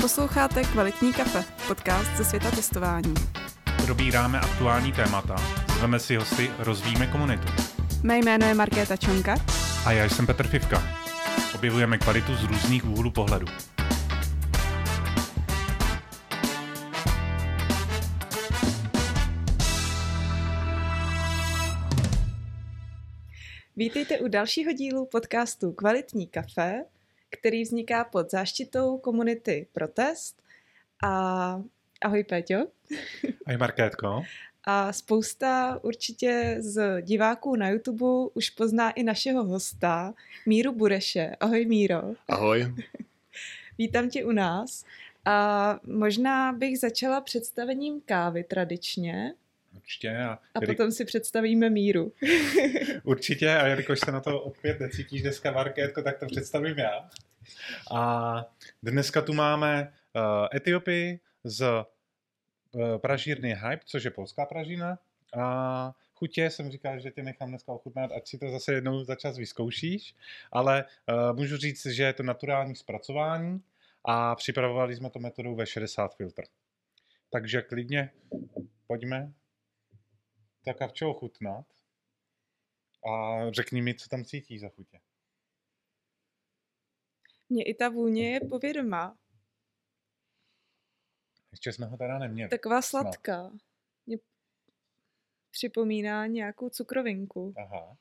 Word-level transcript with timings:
Posloucháte 0.00 0.62
Kvalitní 0.62 1.12
kafe, 1.12 1.44
podcast 1.68 2.16
ze 2.16 2.24
světa 2.24 2.50
testování. 2.50 3.14
Probíráme 3.84 4.40
aktuální 4.40 4.92
témata, 4.92 5.36
zveme 5.78 5.98
si 5.98 6.16
hosty, 6.16 6.50
rozvíjíme 6.58 7.06
komunitu. 7.06 7.48
Mé 8.02 8.18
jméno 8.18 8.46
je 8.46 8.54
Markéta 8.54 8.96
Čonka. 8.96 9.36
A 9.86 9.92
já 9.92 10.04
jsem 10.04 10.26
Petr 10.26 10.48
Fivka. 10.48 10.82
Objevujeme 11.54 11.98
kvalitu 11.98 12.34
z 12.34 12.44
různých 12.44 12.84
úhlů 12.84 13.10
pohledu. 13.10 13.46
Vítejte 23.76 24.18
u 24.18 24.28
dalšího 24.28 24.72
dílu 24.72 25.06
podcastu 25.06 25.72
Kvalitní 25.72 26.26
kafe, 26.26 26.84
který 27.30 27.62
vzniká 27.62 28.04
pod 28.04 28.30
záštitou 28.30 28.98
komunity 28.98 29.66
Protest. 29.72 30.42
A 31.04 31.62
ahoj 32.02 32.24
Péťo. 32.24 32.66
Ahoj 33.46 33.56
Markétko. 33.58 34.22
A 34.64 34.92
spousta 34.92 35.80
určitě 35.82 36.56
z 36.58 37.02
diváků 37.02 37.56
na 37.56 37.68
YouTube 37.68 38.30
už 38.34 38.50
pozná 38.50 38.90
i 38.90 39.02
našeho 39.02 39.44
hosta, 39.44 40.14
Míru 40.46 40.72
Bureše. 40.72 41.36
Ahoj 41.40 41.66
Míro. 41.66 42.02
Ahoj. 42.28 42.74
Vítám 43.78 44.10
tě 44.10 44.24
u 44.24 44.32
nás. 44.32 44.84
A 45.24 45.80
možná 45.86 46.52
bych 46.52 46.78
začala 46.78 47.20
představením 47.20 48.00
kávy 48.00 48.44
tradičně. 48.44 49.34
Určitě. 49.88 50.16
A, 50.16 50.38
a 50.54 50.60
potom 50.66 50.92
si 50.92 51.04
představíme 51.04 51.70
míru. 51.70 52.12
Určitě 53.02 53.56
a 53.56 53.66
jelikož 53.66 54.00
se 54.00 54.12
na 54.12 54.20
to 54.20 54.40
opět 54.40 54.80
necítíš 54.80 55.22
dneska, 55.22 55.52
Markétko, 55.52 56.02
tak 56.02 56.18
to 56.18 56.26
představím 56.26 56.78
já. 56.78 57.10
A 57.92 58.44
dneska 58.82 59.22
tu 59.22 59.32
máme 59.32 59.92
uh, 60.16 60.46
Etiopii 60.54 61.20
z 61.44 61.62
uh, 61.62 62.98
pražírny 62.98 63.54
Hype, 63.54 63.84
což 63.84 64.04
je 64.04 64.10
polská 64.10 64.46
pražina. 64.46 64.98
A 65.38 65.92
chutě 66.14 66.50
jsem 66.50 66.70
říkal, 66.70 67.00
že 67.00 67.10
tě 67.10 67.22
nechám 67.22 67.48
dneska 67.48 67.72
ochutnat, 67.72 68.10
ať 68.12 68.28
si 68.28 68.38
to 68.38 68.50
zase 68.50 68.72
jednou 68.72 69.04
za 69.04 69.14
čas 69.14 69.38
vyzkoušíš. 69.38 70.14
Ale 70.52 70.84
uh, 70.84 71.36
můžu 71.36 71.56
říct, 71.56 71.86
že 71.86 72.02
je 72.02 72.12
to 72.12 72.22
naturální 72.22 72.76
zpracování 72.76 73.60
a 74.04 74.34
připravovali 74.34 74.96
jsme 74.96 75.10
to 75.10 75.18
metodou 75.18 75.56
V60 75.56 76.08
filtr. 76.16 76.42
Takže 77.30 77.62
klidně 77.62 78.10
pojďme 78.86 79.32
tak 80.68 80.82
a 80.82 80.88
čeho 80.88 81.14
chutnat 81.14 81.66
a 83.10 83.40
řekni 83.50 83.82
mi, 83.82 83.94
co 83.94 84.08
tam 84.08 84.24
cítíš 84.24 84.60
za 84.60 84.68
chutě. 84.68 85.00
Mně 87.48 87.64
i 87.64 87.74
ta 87.74 87.88
vůně 87.88 88.32
je 88.32 88.40
povědomá. 88.40 89.18
Ještě 91.50 91.72
jsme 91.72 91.86
ho 91.86 91.96
teda 91.96 92.18
neměli. 92.18 92.50
Taková 92.50 92.82
sladká. 92.82 93.50
Mě 94.06 94.18
připomíná 95.50 96.26
nějakou 96.26 96.68
cukrovinku. 96.68 97.54
Aha. 97.56 97.96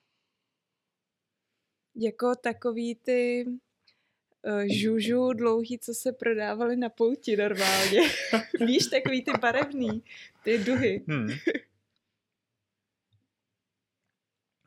Jako 1.95 2.35
takový 2.35 2.95
ty 2.95 3.45
uh, 3.45 4.61
žužu 4.61 5.33
dlouhý, 5.33 5.79
co 5.79 5.93
se 5.93 6.11
prodávaly 6.11 6.75
na 6.75 6.89
pouti 6.89 7.38
normálně. 7.38 7.99
Víš, 8.65 8.88
takový 8.88 9.23
ty 9.23 9.31
barevný, 9.41 10.03
ty 10.43 10.57
duhy. 10.57 11.05
Hmm. 11.07 11.29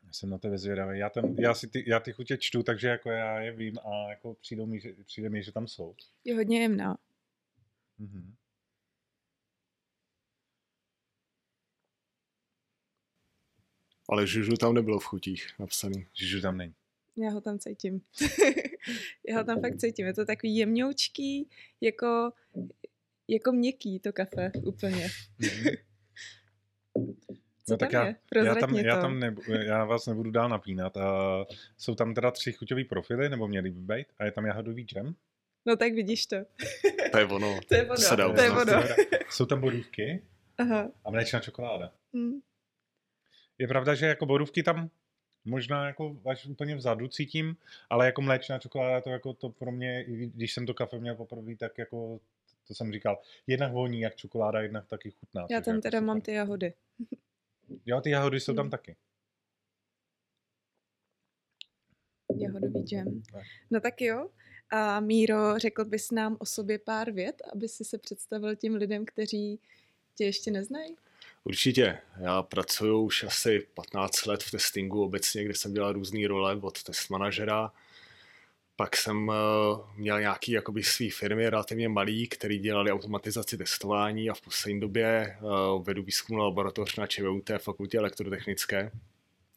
jsem 0.11 0.29
na 0.29 0.37
tebe 0.37 0.57
zvědavý. 0.57 0.99
Já, 0.99 1.09
tam, 1.09 1.35
já, 1.39 1.53
si 1.53 1.67
ty, 1.67 1.83
já 1.87 1.99
ty 1.99 2.11
chutě 2.11 2.37
čtu, 2.37 2.63
takže 2.63 2.87
jako 2.87 3.09
já 3.09 3.39
je 3.39 3.51
vím 3.51 3.79
a 3.79 4.09
jako 4.09 4.33
přijdou 4.33 4.65
mi, 4.65 4.79
že, 4.79 4.93
přijde 5.05 5.29
mi, 5.29 5.43
že 5.43 5.51
tam 5.51 5.67
jsou. 5.67 5.95
Je 6.23 6.35
hodně 6.35 6.61
jemná. 6.61 6.97
Mm-hmm. 7.99 8.33
Ale 14.09 14.27
žužu 14.27 14.53
tam 14.53 14.73
nebylo 14.73 14.99
v 14.99 15.05
chutích 15.05 15.47
napsaný. 15.59 16.07
Žužu 16.13 16.41
tam 16.41 16.57
není. 16.57 16.73
Já 17.17 17.29
ho 17.29 17.41
tam 17.41 17.59
cítím. 17.59 18.01
já 19.27 19.37
ho 19.37 19.43
tam 19.43 19.61
fakt 19.61 19.77
cítím. 19.77 20.05
Je 20.05 20.13
to 20.13 20.25
takový 20.25 20.55
jemňoučký, 20.55 21.49
jako, 21.81 22.31
jako 23.27 23.51
měkký 23.51 23.99
to 23.99 24.13
kafe 24.13 24.51
úplně. 24.65 25.09
Co 27.71 27.73
no, 27.73 27.77
tak 27.77 27.93
já, 27.93 28.05
já, 28.43 28.55
tam, 28.55 28.75
já, 28.75 29.01
tam 29.01 29.19
nebu, 29.19 29.41
já 29.51 29.85
vás 29.85 30.07
nebudu 30.07 30.31
dál 30.31 30.49
napínat. 30.49 30.97
A 30.97 31.45
jsou 31.77 31.95
tam 31.95 32.13
teda 32.13 32.31
tři 32.31 32.51
chuťové 32.51 32.83
profily, 32.83 33.29
nebo 33.29 33.47
měly 33.47 33.71
by 33.71 33.95
být, 33.95 34.07
a 34.19 34.25
je 34.25 34.31
tam 34.31 34.45
jahodový 34.45 34.83
džem. 34.83 35.15
No 35.65 35.75
tak 35.75 35.93
vidíš 35.93 36.25
to. 36.25 36.35
to 37.11 37.17
je 37.17 37.25
ono. 37.25 37.59
To 37.67 37.75
je 37.75 37.89
ono. 37.89 38.33
To 38.35 38.41
je 38.41 38.51
ono. 38.51 38.83
Jsou 39.29 39.45
tam 39.45 39.61
borůvky 39.61 40.23
Aha. 40.57 40.91
a 41.05 41.11
mléčná 41.11 41.39
čokoláda. 41.39 41.91
Hmm. 42.13 42.39
Je 43.57 43.67
pravda, 43.67 43.95
že 43.95 44.05
jako 44.05 44.25
borůvky 44.25 44.63
tam 44.63 44.89
možná 45.45 45.87
jako 45.87 46.17
až 46.25 46.45
úplně 46.45 46.75
vzadu 46.75 47.07
cítím, 47.07 47.55
ale 47.89 48.05
jako 48.05 48.21
mléčná 48.21 48.59
čokoláda 48.59 49.01
to 49.01 49.09
jako 49.09 49.33
to 49.33 49.49
pro 49.49 49.71
mě, 49.71 50.05
když 50.07 50.53
jsem 50.53 50.65
to 50.65 50.73
kafe 50.73 50.99
měl 50.99 51.15
poprvé, 51.15 51.55
tak 51.55 51.77
jako 51.77 52.19
to 52.67 52.75
jsem 52.75 52.93
říkal, 52.93 53.19
jednak 53.47 53.71
voní 53.71 54.01
jak 54.01 54.15
čokoláda, 54.15 54.61
jednak 54.61 54.87
taky 54.87 55.11
chutná. 55.11 55.47
Já 55.49 55.61
tam 55.61 55.75
jako 55.75 55.81
teda 55.81 55.97
super. 55.97 56.07
mám 56.07 56.21
ty 56.21 56.33
jahody. 56.33 56.73
Jo, 57.85 58.01
ty 58.01 58.09
jahody 58.09 58.39
jsou 58.39 58.53
tam 58.53 58.63
hmm. 58.63 58.71
taky. 58.71 58.95
Jahodový 62.37 62.83
džem. 62.83 63.23
No 63.71 63.79
tak 63.79 64.01
jo. 64.01 64.29
A 64.71 64.99
Míro, 64.99 65.59
řekl 65.59 65.85
bys 65.85 66.11
nám 66.11 66.37
o 66.39 66.45
sobě 66.45 66.79
pár 66.79 67.11
vět, 67.11 67.41
aby 67.53 67.67
si 67.67 67.85
se 67.85 67.97
představil 67.97 68.55
těm 68.55 68.75
lidem, 68.75 69.05
kteří 69.05 69.59
tě 70.15 70.25
ještě 70.25 70.51
neznají? 70.51 70.95
Určitě. 71.43 71.97
Já 72.17 72.43
pracuji 72.43 73.03
už 73.03 73.23
asi 73.23 73.67
15 73.73 74.25
let 74.25 74.43
v 74.43 74.51
testingu 74.51 75.03
obecně, 75.03 75.43
kde 75.43 75.55
jsem 75.55 75.73
dělal 75.73 75.93
různé 75.93 76.27
role 76.27 76.55
od 76.55 76.83
test 76.83 77.09
manažera. 77.09 77.71
Pak 78.75 78.97
jsem 78.97 79.27
uh, 79.27 79.35
měl 79.97 80.19
nějaký 80.19 80.51
jakoby 80.51 80.83
svý 80.83 81.09
firmy 81.09 81.49
relativně 81.49 81.89
malý, 81.89 82.27
který 82.27 82.59
dělali 82.59 82.91
automatizaci 82.91 83.57
testování 83.57 84.29
a 84.29 84.33
v 84.33 84.41
poslední 84.41 84.79
době 84.79 85.37
uh, 85.41 85.83
vedu 85.83 86.03
výzkumnou 86.03 86.43
laboratoř 86.43 86.95
na 86.95 87.07
ČVUT 87.07 87.49
fakultě 87.59 87.97
elektrotechnické 87.97 88.91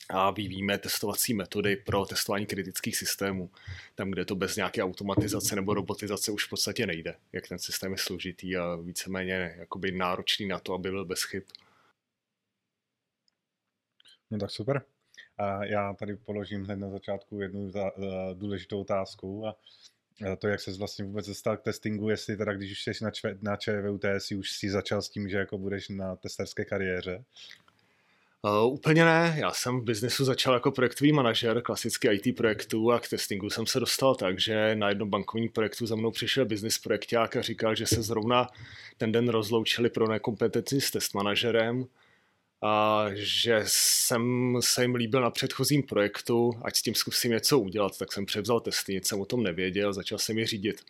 a 0.08 0.30
vyvíjíme 0.30 0.78
testovací 0.78 1.34
metody 1.34 1.76
pro 1.76 2.04
testování 2.04 2.46
kritických 2.46 2.96
systémů. 2.96 3.50
Tam, 3.94 4.10
kde 4.10 4.24
to 4.24 4.34
bez 4.34 4.56
nějaké 4.56 4.82
automatizace 4.82 5.56
nebo 5.56 5.74
robotizace 5.74 6.32
už 6.32 6.46
v 6.46 6.50
podstatě 6.50 6.86
nejde. 6.86 7.16
Jak 7.32 7.48
ten 7.48 7.58
systém 7.58 7.92
je 7.92 7.98
složitý 7.98 8.56
a 8.56 8.76
víceméně 8.76 9.54
jakoby 9.58 9.92
náročný 9.92 10.46
na 10.46 10.58
to, 10.58 10.74
aby 10.74 10.90
byl 10.90 11.04
bez 11.04 11.22
chyb. 11.22 11.42
No 14.30 14.38
tak 14.38 14.50
super. 14.50 14.84
A 15.38 15.64
já 15.64 15.92
tady 15.92 16.16
položím 16.16 16.64
hned 16.64 16.76
na 16.76 16.90
začátku 16.90 17.40
jednu 17.40 17.70
za, 17.70 17.90
za 17.96 18.32
důležitou 18.34 18.80
otázku 18.80 19.46
a 19.46 19.56
to, 20.38 20.48
jak 20.48 20.60
se 20.60 20.72
vlastně 20.78 21.04
vůbec 21.04 21.26
dostal 21.26 21.56
k 21.56 21.62
testingu, 21.62 22.08
jestli 22.08 22.36
teda, 22.36 22.52
když 22.52 22.72
už 22.72 22.82
jsi 22.82 23.04
na, 23.04 23.10
čve, 23.10 23.36
na 23.42 23.56
ČVUT, 23.56 24.04
si 24.18 24.34
už 24.34 24.52
si 24.52 24.70
začal 24.70 25.02
s 25.02 25.08
tím, 25.08 25.28
že 25.28 25.36
jako 25.36 25.58
budeš 25.58 25.88
na 25.88 26.16
testerské 26.16 26.64
kariéře? 26.64 27.24
Uh, 28.42 28.72
úplně 28.72 29.04
ne, 29.04 29.34
já 29.38 29.50
jsem 29.52 29.80
v 29.80 29.84
biznesu 29.84 30.24
začal 30.24 30.54
jako 30.54 30.70
projektový 30.70 31.12
manažer 31.12 31.62
klasický 31.62 32.08
IT 32.08 32.36
projektů 32.36 32.92
a 32.92 33.00
k 33.00 33.08
testingu 33.08 33.50
jsem 33.50 33.66
se 33.66 33.80
dostal 33.80 34.14
tak, 34.14 34.40
že 34.40 34.76
na 34.76 34.88
jednom 34.88 35.10
bankovním 35.10 35.50
projektu 35.50 35.86
za 35.86 35.96
mnou 35.96 36.10
přišel 36.10 36.44
business 36.44 36.78
projekták 36.78 37.36
a 37.36 37.42
říkal, 37.42 37.74
že 37.74 37.86
se 37.86 38.02
zrovna 38.02 38.48
ten 38.96 39.12
den 39.12 39.28
rozloučili 39.28 39.90
pro 39.90 40.08
nekompetenci 40.08 40.80
s 40.80 40.90
test 40.90 41.14
manažerem 41.14 41.86
a 42.66 43.06
že 43.14 43.62
jsem 43.66 44.56
se 44.60 44.82
jim 44.82 44.94
líbil 44.94 45.20
na 45.20 45.30
předchozím 45.30 45.82
projektu, 45.82 46.52
ať 46.62 46.76
s 46.76 46.82
tím 46.82 46.94
zkusím 46.94 47.30
něco 47.30 47.58
udělat, 47.58 47.98
tak 47.98 48.12
jsem 48.12 48.26
převzal 48.26 48.60
testy, 48.60 48.94
nic 48.94 49.08
jsem 49.08 49.20
o 49.20 49.24
tom 49.24 49.42
nevěděl, 49.42 49.92
začal 49.92 50.18
jsem 50.18 50.38
je 50.38 50.46
řídit. 50.46 50.80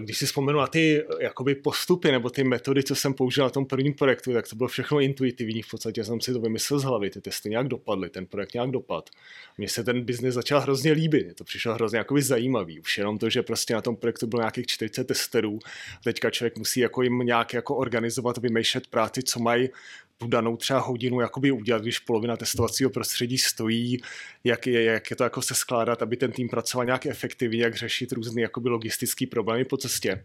Když 0.00 0.18
si 0.18 0.26
vzpomenu 0.26 0.58
na 0.58 0.66
ty 0.66 1.04
jakoby 1.20 1.54
postupy 1.54 2.12
nebo 2.12 2.30
ty 2.30 2.44
metody, 2.44 2.82
co 2.82 2.94
jsem 2.94 3.14
použil 3.14 3.44
na 3.44 3.50
tom 3.50 3.66
prvním 3.66 3.94
projektu, 3.94 4.32
tak 4.32 4.48
to 4.48 4.56
bylo 4.56 4.68
všechno 4.68 5.00
intuitivní. 5.00 5.62
V 5.62 5.70
podstatě 5.70 6.04
jsem 6.04 6.20
si 6.20 6.32
to 6.32 6.40
vymyslel 6.40 6.80
z 6.80 6.84
hlavy, 6.84 7.10
ty 7.10 7.20
testy 7.20 7.50
nějak 7.50 7.68
dopadly, 7.68 8.10
ten 8.10 8.26
projekt 8.26 8.54
nějak 8.54 8.70
dopad. 8.70 9.10
Mně 9.58 9.68
se 9.68 9.84
ten 9.84 10.02
biznis 10.02 10.34
začal 10.34 10.60
hrozně 10.60 10.92
líbit, 10.92 11.34
to 11.34 11.44
přišlo 11.44 11.74
hrozně 11.74 11.98
jakoby 11.98 12.22
zajímavý. 12.22 12.80
Už 12.80 12.98
jenom 12.98 13.18
to, 13.18 13.30
že 13.30 13.42
prostě 13.42 13.74
na 13.74 13.80
tom 13.80 13.96
projektu 13.96 14.26
bylo 14.26 14.42
nějakých 14.42 14.66
40 14.66 15.04
testerů, 15.04 15.58
teďka 16.04 16.30
člověk 16.30 16.58
musí 16.58 16.80
jako 16.80 17.02
jim 17.02 17.18
nějak 17.18 17.54
jako 17.54 17.76
organizovat, 17.76 18.38
vymýšlet 18.38 18.86
práci, 18.86 19.22
co 19.22 19.40
mají 19.40 19.68
tu 20.18 20.26
danou 20.28 20.56
třeba 20.56 20.80
hodinu 20.80 21.20
jakoby 21.20 21.50
udělat, 21.50 21.82
když 21.82 21.98
polovina 21.98 22.36
testovacího 22.36 22.90
prostředí 22.90 23.38
stojí, 23.38 23.98
jak 24.44 24.66
je, 24.66 24.82
jak 24.82 25.10
je 25.10 25.16
to 25.16 25.24
jako 25.24 25.42
se 25.42 25.54
skládat, 25.54 26.02
aby 26.02 26.16
ten 26.16 26.32
tým 26.32 26.48
pracoval 26.48 26.84
nějak 26.84 27.06
efektivně, 27.06 27.62
jak 27.62 27.74
řešit 27.74 28.12
různé 28.12 28.42
jakoby 28.42 28.68
logistické 28.68 29.26
problémy 29.26 29.64
po 29.64 29.76
cestě. 29.76 30.24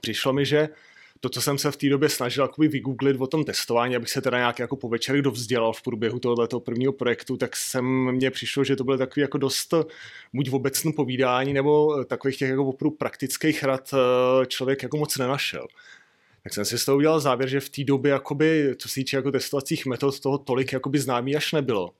Přišlo 0.00 0.32
mi, 0.32 0.46
že 0.46 0.68
to, 1.20 1.28
co 1.28 1.40
jsem 1.40 1.58
se 1.58 1.70
v 1.70 1.76
té 1.76 1.88
době 1.88 2.08
snažil 2.08 2.44
jakoby 2.44 2.68
vygooglit 2.68 3.20
o 3.20 3.26
tom 3.26 3.44
testování, 3.44 3.96
abych 3.96 4.10
se 4.10 4.20
teda 4.20 4.38
nějak 4.38 4.58
jako 4.58 4.76
po 4.76 4.88
večerech 4.88 5.22
dovzdělal 5.22 5.72
v 5.72 5.82
průběhu 5.82 6.18
tohoto 6.18 6.60
prvního 6.60 6.92
projektu, 6.92 7.36
tak 7.36 7.56
jsem 7.56 7.84
mně 8.12 8.30
přišlo, 8.30 8.64
že 8.64 8.76
to 8.76 8.84
bylo 8.84 8.98
takový 8.98 9.20
jako 9.20 9.38
dost 9.38 9.74
buď 10.32 10.50
v 10.50 10.92
povídání, 10.96 11.52
nebo 11.52 12.04
takových 12.04 12.36
těch 12.36 12.50
jako 12.50 12.64
opravdu 12.64 12.96
praktických 12.96 13.62
rad 13.62 13.94
eh, 13.94 14.46
člověk 14.46 14.82
jako 14.82 14.96
moc 14.96 15.18
nenašel. 15.18 15.66
Tak 16.46 16.54
jsem 16.54 16.64
si 16.64 16.78
z 16.78 16.84
toho 16.84 16.96
udělal 16.96 17.20
závěr, 17.20 17.48
že 17.48 17.60
v 17.60 17.68
té 17.68 17.84
době, 17.84 18.12
jakoby, 18.12 18.74
co 18.78 18.88
se 18.88 18.94
týče 18.94 19.16
jako 19.16 19.30
testovacích 19.30 19.86
metod, 19.86 20.20
toho 20.20 20.38
tolik 20.38 20.72
jakoby 20.72 20.98
známý 20.98 21.36
až 21.36 21.52
nebylo. 21.52 21.90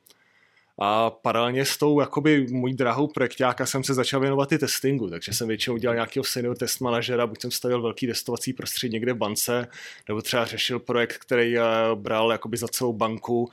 A 0.78 1.10
paralelně 1.10 1.64
s 1.64 1.76
tou 1.76 2.00
jakoby 2.00 2.46
můj 2.50 2.74
drahou 2.74 3.06
projektáka 3.06 3.66
jsem 3.66 3.84
se 3.84 3.94
začal 3.94 4.20
věnovat 4.20 4.52
i 4.52 4.58
testingu, 4.58 5.10
takže 5.10 5.32
jsem 5.32 5.48
většinou 5.48 5.76
dělal 5.76 5.94
nějakého 5.94 6.24
senior 6.24 6.56
test 6.56 6.80
manažera, 6.80 7.26
buď 7.26 7.40
jsem 7.40 7.50
stavil 7.50 7.82
velký 7.82 8.06
testovací 8.06 8.52
prostředí 8.52 8.92
někde 8.92 9.12
v 9.12 9.16
bance, 9.16 9.68
nebo 10.08 10.22
třeba 10.22 10.44
řešil 10.44 10.78
projekt, 10.78 11.18
který 11.18 11.58
eh, 11.58 11.62
bral 11.94 12.32
jakoby 12.32 12.56
za 12.56 12.68
celou 12.68 12.92
banku 12.92 13.48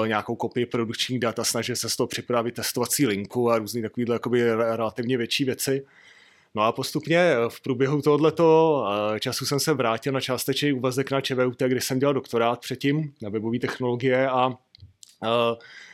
Uh, 0.00 0.08
nějakou 0.08 0.36
kopii 0.36 0.66
produkčních 0.66 1.20
dat 1.20 1.38
a 1.38 1.44
snažil 1.44 1.76
se 1.76 1.88
z 1.88 1.96
toho 1.96 2.06
připravit 2.06 2.54
testovací 2.54 3.06
linku 3.06 3.50
a 3.50 3.58
různé 3.58 3.82
jakoby 4.08 4.54
relativně 4.54 5.16
větší 5.18 5.44
věci. 5.44 5.84
No 6.54 6.62
a 6.62 6.72
postupně 6.72 7.34
v 7.48 7.60
průběhu 7.60 8.02
tohoto 8.02 8.84
času 9.20 9.46
jsem 9.46 9.60
se 9.60 9.74
vrátil 9.74 10.12
na 10.12 10.20
částečný 10.20 10.72
úvazek 10.72 11.10
na 11.10 11.20
ČVUT, 11.20 11.62
kde 11.62 11.80
jsem 11.80 11.98
dělal 11.98 12.14
doktorát 12.14 12.60
předtím 12.60 13.14
na 13.22 13.28
webové 13.28 13.58
technologie 13.58 14.28
a 14.28 14.50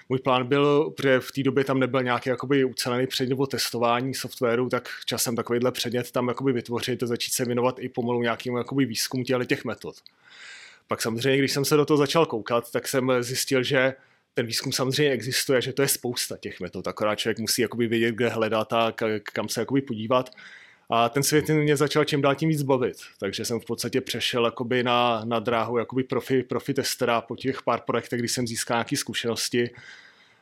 můj 0.09 0.19
plán 0.19 0.47
byl, 0.47 0.91
protože 0.91 1.21
v 1.21 1.33
té 1.33 1.43
době 1.43 1.65
tam 1.65 1.79
nebyl 1.79 2.03
nějaký 2.03 2.29
jakoby 2.29 2.65
ucelený 2.65 3.07
předmět 3.07 3.31
nebo 3.31 3.47
testování 3.47 4.15
softwaru, 4.15 4.69
tak 4.69 4.89
časem 5.07 5.37
takovýhle 5.37 5.73
předmět 5.73 6.11
tam 6.11 6.29
jakoby 6.29 6.53
vytvořit 6.53 7.03
a 7.03 7.07
začít 7.07 7.33
se 7.33 7.45
věnovat 7.45 7.77
i 7.79 7.89
pomalu 7.89 8.23
nějakým 8.23 8.57
jakoby 8.57 8.85
výzkumu 8.85 9.25
těch 9.25 9.65
metod. 9.65 9.97
Pak 10.89 11.03
samozřejmě, 11.03 11.39
když 11.39 11.53
jsem 11.53 11.65
se 11.65 11.77
do 11.77 11.85
toho 11.85 11.99
začal 11.99 12.27
koukat, 12.27 12.71
tak 12.71 12.89
jsem 12.89 13.13
zjistil, 13.21 13.63
že 13.63 13.95
ten 14.35 14.47
výzkum 14.47 14.73
samozřejmě 14.73 15.13
existuje, 15.13 15.63
že 15.63 15.73
to 15.73 15.83
je 15.83 15.89
spousta 15.89 16.37
těch 16.37 16.61
metod, 16.61 16.89
akorát 16.89 17.15
člověk 17.15 17.39
musí 17.39 17.63
jakoby 17.63 17.87
vědět, 17.87 18.15
kde 18.15 18.29
hledat 18.29 18.73
a 18.73 18.93
kam 19.23 19.49
se 19.49 19.61
jakoby 19.61 19.83
podívat. 19.83 20.31
A 20.91 21.09
ten 21.09 21.23
svět 21.23 21.49
mě 21.49 21.77
začal 21.77 22.05
čím 22.05 22.23
dál 22.23 22.35
tím 22.35 22.49
víc 22.49 22.63
bavit, 22.63 22.97
takže 23.21 23.45
jsem 23.45 23.61
v 23.61 23.65
podstatě 23.65 24.01
přešel 24.01 24.45
jakoby 24.45 24.83
na, 24.83 25.25
na 25.25 25.39
dráhu 25.39 25.79
jakoby 25.79 26.05
profi, 26.05 26.43
profi 26.43 26.75
testera 26.75 27.21
po 27.21 27.37
těch 27.37 27.63
pár 27.63 27.81
projektech, 27.81 28.19
kdy 28.19 28.29
jsem 28.29 28.47
získal 28.47 28.77
nějaké 28.77 28.97
zkušenosti. 28.97 29.71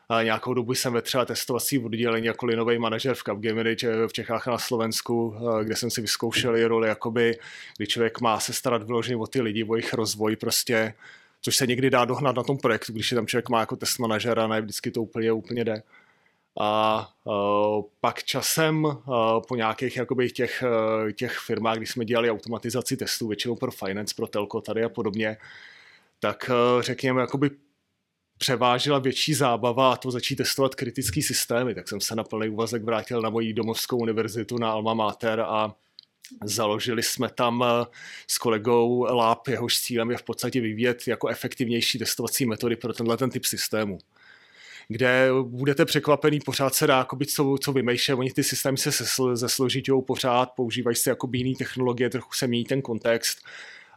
A 0.08 0.22
nějakou 0.22 0.54
dobu 0.54 0.74
jsem 0.74 0.92
vetřel 0.92 1.26
testovací 1.26 1.78
oddělení 1.78 2.26
jako 2.26 2.46
linový 2.46 2.78
manažer 2.78 3.14
v 3.14 3.22
Capgemini 3.22 3.76
v 4.06 4.12
Čechách 4.12 4.48
a 4.48 4.50
na 4.50 4.58
Slovensku, 4.58 5.34
kde 5.62 5.76
jsem 5.76 5.90
si 5.90 6.00
vyzkoušel 6.00 6.56
i 6.56 6.64
roli, 6.64 6.88
jakoby, 6.88 7.38
kdy 7.76 7.86
člověk 7.86 8.20
má 8.20 8.40
se 8.40 8.52
starat 8.52 8.82
vyloženě 8.82 9.16
o 9.16 9.26
ty 9.26 9.40
lidi, 9.40 9.64
o 9.64 9.76
jejich 9.76 9.94
rozvoj, 9.94 10.36
prostě, 10.36 10.94
což 11.42 11.56
se 11.56 11.66
někdy 11.66 11.90
dá 11.90 12.04
dohnat 12.04 12.36
na 12.36 12.42
tom 12.42 12.58
projektu, 12.58 12.92
když 12.92 13.10
je 13.10 13.14
tam 13.14 13.26
člověk 13.26 13.48
má 13.48 13.60
jako 13.60 13.76
test 13.76 13.98
manažera, 13.98 14.46
ne 14.46 14.60
vždycky 14.60 14.90
to 14.90 15.02
úplně, 15.02 15.32
úplně 15.32 15.64
jde. 15.64 15.82
A 16.60 17.08
uh, 17.24 17.82
pak 18.00 18.24
časem 18.24 18.84
uh, 18.84 18.94
po 19.48 19.56
nějakých 19.56 19.96
jakoby, 19.96 20.30
těch, 20.30 20.64
uh, 21.04 21.10
těch 21.10 21.38
firmách, 21.38 21.76
když 21.76 21.90
jsme 21.90 22.04
dělali 22.04 22.30
automatizaci 22.30 22.96
testů, 22.96 23.28
většinou 23.28 23.56
pro 23.56 23.70
finance, 23.70 24.14
pro 24.16 24.26
telko 24.26 24.60
tady 24.60 24.84
a 24.84 24.88
podobně, 24.88 25.36
tak 26.20 26.50
uh, 26.50 26.82
řekněme, 26.82 27.20
jakoby 27.20 27.50
převážila 28.38 28.98
větší 28.98 29.34
zábava 29.34 29.92
a 29.92 29.96
to 29.96 30.10
začít 30.10 30.36
testovat 30.36 30.74
kritické 30.74 31.22
systémy. 31.22 31.74
Tak 31.74 31.88
jsem 31.88 32.00
se 32.00 32.14
na 32.14 32.24
plný 32.24 32.48
úvazek 32.48 32.82
vrátil 32.82 33.22
na 33.22 33.30
moji 33.30 33.52
domovskou 33.52 33.98
univerzitu 33.98 34.58
na 34.58 34.70
Alma 34.70 34.94
Mater 34.94 35.40
a 35.40 35.74
Založili 36.44 37.02
jsme 37.02 37.28
tam 37.28 37.64
s 38.26 38.38
kolegou 38.38 39.02
Lab, 39.02 39.48
jehož 39.48 39.78
cílem 39.78 40.10
je 40.10 40.16
v 40.16 40.22
podstatě 40.22 40.60
vyvíjet 40.60 41.08
jako 41.08 41.28
efektivnější 41.28 41.98
testovací 41.98 42.46
metody 42.46 42.76
pro 42.76 42.92
tenhle 42.92 43.16
ten 43.16 43.30
typ 43.30 43.44
systému 43.44 43.98
kde 44.88 45.28
budete 45.42 45.84
překvapený, 45.84 46.40
pořád 46.40 46.74
se 46.74 46.86
dá, 46.86 46.98
jakoby, 46.98 47.26
co, 47.26 47.56
co 47.60 47.72
vymýšlet, 47.72 48.14
oni 48.14 48.32
ty 48.32 48.44
systémy 48.44 48.78
se 48.78 48.90
zesložitějou 49.34 50.02
pořád, 50.02 50.50
používají 50.56 50.96
se 50.96 51.10
jako 51.10 51.28
jiné 51.32 51.56
technologie, 51.58 52.10
trochu 52.10 52.32
se 52.32 52.46
mění 52.46 52.64
ten 52.64 52.82
kontext 52.82 53.38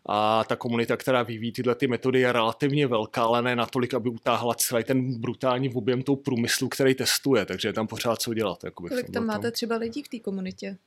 a 0.05 0.43
ta 0.43 0.55
komunita, 0.55 0.97
která 0.97 1.23
vyvíjí 1.23 1.51
tyhle 1.51 1.75
ty 1.75 1.87
metody, 1.87 2.19
je 2.19 2.31
relativně 2.31 2.87
velká, 2.87 3.23
ale 3.23 3.41
ne 3.41 3.55
natolik, 3.55 3.93
aby 3.93 4.09
utáhla 4.09 4.53
celý 4.53 4.83
ten 4.83 5.19
brutální 5.19 5.73
objem 5.73 6.03
toho 6.03 6.15
průmyslu, 6.15 6.69
který 6.69 6.95
testuje, 6.95 7.45
takže 7.45 7.67
je 7.67 7.73
tam 7.73 7.87
pořád 7.87 8.21
co 8.21 8.33
dělat. 8.33 8.63
Jakoby, 8.63 8.89
Kolik 8.89 9.09
tam 9.09 9.25
máte 9.25 9.51
třeba 9.51 9.75
lidí 9.75 10.03
v 10.03 10.07
té 10.07 10.19
komunitě? 10.19 10.77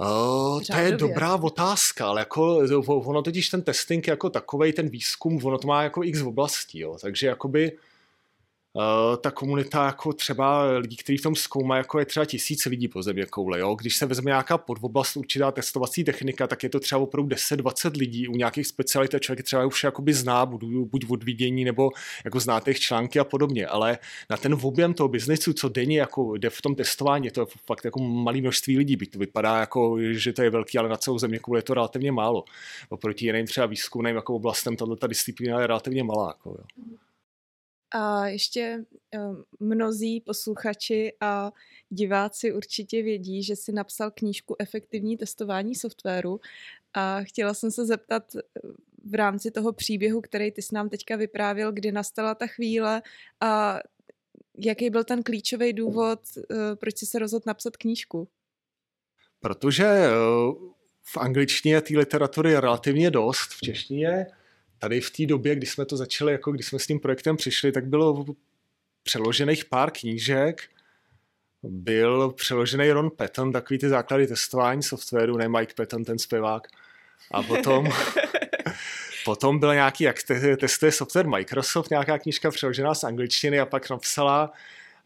Uh, 0.00 0.62
to 0.62 0.76
je 0.76 0.92
dobrá 0.92 1.34
otázka, 1.36 2.06
ale 2.06 2.20
jako 2.20 2.58
ono 2.86 3.22
totiž 3.22 3.48
ten 3.48 3.62
testing 3.62 4.08
jako 4.08 4.30
takový, 4.30 4.72
ten 4.72 4.88
výzkum, 4.88 5.40
ono 5.44 5.58
to 5.58 5.68
má 5.68 5.82
jako 5.82 6.04
x 6.04 6.22
oblastí, 6.22 6.78
jo. 6.78 6.96
takže 7.00 7.26
jakoby 7.26 7.78
Uh, 8.74 9.16
ta 9.16 9.30
komunita 9.30 9.86
jako 9.86 10.12
třeba 10.12 10.64
lidí, 10.64 10.96
kteří 10.96 11.18
v 11.18 11.22
tom 11.22 11.34
zkoumají, 11.34 11.80
jako 11.80 11.98
je 11.98 12.04
třeba 12.04 12.26
tisíc 12.26 12.64
lidí 12.64 12.88
po 12.88 13.02
země 13.02 13.26
koule. 13.26 13.60
Jo? 13.60 13.74
Když 13.74 13.96
se 13.96 14.06
vezme 14.06 14.28
nějaká 14.28 14.58
podvoblast, 14.58 15.16
určitá 15.16 15.50
testovací 15.50 16.04
technika, 16.04 16.46
tak 16.46 16.62
je 16.62 16.68
to 16.68 16.80
třeba 16.80 17.00
opravdu 17.00 17.28
10-20 17.28 17.98
lidí. 17.98 18.28
U 18.28 18.32
nějakých 18.32 18.66
specialit 18.66 19.14
člověk 19.20 19.44
třeba 19.44 19.66
už 19.66 19.84
jakoby 19.84 20.14
zná, 20.14 20.46
budu, 20.46 20.84
buď 20.84 21.10
od 21.10 21.24
vidění, 21.24 21.64
nebo 21.64 21.90
jako 22.24 22.40
zná 22.40 22.60
těch 22.60 22.80
články 22.80 23.18
a 23.18 23.24
podobně. 23.24 23.66
Ale 23.66 23.98
na 24.30 24.36
ten 24.36 24.56
objem 24.62 24.94
toho 24.94 25.08
biznesu, 25.08 25.52
co 25.52 25.68
denně 25.68 25.98
jako 25.98 26.36
jde 26.36 26.50
v 26.50 26.62
tom 26.62 26.74
testování, 26.74 27.30
to 27.30 27.40
je 27.40 27.46
fakt 27.66 27.84
jako 27.84 28.02
malý 28.02 28.40
množství 28.40 28.78
lidí. 28.78 28.96
Byť 28.96 29.10
to 29.10 29.18
vypadá 29.18 29.60
jako, 29.60 29.96
že 30.00 30.32
to 30.32 30.42
je 30.42 30.50
velký, 30.50 30.78
ale 30.78 30.88
na 30.88 30.96
celou 30.96 31.18
země 31.18 31.38
koule 31.38 31.58
je 31.58 31.62
to 31.62 31.74
relativně 31.74 32.12
málo. 32.12 32.44
Oproti 32.88 33.26
jiným 33.26 33.46
třeba 33.46 33.66
výzkumným 33.66 34.16
jako 34.16 34.34
oblastem, 34.34 34.76
tato 34.76 35.06
disciplína 35.06 35.60
je 35.60 35.66
relativně 35.66 36.04
malá. 36.04 36.28
Jako, 36.28 36.50
jo. 36.50 36.64
A 37.94 38.26
ještě 38.26 38.84
eh, 39.14 39.18
mnozí 39.60 40.20
posluchači 40.20 41.12
a 41.20 41.52
diváci 41.88 42.52
určitě 42.52 43.02
vědí, 43.02 43.42
že 43.42 43.56
si 43.56 43.72
napsal 43.72 44.10
knížku 44.10 44.56
Efektivní 44.58 45.16
testování 45.16 45.74
softwaru 45.74 46.40
a 46.94 47.22
chtěla 47.22 47.54
jsem 47.54 47.70
se 47.70 47.86
zeptat 47.86 48.34
eh, 48.36 48.40
v 49.04 49.14
rámci 49.14 49.50
toho 49.50 49.72
příběhu, 49.72 50.20
který 50.20 50.52
ty 50.52 50.62
s 50.62 50.70
nám 50.70 50.88
teďka 50.88 51.16
vyprávěl, 51.16 51.72
kdy 51.72 51.92
nastala 51.92 52.34
ta 52.34 52.46
chvíle 52.46 53.02
a 53.40 53.80
jaký 54.58 54.90
byl 54.90 55.04
ten 55.04 55.22
klíčový 55.22 55.72
důvod, 55.72 56.20
eh, 56.38 56.76
proč 56.76 56.96
jsi 56.96 57.06
se 57.06 57.18
rozhodl 57.18 57.44
napsat 57.46 57.76
knížku? 57.76 58.28
Protože 59.40 60.06
v 61.02 61.16
angličtině 61.16 61.80
té 61.80 61.98
literatury 61.98 62.50
je 62.50 62.60
relativně 62.60 63.10
dost, 63.10 63.50
v 63.50 63.60
češtině 63.60 64.26
tady 64.82 65.00
v 65.00 65.10
té 65.10 65.26
době, 65.26 65.54
kdy 65.54 65.66
jsme 65.66 65.84
to 65.84 65.96
začali, 65.96 66.32
jako 66.32 66.52
když 66.52 66.66
jsme 66.66 66.78
s 66.78 66.86
tím 66.86 67.00
projektem 67.00 67.36
přišli, 67.36 67.72
tak 67.72 67.86
bylo 67.86 68.24
přeložených 69.02 69.64
pár 69.64 69.90
knížek, 69.90 70.62
byl 71.62 72.30
přeložený 72.30 72.90
Ron 72.90 73.10
Patton, 73.10 73.52
takový 73.52 73.78
ty 73.78 73.88
základy 73.88 74.26
testování 74.26 74.82
softwaru, 74.82 75.36
ne 75.36 75.48
Mike 75.48 75.74
Patton, 75.76 76.04
ten 76.04 76.18
zpěvák. 76.18 76.68
A 77.30 77.42
potom, 77.42 77.88
potom 79.24 79.58
byl 79.58 79.74
nějaký, 79.74 80.04
jak 80.04 80.22
te, 80.22 80.56
testuje 80.56 80.92
software 80.92 81.28
Microsoft, 81.28 81.90
nějaká 81.90 82.18
knížka 82.18 82.50
přeložená 82.50 82.94
z 82.94 83.04
angličtiny 83.04 83.60
a 83.60 83.66
pak 83.66 83.90
napsala 83.90 84.52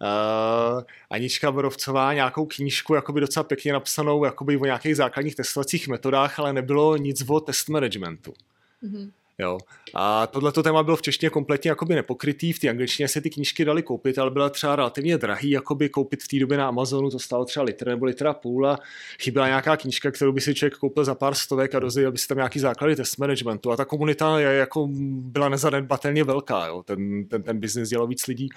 uh, 0.00 0.82
Anička 1.10 1.52
Borovcová 1.52 2.14
nějakou 2.14 2.46
knížku, 2.46 2.94
jakoby 2.94 3.20
docela 3.20 3.44
pěkně 3.44 3.72
napsanou 3.72 4.24
jakoby 4.24 4.56
o 4.56 4.64
nějakých 4.64 4.96
základních 4.96 5.34
testovacích 5.34 5.88
metodách, 5.88 6.38
ale 6.38 6.52
nebylo 6.52 6.96
nic 6.96 7.28
o 7.28 7.40
test 7.40 7.68
managementu. 7.68 8.34
Mm-hmm. 8.82 9.10
Jo. 9.38 9.58
A 9.94 10.26
tohleto 10.26 10.62
téma 10.62 10.82
bylo 10.82 10.96
v 10.96 11.02
češtině 11.02 11.30
kompletně 11.30 11.70
jakoby 11.70 11.94
nepokrytý, 11.94 12.52
v 12.52 12.58
té 12.58 12.68
angličtině 12.68 13.08
se 13.08 13.20
ty 13.20 13.30
knížky 13.30 13.64
daly 13.64 13.82
koupit, 13.82 14.18
ale 14.18 14.30
byla 14.30 14.50
třeba 14.50 14.76
relativně 14.76 15.18
drahý 15.18 15.50
jakoby 15.50 15.88
koupit 15.88 16.22
v 16.22 16.28
té 16.28 16.38
době 16.38 16.58
na 16.58 16.68
Amazonu, 16.68 17.10
to 17.10 17.18
stálo 17.18 17.44
třeba 17.44 17.64
litr 17.64 17.88
nebo 17.88 18.04
litra 18.04 18.34
půl 18.34 18.68
a 18.68 18.78
chyběla 19.22 19.46
nějaká 19.46 19.76
knížka, 19.76 20.10
kterou 20.10 20.32
by 20.32 20.40
si 20.40 20.54
člověk 20.54 20.74
koupil 20.74 21.04
za 21.04 21.14
pár 21.14 21.34
stovek 21.34 21.74
a 21.74 21.78
dozvěděl 21.78 22.12
by 22.12 22.18
si 22.18 22.28
tam 22.28 22.36
nějaký 22.36 22.58
základy 22.58 22.96
test 22.96 23.16
managementu. 23.18 23.72
A 23.72 23.76
ta 23.76 23.84
komunita 23.84 24.40
je, 24.40 24.48
jako 24.48 24.88
byla 25.20 25.48
nezanedbatelně 25.48 26.24
velká, 26.24 26.66
jo. 26.66 26.82
Ten, 26.82 27.28
ten, 27.28 27.42
ten 27.42 27.60
biznis 27.60 27.88
dělal 27.88 28.06
víc 28.06 28.26
lidí. 28.26 28.48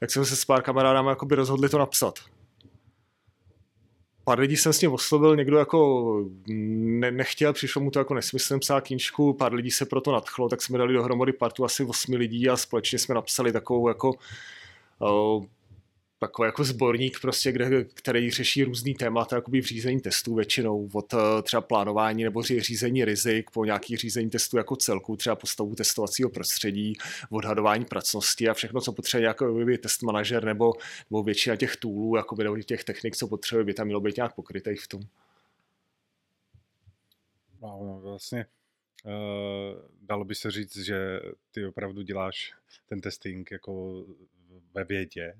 Tak 0.00 0.10
jsme 0.10 0.24
se 0.24 0.36
s 0.36 0.44
pár 0.44 0.62
kamarádama 0.62 1.16
rozhodli 1.30 1.68
to 1.68 1.78
napsat 1.78 2.18
pár 4.24 4.38
lidí 4.38 4.56
jsem 4.56 4.72
s 4.72 4.80
ním 4.80 4.92
oslovil, 4.92 5.36
někdo 5.36 5.58
jako 5.58 6.20
ne, 6.46 7.10
nechtěl, 7.10 7.52
přišlo 7.52 7.82
mu 7.82 7.90
to 7.90 7.98
jako 7.98 8.14
nesmyslem 8.14 8.60
psát 8.60 8.80
knížku, 8.80 9.32
pár 9.32 9.54
lidí 9.54 9.70
se 9.70 9.86
proto 9.86 10.12
nadchlo, 10.12 10.48
tak 10.48 10.62
jsme 10.62 10.78
dali 10.78 10.94
dohromady 10.94 11.32
partu 11.32 11.64
asi 11.64 11.84
osmi 11.84 12.16
lidí 12.16 12.48
a 12.48 12.56
společně 12.56 12.98
jsme 12.98 13.14
napsali 13.14 13.52
takovou 13.52 13.88
jako 13.88 14.12
uh, 14.98 15.44
takový 16.26 16.46
jako 16.46 16.64
sborník, 16.64 17.20
prostě, 17.20 17.52
kde, 17.52 17.84
který 17.84 18.30
řeší 18.30 18.64
různý 18.64 18.94
témata 18.94 19.36
jakoby 19.36 19.60
v 19.60 19.64
řízení 19.64 20.00
testů 20.00 20.34
většinou, 20.34 20.88
od 20.92 21.14
eh, 21.14 21.42
třeba 21.42 21.60
plánování 21.60 22.24
nebo 22.24 22.42
řízení 22.42 23.04
rizik 23.04 23.50
po 23.50 23.64
nějaký 23.64 23.96
řízení 23.96 24.30
testů 24.30 24.56
jako 24.56 24.76
celku, 24.76 25.16
třeba 25.16 25.36
postavu 25.36 25.74
testovacího 25.74 26.30
prostředí, 26.30 26.92
odhadování 27.30 27.84
pracnosti 27.84 28.48
a 28.48 28.54
všechno, 28.54 28.80
co 28.80 28.92
potřebuje 28.92 29.26
jako 29.26 29.66
test 29.82 30.02
manažer 30.02 30.44
nebo, 30.44 30.72
nebo 31.10 31.22
většina 31.22 31.56
těch 31.56 31.76
toolů, 31.76 32.16
jako 32.16 32.36
by 32.36 32.64
těch 32.64 32.84
technik, 32.84 33.16
co 33.16 33.28
potřebuje, 33.28 33.64
by 33.64 33.74
tam 33.74 33.86
mělo 33.86 34.00
být 34.00 34.16
nějak 34.16 34.34
pokrytý 34.34 34.76
v 34.76 34.88
tom. 34.88 35.00
Wow, 37.60 38.02
vlastně 38.02 38.46
uh, 39.04 39.12
dalo 40.02 40.24
by 40.24 40.34
se 40.34 40.50
říct, 40.50 40.76
že 40.76 41.20
ty 41.50 41.66
opravdu 41.66 42.02
děláš 42.02 42.52
ten 42.88 43.00
testing 43.00 43.50
jako 43.50 44.04
ve 44.74 44.84
vědě, 44.84 45.34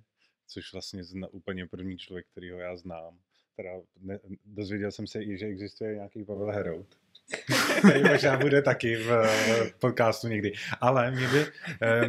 což 0.46 0.72
vlastně 0.72 1.04
zna, 1.04 1.28
úplně 1.30 1.66
první 1.66 1.98
člověk, 1.98 2.26
kterýho 2.32 2.58
já 2.58 2.76
znám. 2.76 3.18
Teda 3.56 3.70
ne, 4.00 4.18
dozvěděl 4.44 4.90
jsem 4.90 5.06
se 5.06 5.22
i, 5.22 5.38
že 5.38 5.46
existuje 5.46 5.94
nějaký 5.94 6.24
Pavel 6.24 6.50
Herout, 6.50 6.86
který 7.78 8.02
možná 8.02 8.36
bude 8.36 8.62
taky 8.62 8.96
v, 8.96 9.26
podcastu 9.78 10.28
někdy. 10.28 10.52
Ale 10.80 11.10
mě 11.10 11.28
by, 11.28 11.40
uh, 11.40 11.46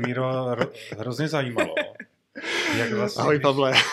Míro, 0.06 0.56
hrozně 0.98 1.27
zajímalo, 1.27 1.75
jak 2.77 2.92
vlastně... 2.94 3.22
Ahoj, 3.22 3.39
Pavle. 3.39 3.74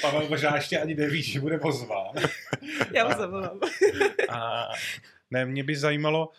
Pavel 0.00 0.28
možná 0.28 0.56
ještě 0.56 0.78
ani 0.78 0.94
neví, 0.94 1.22
že 1.22 1.40
bude 1.40 1.58
pozván. 1.58 2.14
Já 2.94 3.08
ho 3.08 3.18
zavolám. 3.18 3.60
A 4.28 4.68
ne, 5.30 5.46
mě 5.46 5.64
by 5.64 5.76
zajímalo, 5.76 6.30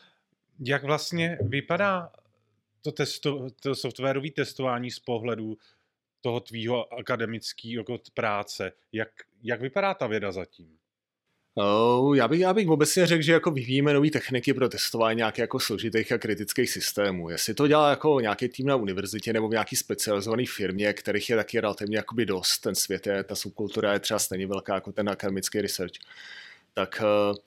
jak 0.60 0.84
vlastně 0.84 1.38
vypadá 1.42 2.12
to, 2.82 2.92
testo, 2.92 3.48
to 3.62 3.76
softwarové 3.76 4.30
testování 4.30 4.92
z 4.92 5.00
pohledu 5.00 5.58
toho 6.22 6.40
tvýho 6.40 6.94
akademického 6.94 7.82
jako 7.82 8.00
práce. 8.14 8.72
Jak, 8.92 9.10
jak 9.44 9.62
vypadá 9.62 9.94
ta 9.94 10.08
věda 10.08 10.32
zatím? 10.32 10.78
Oh, 11.60 12.18
já, 12.18 12.28
bych, 12.28 12.40
já 12.40 12.54
bych 12.54 12.68
obecně 12.68 13.06
řekl, 13.06 13.24
že 13.24 13.32
jako 13.32 13.52
vyvíjíme 13.52 13.94
nové 13.94 14.10
techniky 14.10 14.54
pro 14.54 14.70
testování 14.70 15.18
nějakých 15.18 15.40
jako 15.40 15.60
složitých 15.60 16.12
a 16.12 16.18
kritických 16.18 16.70
systémů. 16.70 17.30
Jestli 17.30 17.54
to 17.54 17.68
dělá 17.68 17.90
jako 17.90 18.20
nějaký 18.20 18.50
tým 18.50 18.68
na 18.68 18.76
univerzitě 18.76 19.34
nebo 19.34 19.48
v 19.48 19.52
nějaký 19.52 19.76
specializované 19.76 20.44
firmě, 20.46 20.94
kterých 20.94 21.30
je 21.30 21.36
taky 21.36 21.60
relativně 21.60 21.98
jakoby 21.98 22.26
dost, 22.26 22.60
ten 22.60 22.76
svět 22.76 23.08
je, 23.08 23.24
ta 23.24 23.36
subkultura 23.36 23.94
je 23.94 24.00
třeba 24.00 24.20
stejně 24.20 24.48
velká 24.48 24.76
jako 24.76 24.92
ten 24.92 25.10
akademický 25.10 25.62
research, 25.62 25.94
tak 26.74 27.02
uh, 27.32 27.38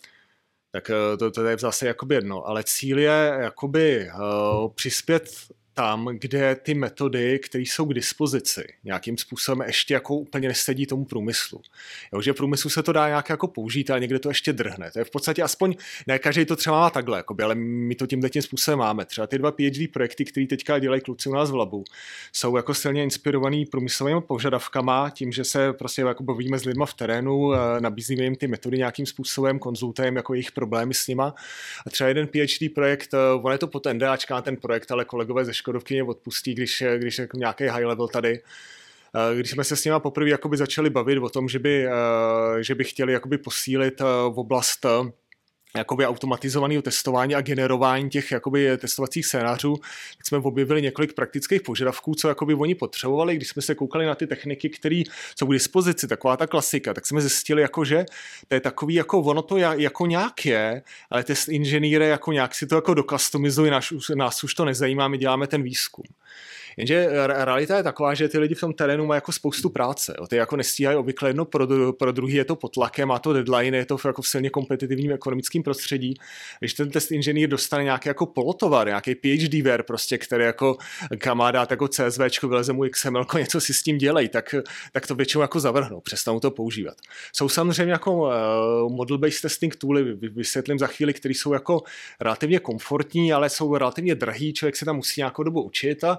tak 0.71 0.91
eh, 0.91 1.17
to, 1.17 1.31
to 1.31 1.45
je 1.45 1.59
zase 1.59 1.87
jakoby 1.87 2.15
jedno, 2.15 2.47
ale 2.47 2.65
cíl 2.65 2.99
je 2.99 3.37
jakoby 3.41 4.11
uh, 4.15 4.73
přispět 4.75 5.31
tam, 5.75 6.07
kde 6.07 6.55
ty 6.55 6.75
metody, 6.75 7.39
které 7.39 7.63
jsou 7.63 7.85
k 7.85 7.95
dispozici, 7.95 8.65
nějakým 8.85 9.19
způsobem 9.19 9.67
ještě 9.67 9.95
jako 9.95 10.15
úplně 10.15 10.49
nesedí 10.49 10.87
tomu 10.87 11.05
průmyslu. 11.05 11.61
Jo, 12.13 12.21
že 12.21 12.35
průmyslu 12.35 12.71
se 12.71 12.83
to 12.83 12.93
dá 12.93 13.09
nějak 13.09 13.29
jako 13.29 13.49
použít, 13.49 13.91
ale 13.91 14.01
někde 14.01 14.19
to 14.19 14.29
ještě 14.29 14.53
drhne. 14.53 14.91
To 14.91 14.99
je 14.99 15.05
v 15.05 15.11
podstatě 15.11 15.43
aspoň, 15.43 15.75
ne 16.07 16.19
každý 16.19 16.45
to 16.45 16.57
třeba 16.57 16.81
má 16.81 16.91
takhle, 16.91 17.17
jakoby, 17.17 17.43
ale 17.43 17.55
my 17.55 17.95
to 17.95 18.07
tímhle 18.07 18.31
tím 18.31 18.43
způsobem 18.43 18.79
máme. 18.79 19.05
Třeba 19.05 19.27
ty 19.27 19.39
dva 19.39 19.53
PhD 19.53 19.93
projekty, 19.93 20.25
které 20.25 20.47
teďka 20.47 20.79
dělají 20.79 21.01
kluci 21.01 21.29
u 21.29 21.35
nás 21.35 21.51
v 21.51 21.55
labu, 21.55 21.85
jsou 22.33 22.57
jako 22.57 22.75
silně 22.75 23.03
inspirovaný 23.03 23.67
průmyslovými 23.67 24.21
požadavkama, 24.21 25.11
tím, 25.11 25.33
že 25.33 25.45
se 25.45 25.73
prostě 25.73 26.03
jako 26.03 26.23
bavíme 26.23 26.59
s 26.59 26.65
lidmi 26.65 26.85
v 26.87 26.95
terénu, 26.95 27.51
nabízíme 27.81 28.25
jim 28.25 28.37
ty 28.37 28.47
metody 28.47 28.79
nějakým 28.79 29.07
způsobem, 29.07 29.59
konzultujeme 29.59 30.19
jako 30.19 30.35
jejich 30.35 30.53
problémy 30.53 30.95
s 30.95 31.07
nima. 31.07 31.35
A 31.87 31.91
třeba 31.91 32.09
jeden 32.09 32.27
PhD 32.27 32.75
projekt, 32.75 33.15
on 33.43 33.53
je 33.53 33.59
to 33.59 33.67
pod 33.67 33.87
NDAčka 33.93 34.43
ten 34.43 34.57
projekt, 34.57 34.91
ale 34.91 35.05
kolegové 35.05 35.45
ze 35.45 35.53
Škodovky 35.61 35.95
mě 35.95 36.03
odpustí, 36.03 36.55
když, 36.55 36.83
když 36.97 37.19
jako 37.19 37.37
nějaký 37.37 37.65
high 37.65 37.85
level 37.85 38.09
tady. 38.09 38.41
Eh, 39.15 39.37
když 39.37 39.51
jsme 39.51 39.65
se 39.65 39.77
s 39.77 39.85
nimi 39.85 39.97
poprvé 40.01 40.31
začali 40.55 40.91
bavit 40.91 41.19
o 41.19 41.29
tom, 41.29 41.49
že 41.49 41.59
by, 41.59 41.87
eh, 41.87 42.63
že 42.63 42.75
by 42.75 42.85
chtěli 42.85 43.13
jakoby 43.13 43.39
posílit 43.39 44.01
eh, 44.01 44.05
v 44.05 44.39
oblast 44.39 44.87
jakoby 45.77 46.07
automatizovaného 46.07 46.83
testování 46.83 47.35
a 47.35 47.41
generování 47.41 48.11
těch 48.11 48.33
jakoby 48.33 48.79
testovacích 48.79 49.27
scénářů, 49.27 49.77
tak 50.17 50.27
jsme 50.27 50.39
objevili 50.39 50.83
několik 50.83 51.13
praktických 51.13 51.63
požadavků, 51.63 52.15
co 52.15 52.29
jakoby 52.29 52.55
oni 52.55 52.75
potřebovali. 52.75 53.37
Když 53.37 53.49
jsme 53.49 53.63
se 53.63 53.75
koukali 53.75 54.07
na 54.07 54.15
ty 54.15 54.27
techniky, 54.27 54.71
které 54.71 55.03
jsou 55.37 55.47
k 55.47 55.53
dispozici, 55.53 56.09
taková 56.09 56.37
ta 56.37 56.47
klasika, 56.47 56.95
tak 56.95 57.07
jsme 57.07 57.21
zjistili, 57.21 57.63
jako, 57.63 57.85
že 57.85 58.05
to 58.49 58.55
je 58.55 58.61
takový, 58.61 58.95
jako 58.95 59.21
ono 59.21 59.43
to 59.43 59.57
jako 59.57 60.07
nějak 60.07 60.47
je, 60.47 60.83
ale 61.11 61.25
test 61.25 61.49
inženýre 61.49 62.07
jako 62.07 62.33
nějak 62.33 62.55
si 62.55 62.67
to 62.67 62.75
jako 62.75 62.95
dokastomizuje, 62.95 63.71
nás, 63.71 63.93
nás 64.15 64.45
už 64.45 64.55
to 64.55 64.65
nezajímá, 64.65 65.09
my 65.09 65.19
děláme 65.19 65.47
ten 65.47 65.63
výzkum. 65.63 66.05
Jenže 66.77 67.09
realita 67.27 67.77
je 67.77 67.83
taková, 67.83 68.15
že 68.15 68.29
ty 68.29 68.39
lidi 68.39 68.55
v 68.55 68.61
tom 68.61 68.73
terénu 68.73 69.07
mají 69.07 69.17
jako 69.17 69.33
spoustu 69.33 69.71
práce. 69.71 70.15
Jo. 70.19 70.27
Ty 70.27 70.37
jako 70.37 70.57
nestíhají 70.57 70.97
obvykle 70.97 71.29
jedno 71.29 71.45
pro, 71.45 71.93
pro 71.93 72.13
druhý, 72.13 72.35
je 72.35 72.45
to 72.45 72.57
pod 72.57 72.75
tlakem, 72.75 73.09
má 73.09 73.19
to 73.19 73.33
deadline, 73.33 73.77
je 73.77 73.87
to 73.87 73.97
v, 73.97 74.05
jako 74.05 74.23
v 74.23 74.29
silně 74.29 74.51
kompetitivním 74.51 75.13
ekonomickém 75.13 75.63
prostředí. 75.63 76.15
Když 76.59 76.75
ten 76.75 76.91
test 76.91 77.13
inženýr 77.13 77.49
dostane 77.49 77.85
nějaký 77.85 78.09
jako 78.09 78.27
polotovar, 78.27 78.87
nějaký 78.87 79.15
PhD 79.15 79.63
ver, 79.63 79.83
prostě, 79.83 80.19
který 80.19 80.45
jako 80.45 80.77
kam 81.19 81.41
jako 81.71 81.89
CSV, 81.89 82.43
vyleze 82.43 82.73
mu 82.73 82.83
XML, 82.91 83.27
něco 83.39 83.61
si 83.61 83.75
s 83.75 83.83
tím 83.83 83.99
dělej, 83.99 84.29
tak, 84.29 84.55
tak 84.93 85.07
to 85.07 85.15
většinou 85.15 85.43
jako 85.43 85.61
zavrhnou, 85.61 86.01
přestanou 86.01 86.41
to 86.41 86.51
používat. 86.51 86.95
Jsou 87.33 87.49
samozřejmě 87.49 87.93
jako 87.93 88.23
uh, 88.23 88.31
model-based 88.93 89.43
testing 89.43 89.77
tooly, 89.77 90.03
vysvětlím 90.15 90.79
za 90.79 90.87
chvíli, 90.87 91.15
které 91.15 91.35
jsou 91.35 91.53
jako 91.53 91.83
relativně 92.21 92.59
komfortní, 92.59 93.33
ale 93.33 93.51
jsou 93.51 93.77
relativně 93.77 94.15
drahý, 94.15 94.53
člověk 94.53 94.77
se 94.77 94.85
tam 94.85 94.97
musí 94.97 95.21
nějakou 95.21 95.43
dobu 95.43 95.63
učit 95.63 96.05
a 96.05 96.19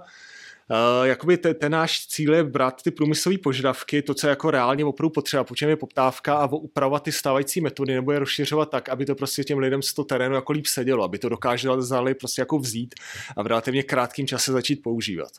Uh, 0.69 1.07
jakoby 1.07 1.37
te, 1.37 1.53
ten 1.53 1.71
náš 1.71 2.07
cíl 2.07 2.33
je 2.33 2.43
brát 2.43 2.81
ty 2.81 2.91
průmyslové 2.91 3.37
požadavky, 3.37 4.01
to, 4.01 4.13
co 4.13 4.27
je 4.27 4.29
jako 4.29 4.51
reálně 4.51 4.85
opravdu 4.85 5.09
potřeba, 5.09 5.43
po 5.43 5.55
čem 5.55 5.69
je 5.69 5.75
poptávka 5.75 6.35
a 6.35 6.45
upravovat 6.45 7.03
ty 7.03 7.11
stávající 7.11 7.61
metody 7.61 7.93
nebo 7.93 8.11
je 8.11 8.19
rozšiřovat 8.19 8.69
tak, 8.69 8.89
aby 8.89 9.05
to 9.05 9.15
prostě 9.15 9.43
těm 9.43 9.57
lidem 9.57 9.81
z 9.81 9.93
toho 9.93 10.05
terénu 10.05 10.35
jako 10.35 10.51
líp 10.51 10.65
sedělo, 10.65 11.03
aby 11.03 11.19
to 11.19 11.29
dokázali 11.29 12.13
prostě 12.13 12.41
jako 12.41 12.59
vzít 12.59 12.95
a 13.37 13.43
v 13.43 13.47
relativně 13.47 13.83
krátkém 13.83 14.27
čase 14.27 14.51
začít 14.51 14.75
používat 14.75 15.31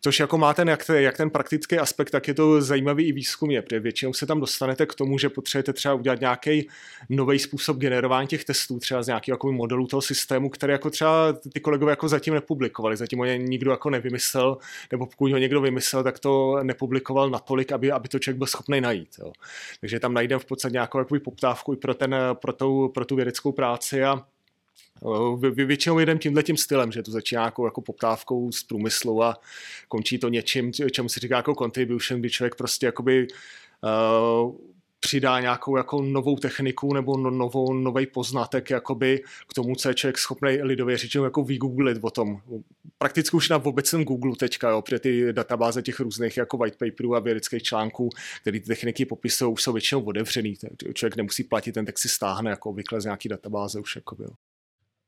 což 0.00 0.20
jako 0.20 0.38
má 0.38 0.54
ten, 0.54 0.68
jak, 0.68 0.88
jak 0.88 1.16
ten 1.16 1.30
praktický 1.30 1.78
aspekt, 1.78 2.10
tak 2.10 2.28
je 2.28 2.34
to 2.34 2.62
zajímavý 2.62 3.04
i 3.04 3.12
výzkumně, 3.12 3.62
protože 3.62 3.80
většinou 3.80 4.12
se 4.12 4.26
tam 4.26 4.40
dostanete 4.40 4.86
k 4.86 4.94
tomu, 4.94 5.18
že 5.18 5.28
potřebujete 5.28 5.72
třeba 5.72 5.94
udělat 5.94 6.20
nějaký 6.20 6.68
nový 7.08 7.38
způsob 7.38 7.76
generování 7.76 8.28
těch 8.28 8.44
testů, 8.44 8.78
třeba 8.78 9.02
z 9.02 9.06
nějakého 9.06 9.34
jako 9.34 9.52
modelu 9.52 9.86
toho 9.86 10.02
systému, 10.02 10.50
který 10.50 10.72
jako 10.72 10.90
třeba 10.90 11.32
ty 11.52 11.60
kolegové 11.60 11.92
jako 11.92 12.08
zatím 12.08 12.34
nepublikovali, 12.34 12.96
zatím 12.96 13.18
ho 13.18 13.24
nikdo 13.24 13.70
jako 13.70 13.90
nevymyslel, 13.90 14.58
nebo 14.92 15.06
pokud 15.06 15.32
ho 15.32 15.38
někdo 15.38 15.60
vymyslel, 15.60 16.02
tak 16.02 16.18
to 16.18 16.58
nepublikoval 16.62 17.30
natolik, 17.30 17.72
aby, 17.72 17.92
aby 17.92 18.08
to 18.08 18.18
člověk 18.18 18.38
byl 18.38 18.46
schopný 18.46 18.80
najít. 18.80 19.08
Jo. 19.18 19.32
Takže 19.80 20.00
tam 20.00 20.14
najdeme 20.14 20.40
v 20.40 20.44
podstatě 20.44 20.72
nějakou 20.72 21.04
poptávku 21.24 21.72
i 21.72 21.76
pro, 21.76 21.94
ten, 21.94 22.16
pro, 22.34 22.52
tou, 22.52 22.88
pro 22.88 23.04
tu 23.04 23.16
vědeckou 23.16 23.52
práci 23.52 24.04
a 24.04 24.24
Většinou 25.54 25.98
jedem 25.98 26.18
tímhle 26.18 26.42
tím 26.42 26.56
stylem, 26.56 26.92
že 26.92 27.02
to 27.02 27.10
začíná 27.10 27.44
jako, 27.44 27.64
jako 27.64 27.80
poptávkou 27.80 28.52
z 28.52 28.62
průmyslu 28.62 29.22
a 29.22 29.40
končí 29.88 30.18
to 30.18 30.28
něčím, 30.28 30.72
čemu 30.72 31.08
se 31.08 31.20
říká 31.20 31.36
jako 31.36 31.54
contribution, 31.54 32.20
kdy 32.20 32.30
člověk 32.30 32.54
prostě 32.54 32.86
jakoby 32.86 33.26
uh, 33.82 34.56
přidá 35.00 35.40
nějakou 35.40 35.76
jako 35.76 36.02
novou 36.02 36.36
techniku 36.36 36.94
nebo 36.94 37.16
no, 37.16 37.30
novou, 37.30 37.72
nový 37.72 38.06
poznatek 38.06 38.70
jakoby 38.70 39.20
k 39.48 39.54
tomu, 39.54 39.76
co 39.76 39.88
je 39.88 39.94
člověk 39.94 40.18
schopný 40.18 40.62
lidově 40.62 40.98
řečeno 40.98 41.24
jako 41.24 41.44
vygooglit 41.44 41.98
o 42.00 42.10
tom. 42.10 42.40
Prakticky 42.98 43.36
už 43.36 43.48
na 43.48 43.56
obecném 43.64 44.04
Google 44.04 44.36
teďka, 44.36 44.70
jo, 44.70 44.82
protože 44.82 44.98
ty 44.98 45.32
databáze 45.32 45.82
těch 45.82 46.00
různých 46.00 46.36
jako 46.36 46.56
white 46.56 46.76
paperů 46.76 47.14
a 47.16 47.20
vědeckých 47.20 47.62
článků, 47.62 48.10
které 48.40 48.60
ty 48.60 48.66
techniky 48.66 49.04
popisují, 49.04 49.52
už 49.52 49.62
jsou 49.62 49.72
většinou 49.72 50.02
otevřený. 50.02 50.54
Člověk 50.94 51.16
nemusí 51.16 51.44
platit, 51.44 51.72
ten 51.72 51.84
text 51.84 52.02
si 52.02 52.08
stáhne 52.08 52.50
jako 52.50 52.70
obvykle 52.70 53.00
z 53.00 53.04
nějaký 53.04 53.28
databáze 53.28 53.80
už. 53.80 53.96
Jako, 53.96 54.16
jo. 54.22 54.30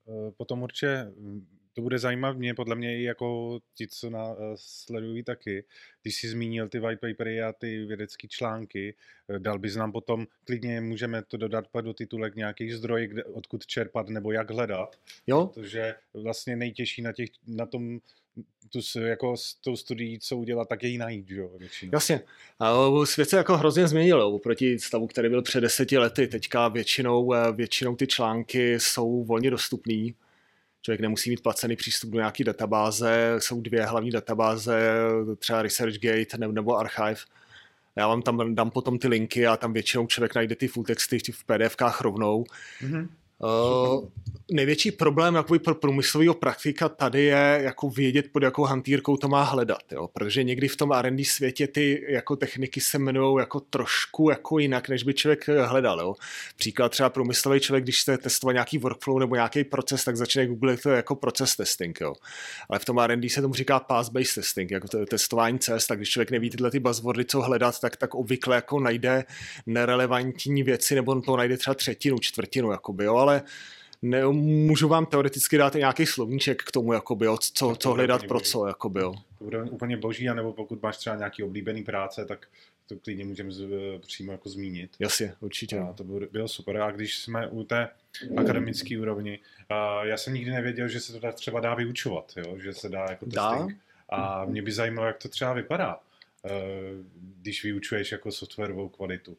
Eh, 0.08 0.30
potom 0.37 0.62
určitě 0.62 1.12
hm, 1.18 1.46
to 1.75 1.82
bude 1.82 1.99
zajímat 1.99 2.37
mě, 2.37 2.54
podle 2.54 2.76
mě 2.76 2.99
i 2.99 3.02
jako 3.02 3.58
ti, 3.75 3.88
co 3.88 4.11
na, 4.11 4.25
eh, 4.32 4.52
sledují 4.54 5.23
taky. 5.23 5.64
Když 6.02 6.16
jsi 6.16 6.28
zmínil 6.28 6.68
ty 6.68 6.78
white 6.78 7.00
papery 7.00 7.42
a 7.42 7.52
ty 7.52 7.84
vědecké 7.84 8.28
články, 8.28 8.94
eh, 9.28 9.38
dal 9.38 9.58
bys 9.58 9.76
nám 9.76 9.92
potom, 9.92 10.26
klidně 10.44 10.80
můžeme 10.80 11.23
to 11.23 11.37
dodat 11.37 11.64
do 11.80 11.94
titulek 11.94 12.34
nějakých 12.34 12.75
zdrojů, 12.75 13.08
kde, 13.08 13.25
odkud 13.25 13.66
čerpat 13.66 14.08
nebo 14.08 14.32
jak 14.32 14.50
hledat. 14.50 14.96
Jo. 15.26 15.46
Protože 15.54 15.94
vlastně 16.14 16.56
nejtěžší 16.56 17.02
na, 17.02 17.12
těch, 17.12 17.30
na 17.46 17.66
tom 17.66 18.00
tu, 18.72 19.00
jako 19.00 19.36
s 19.36 19.54
tou 19.54 19.76
studií, 19.76 20.18
co 20.18 20.36
udělat, 20.36 20.68
tak 20.68 20.82
je 20.82 20.88
ji 20.88 20.98
najít, 20.98 21.30
jo, 21.30 21.50
většinou. 21.58 21.90
Jasně. 21.94 22.20
A 22.60 22.74
svět 23.04 23.30
se 23.30 23.36
jako 23.36 23.56
hrozně 23.56 23.88
změnil 23.88 24.22
oproti 24.22 24.78
stavu, 24.78 25.06
který 25.06 25.28
byl 25.28 25.42
před 25.42 25.60
deseti 25.60 25.98
lety. 25.98 26.26
Teďka 26.26 26.68
většinou, 26.68 27.34
eh, 27.34 27.52
většinou 27.52 27.96
ty 27.96 28.06
články 28.06 28.80
jsou 28.80 29.24
volně 29.24 29.50
dostupný. 29.50 30.14
Člověk 30.82 31.00
nemusí 31.00 31.30
mít 31.30 31.42
placený 31.42 31.76
přístup 31.76 32.10
do 32.10 32.18
nějaké 32.18 32.44
databáze. 32.44 33.34
Jsou 33.38 33.60
dvě 33.60 33.86
hlavní 33.86 34.10
databáze, 34.10 34.92
třeba 35.38 35.62
ResearchGate 35.62 36.38
nebo 36.38 36.76
Archive. 36.76 37.20
Já 37.96 38.08
vám 38.08 38.22
tam 38.22 38.54
dám 38.54 38.70
potom 38.70 38.98
ty 38.98 39.08
linky 39.08 39.46
a 39.46 39.56
tam 39.56 39.72
většinou 39.72 40.06
člověk 40.06 40.34
najde 40.34 40.56
ty 40.56 40.68
full 40.68 40.84
texty 40.84 41.18
v 41.32 41.44
PDFkách 41.44 42.00
rovnou. 42.00 42.44
Mm-hmm. 42.80 43.08
Uh, 43.38 44.08
největší 44.50 44.90
problém 44.90 45.34
jakoby 45.34 45.58
pro 45.58 45.74
průmyslového 45.74 46.34
praktika 46.34 46.88
tady 46.88 47.22
je 47.22 47.60
jako 47.62 47.90
vědět, 47.90 48.32
pod 48.32 48.42
jakou 48.42 48.62
hantýrkou 48.62 49.16
to 49.16 49.28
má 49.28 49.42
hledat, 49.42 49.92
jo? 49.92 50.08
protože 50.12 50.44
někdy 50.44 50.68
v 50.68 50.76
tom 50.76 50.92
R&D 50.92 51.24
světě 51.24 51.66
ty 51.66 52.06
jako 52.08 52.36
techniky 52.36 52.80
se 52.80 52.96
jmenují 52.96 53.40
jako 53.40 53.60
trošku 53.60 54.30
jako 54.30 54.58
jinak, 54.58 54.88
než 54.88 55.02
by 55.02 55.14
člověk 55.14 55.48
hledal. 55.48 56.00
Jo? 56.00 56.14
Příklad 56.56 56.88
třeba 56.88 57.10
průmyslový 57.10 57.60
člověk, 57.60 57.84
když 57.84 58.00
chce 58.00 58.18
testovat 58.18 58.52
nějaký 58.52 58.78
workflow 58.78 59.18
nebo 59.18 59.34
nějaký 59.34 59.64
proces, 59.64 60.04
tak 60.04 60.16
začne 60.16 60.46
googlit 60.46 60.82
to 60.82 60.90
jako 60.90 61.14
proces 61.14 61.56
testing. 61.56 62.00
Jo? 62.00 62.14
Ale 62.68 62.78
v 62.78 62.84
tom 62.84 62.98
R&D 62.98 63.28
se 63.28 63.42
tomu 63.42 63.54
říká 63.54 63.80
path-based 63.80 64.34
testing, 64.34 64.70
jako 64.70 64.88
to 64.88 65.06
testování 65.06 65.58
cest, 65.58 65.86
tak 65.86 65.98
když 65.98 66.10
člověk 66.10 66.30
neví 66.30 66.50
tyhle 66.50 66.70
ty 66.70 66.80
buzzwordy, 66.80 67.24
co 67.24 67.40
hledat, 67.40 67.80
tak, 67.80 67.96
tak 67.96 68.14
obvykle 68.14 68.56
jako 68.56 68.80
najde 68.80 69.24
nerelevantní 69.66 70.62
věci 70.62 70.94
nebo 70.94 71.20
to 71.20 71.36
najde 71.36 71.56
třeba 71.56 71.74
třetinu, 71.74 72.18
čtvrtinu, 72.18 72.70
jakoby, 72.70 73.04
jo? 73.04 73.23
Ale 73.24 73.42
ne, 74.02 74.26
můžu 74.26 74.88
vám 74.88 75.06
teoreticky 75.06 75.58
dát 75.58 75.74
nějaký 75.74 76.06
slovníček 76.06 76.62
k 76.62 76.72
tomu, 76.72 76.92
jakoby, 76.92 77.26
jo, 77.26 77.36
co, 77.40 77.76
co 77.78 77.92
hledat 77.92 78.26
pro 78.26 78.40
co. 78.40 78.66
Jakoby, 78.66 79.00
jo. 79.00 79.14
To 79.38 79.44
bude 79.44 79.62
úplně 79.62 79.96
boží, 79.96 80.28
anebo 80.28 80.52
pokud 80.52 80.82
máš 80.82 80.96
třeba 80.96 81.16
nějaký 81.16 81.42
oblíbený 81.42 81.82
práce, 81.82 82.24
tak 82.24 82.46
to 82.86 82.96
klidně 82.96 83.24
můžeme 83.24 83.50
přímo 84.00 84.32
jako 84.32 84.48
zmínit. 84.48 84.90
Jasně, 84.98 85.34
určitě. 85.40 85.78
A 85.78 85.92
to 85.92 86.04
bylo, 86.04 86.20
bylo 86.32 86.48
super. 86.48 86.76
A 86.76 86.90
když 86.90 87.18
jsme 87.18 87.48
u 87.48 87.64
té 87.64 87.88
akademické 88.36 88.98
úrovni, 88.98 89.38
a 89.68 90.04
já 90.04 90.16
jsem 90.16 90.34
nikdy 90.34 90.50
nevěděl, 90.50 90.88
že 90.88 91.00
se 91.00 91.20
to 91.20 91.32
třeba 91.32 91.60
dá 91.60 91.74
vyučovat, 91.74 92.32
jo? 92.36 92.58
že 92.58 92.72
se 92.72 92.88
dá 92.88 93.06
jako 93.10 93.26
testing. 93.26 93.70
Dá? 93.70 93.76
A 94.08 94.44
mě 94.44 94.62
by 94.62 94.72
zajímalo, 94.72 95.06
jak 95.06 95.18
to 95.18 95.28
třeba 95.28 95.52
vypadá, 95.52 96.00
eh, 96.44 96.50
když 97.42 97.64
vyučuješ 97.64 98.12
jako 98.12 98.32
softwarovou 98.32 98.88
kvalitu. 98.88 99.36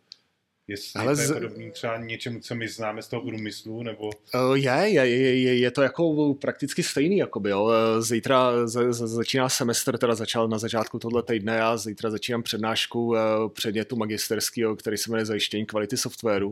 Jestli 0.67 0.99
Ale 0.99 1.15
to 1.15 1.21
je 1.21 1.27
podobný 1.27 1.71
třeba 1.71 1.97
něčemu, 1.97 2.39
co 2.39 2.55
my 2.55 2.67
známe 2.67 3.01
z 3.01 3.07
toho 3.07 3.21
průmyslu, 3.21 3.83
nebo... 3.83 4.09
Je, 4.53 4.71
je, 4.85 5.07
je, 5.07 5.57
je 5.57 5.71
to 5.71 5.81
jako 5.81 6.33
prakticky 6.33 6.83
stejný, 6.83 7.17
jakoby, 7.17 7.49
jo. 7.49 7.71
Zítra 7.99 8.67
z, 8.67 8.93
z, 8.93 8.97
začíná 9.07 9.49
semestr, 9.49 9.97
teda 9.97 10.15
začal 10.15 10.47
na 10.47 10.57
začátku 10.57 10.99
tohle 10.99 11.23
týdne, 11.23 11.55
já 11.55 11.77
zítra 11.77 12.09
začínám 12.09 12.43
přednášku 12.43 13.15
předmětu 13.53 13.95
magisterského, 13.95 14.75
který 14.75 14.97
se 14.97 15.11
jmenuje 15.11 15.25
zajištění 15.25 15.65
kvality 15.65 15.97
softwaru. 15.97 16.51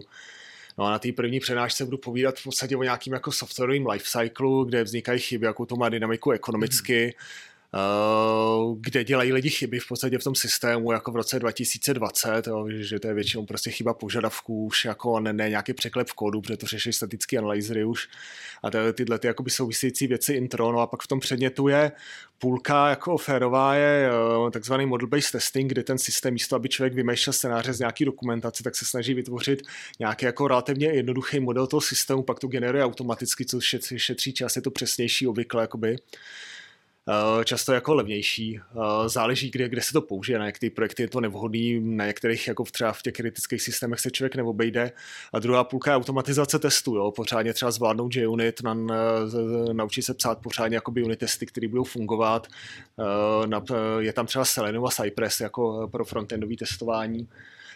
No 0.78 0.86
a 0.86 0.92
na 0.92 1.00
té 1.00 1.12
první 1.12 1.40
přednášce 1.40 1.86
budu 1.86 1.98
povídat 1.98 2.40
v 2.40 2.44
podstatě 2.44 2.78
o 2.78 2.84
nějakým 2.84 3.14
jako 3.14 3.32
softwarovým 3.32 3.88
lifecyclu, 3.88 4.64
kde 4.64 4.84
vznikají 4.84 5.20
chyby, 5.20 5.46
jakou 5.46 5.66
to 5.66 5.76
má 5.76 5.90
dynamiku 5.90 6.32
ekonomicky, 6.32 7.06
mm 7.06 7.12
Eh, 7.16 7.53
kde 8.80 9.04
dělají 9.04 9.34
lidi 9.34 9.50
chyby 9.50 9.80
v 9.80 9.88
podstatě 9.88 10.18
v 10.18 10.24
tom 10.24 10.36
systému, 10.36 10.92
jako 10.92 11.12
v 11.12 11.16
roce 11.16 11.40
2020, 11.40 12.48
jo, 12.48 12.68
že 12.70 13.00
to 13.00 13.08
je 13.08 13.14
většinou 13.14 13.46
prostě 13.46 13.72
chyba 13.72 13.94
požadavků, 13.94 14.66
už 14.66 14.86
jako 14.86 15.20
ne, 15.20 15.34
ne 15.34 15.50
nějaký 15.50 15.74
překlep 15.74 16.08
v 16.08 16.14
kódu, 16.14 16.42
protože 16.42 16.58
to 16.58 16.66
řeší 16.66 16.94
statické 16.94 17.38
analýzy 17.38 17.84
už 17.84 18.08
a 18.64 18.72
to, 18.72 18.94
tyhle 18.94 19.20
ty 19.20 19.28
jakoby 19.28 19.50
související 19.50 20.08
věci 20.08 20.34
intro, 20.34 20.72
no 20.72 20.80
a 20.80 20.88
pak 20.88 21.02
v 21.02 21.08
tom 21.08 21.20
předmětu 21.20 21.68
je 21.68 21.92
půlka 22.38 22.90
jako 22.90 23.18
férová 23.18 23.76
je 23.76 24.10
eh, 24.48 24.52
takzvaný 24.52 24.86
model-based 24.86 25.32
testing, 25.32 25.72
kde 25.72 25.84
ten 25.84 25.98
systém 25.98 26.34
místo, 26.34 26.56
aby 26.56 26.70
člověk 26.70 26.94
vymýšlel 26.94 27.34
scénáře 27.34 27.74
z 27.74 27.80
nějaký 27.80 28.06
dokumentace, 28.06 28.64
tak 28.64 28.76
se 28.76 28.86
snaží 28.86 29.14
vytvořit 29.14 29.62
nějaký 30.00 30.26
jako 30.26 30.48
relativně 30.48 30.88
jednoduchý 30.88 31.40
model 31.40 31.68
toho 31.68 31.82
systému, 31.82 32.24
pak 32.24 32.40
to 32.40 32.48
generuje 32.48 32.84
automaticky, 32.84 33.46
což 33.46 33.76
šetří 33.98 34.34
čas, 34.34 34.56
je 34.56 34.62
to 34.62 34.72
přesnější 34.72 35.28
obvykle, 35.28 35.64
jakoby. 35.64 35.96
Eh, 37.10 37.46
často 37.46 37.74
jako 37.74 37.94
levnější. 37.94 38.60
Eh, 38.60 39.10
záleží, 39.10 39.52
kde, 39.52 39.70
kde 39.70 39.82
se 39.82 39.94
to 39.94 40.02
použije, 40.02 40.40
na 40.40 40.46
některé 40.46 40.70
projekty 40.70 41.04
je 41.04 41.08
to 41.08 41.22
nevhodný, 41.22 41.80
na 41.80 42.06
některých 42.06 42.48
jako 42.48 42.64
třeba 42.64 42.94
v 42.94 43.02
těch 43.02 43.14
kritických 43.14 43.62
systémech 43.62 44.00
se 44.00 44.12
člověk 44.12 44.36
neobejde. 44.36 44.92
A 45.34 45.40
druhá 45.40 45.64
půlka 45.64 45.92
je 45.92 45.98
automatizace 45.98 46.60
testů, 46.60 46.96
jo. 46.96 47.12
pořádně 47.12 47.54
třeba 47.54 47.72
zvládnout 47.72 48.16
JUnit, 48.16 48.64
na, 48.64 48.74
naučit 49.74 50.02
se 50.02 50.14
psát 50.14 50.42
pořádně 50.42 50.78
jakoby 50.78 51.04
unit 51.04 51.20
testy, 51.20 51.46
které 51.46 51.68
budou 51.68 51.84
fungovat. 51.84 52.48
Eh, 53.00 54.04
je 54.04 54.14
tam 54.14 54.26
třeba 54.26 54.46
Selenium 54.46 54.86
a 54.86 54.90
Cypress 54.90 55.40
jako 55.40 55.88
pro 55.92 56.06
frontendové 56.06 56.56
testování. 56.56 57.30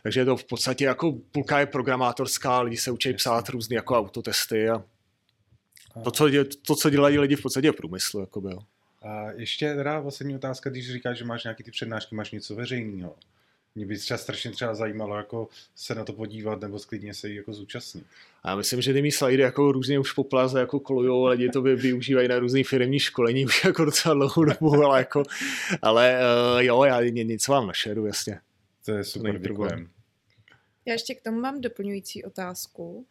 Takže 0.04 0.20
je 0.20 0.26
to 0.26 0.38
v 0.38 0.44
podstatě 0.44 0.86
jako 0.86 1.14
půlka 1.32 1.60
je 1.60 1.66
programátorská, 1.66 2.62
lidi 2.62 2.78
se 2.78 2.92
učí 2.92 3.14
psát 3.14 3.50
různé 3.50 3.76
jako 3.76 3.98
autotesty 3.98 4.70
a 4.70 4.84
to, 6.04 6.12
co, 6.12 6.30
to, 6.68 6.76
co 6.76 6.90
dělají 6.90 7.20
lidi 7.20 7.36
v 7.36 7.42
podstatě 7.42 7.72
v 7.72 7.76
průmyslu. 7.76 8.20
Jako 8.20 8.42
jo. 8.50 8.60
A 9.08 9.32
ještě 9.32 9.76
teda 9.76 10.02
poslední 10.02 10.36
otázka, 10.36 10.70
když 10.70 10.92
říkáš, 10.92 11.18
že 11.18 11.26
máš 11.26 11.44
nějaký 11.44 11.64
ty 11.64 11.72
přednášky, 11.72 12.16
máš 12.16 12.32
něco 12.32 12.56
veřejného. 12.56 13.16
Mě 13.76 13.86
by 13.86 13.98
třeba 13.98 14.18
strašně 14.18 14.52
třeba 14.52 14.76
zajímalo 14.76 15.18
jako 15.18 15.48
se 15.76 15.96
na 15.96 16.06
to 16.06 16.14
podívat 16.14 16.62
nebo 16.62 16.80
sklidně 16.80 17.14
se 17.14 17.30
jí 17.30 17.36
jako 17.36 17.54
zúčastnit. 17.54 18.06
A 18.44 18.56
myslím, 18.56 18.82
že 18.82 18.94
ty 18.94 19.02
mý 19.02 19.12
slajdy 19.12 19.44
jako 19.44 19.72
různě 19.72 20.00
už 20.00 20.12
po 20.12 20.24
plaze 20.24 20.60
jako 20.60 20.80
kolujou, 20.80 21.26
lidi 21.26 21.50
to 21.50 21.62
využívají 21.62 22.28
na 22.28 22.40
různý 22.40 22.64
firmní 22.64 23.00
školení 23.00 23.46
už 23.46 23.64
jako 23.64 23.86
docela 23.86 24.16
dlouhou 24.16 24.44
dobu, 24.44 24.74
ale 24.74 25.00
jako, 25.00 25.24
ale 25.82 26.20
uh, 26.56 26.62
jo, 26.62 26.84
já 26.84 27.02
něco 27.02 27.52
vám 27.52 27.68
našeru, 27.68 28.06
jasně. 28.06 28.40
To 28.86 28.92
je 28.92 29.04
super, 29.04 29.40
děkujem. 29.40 29.90
Já 30.86 30.94
ještě 30.94 31.16
k 31.16 31.22
tomu 31.22 31.40
mám 31.42 31.62
doplňující 31.62 32.24
otázku. 32.24 33.06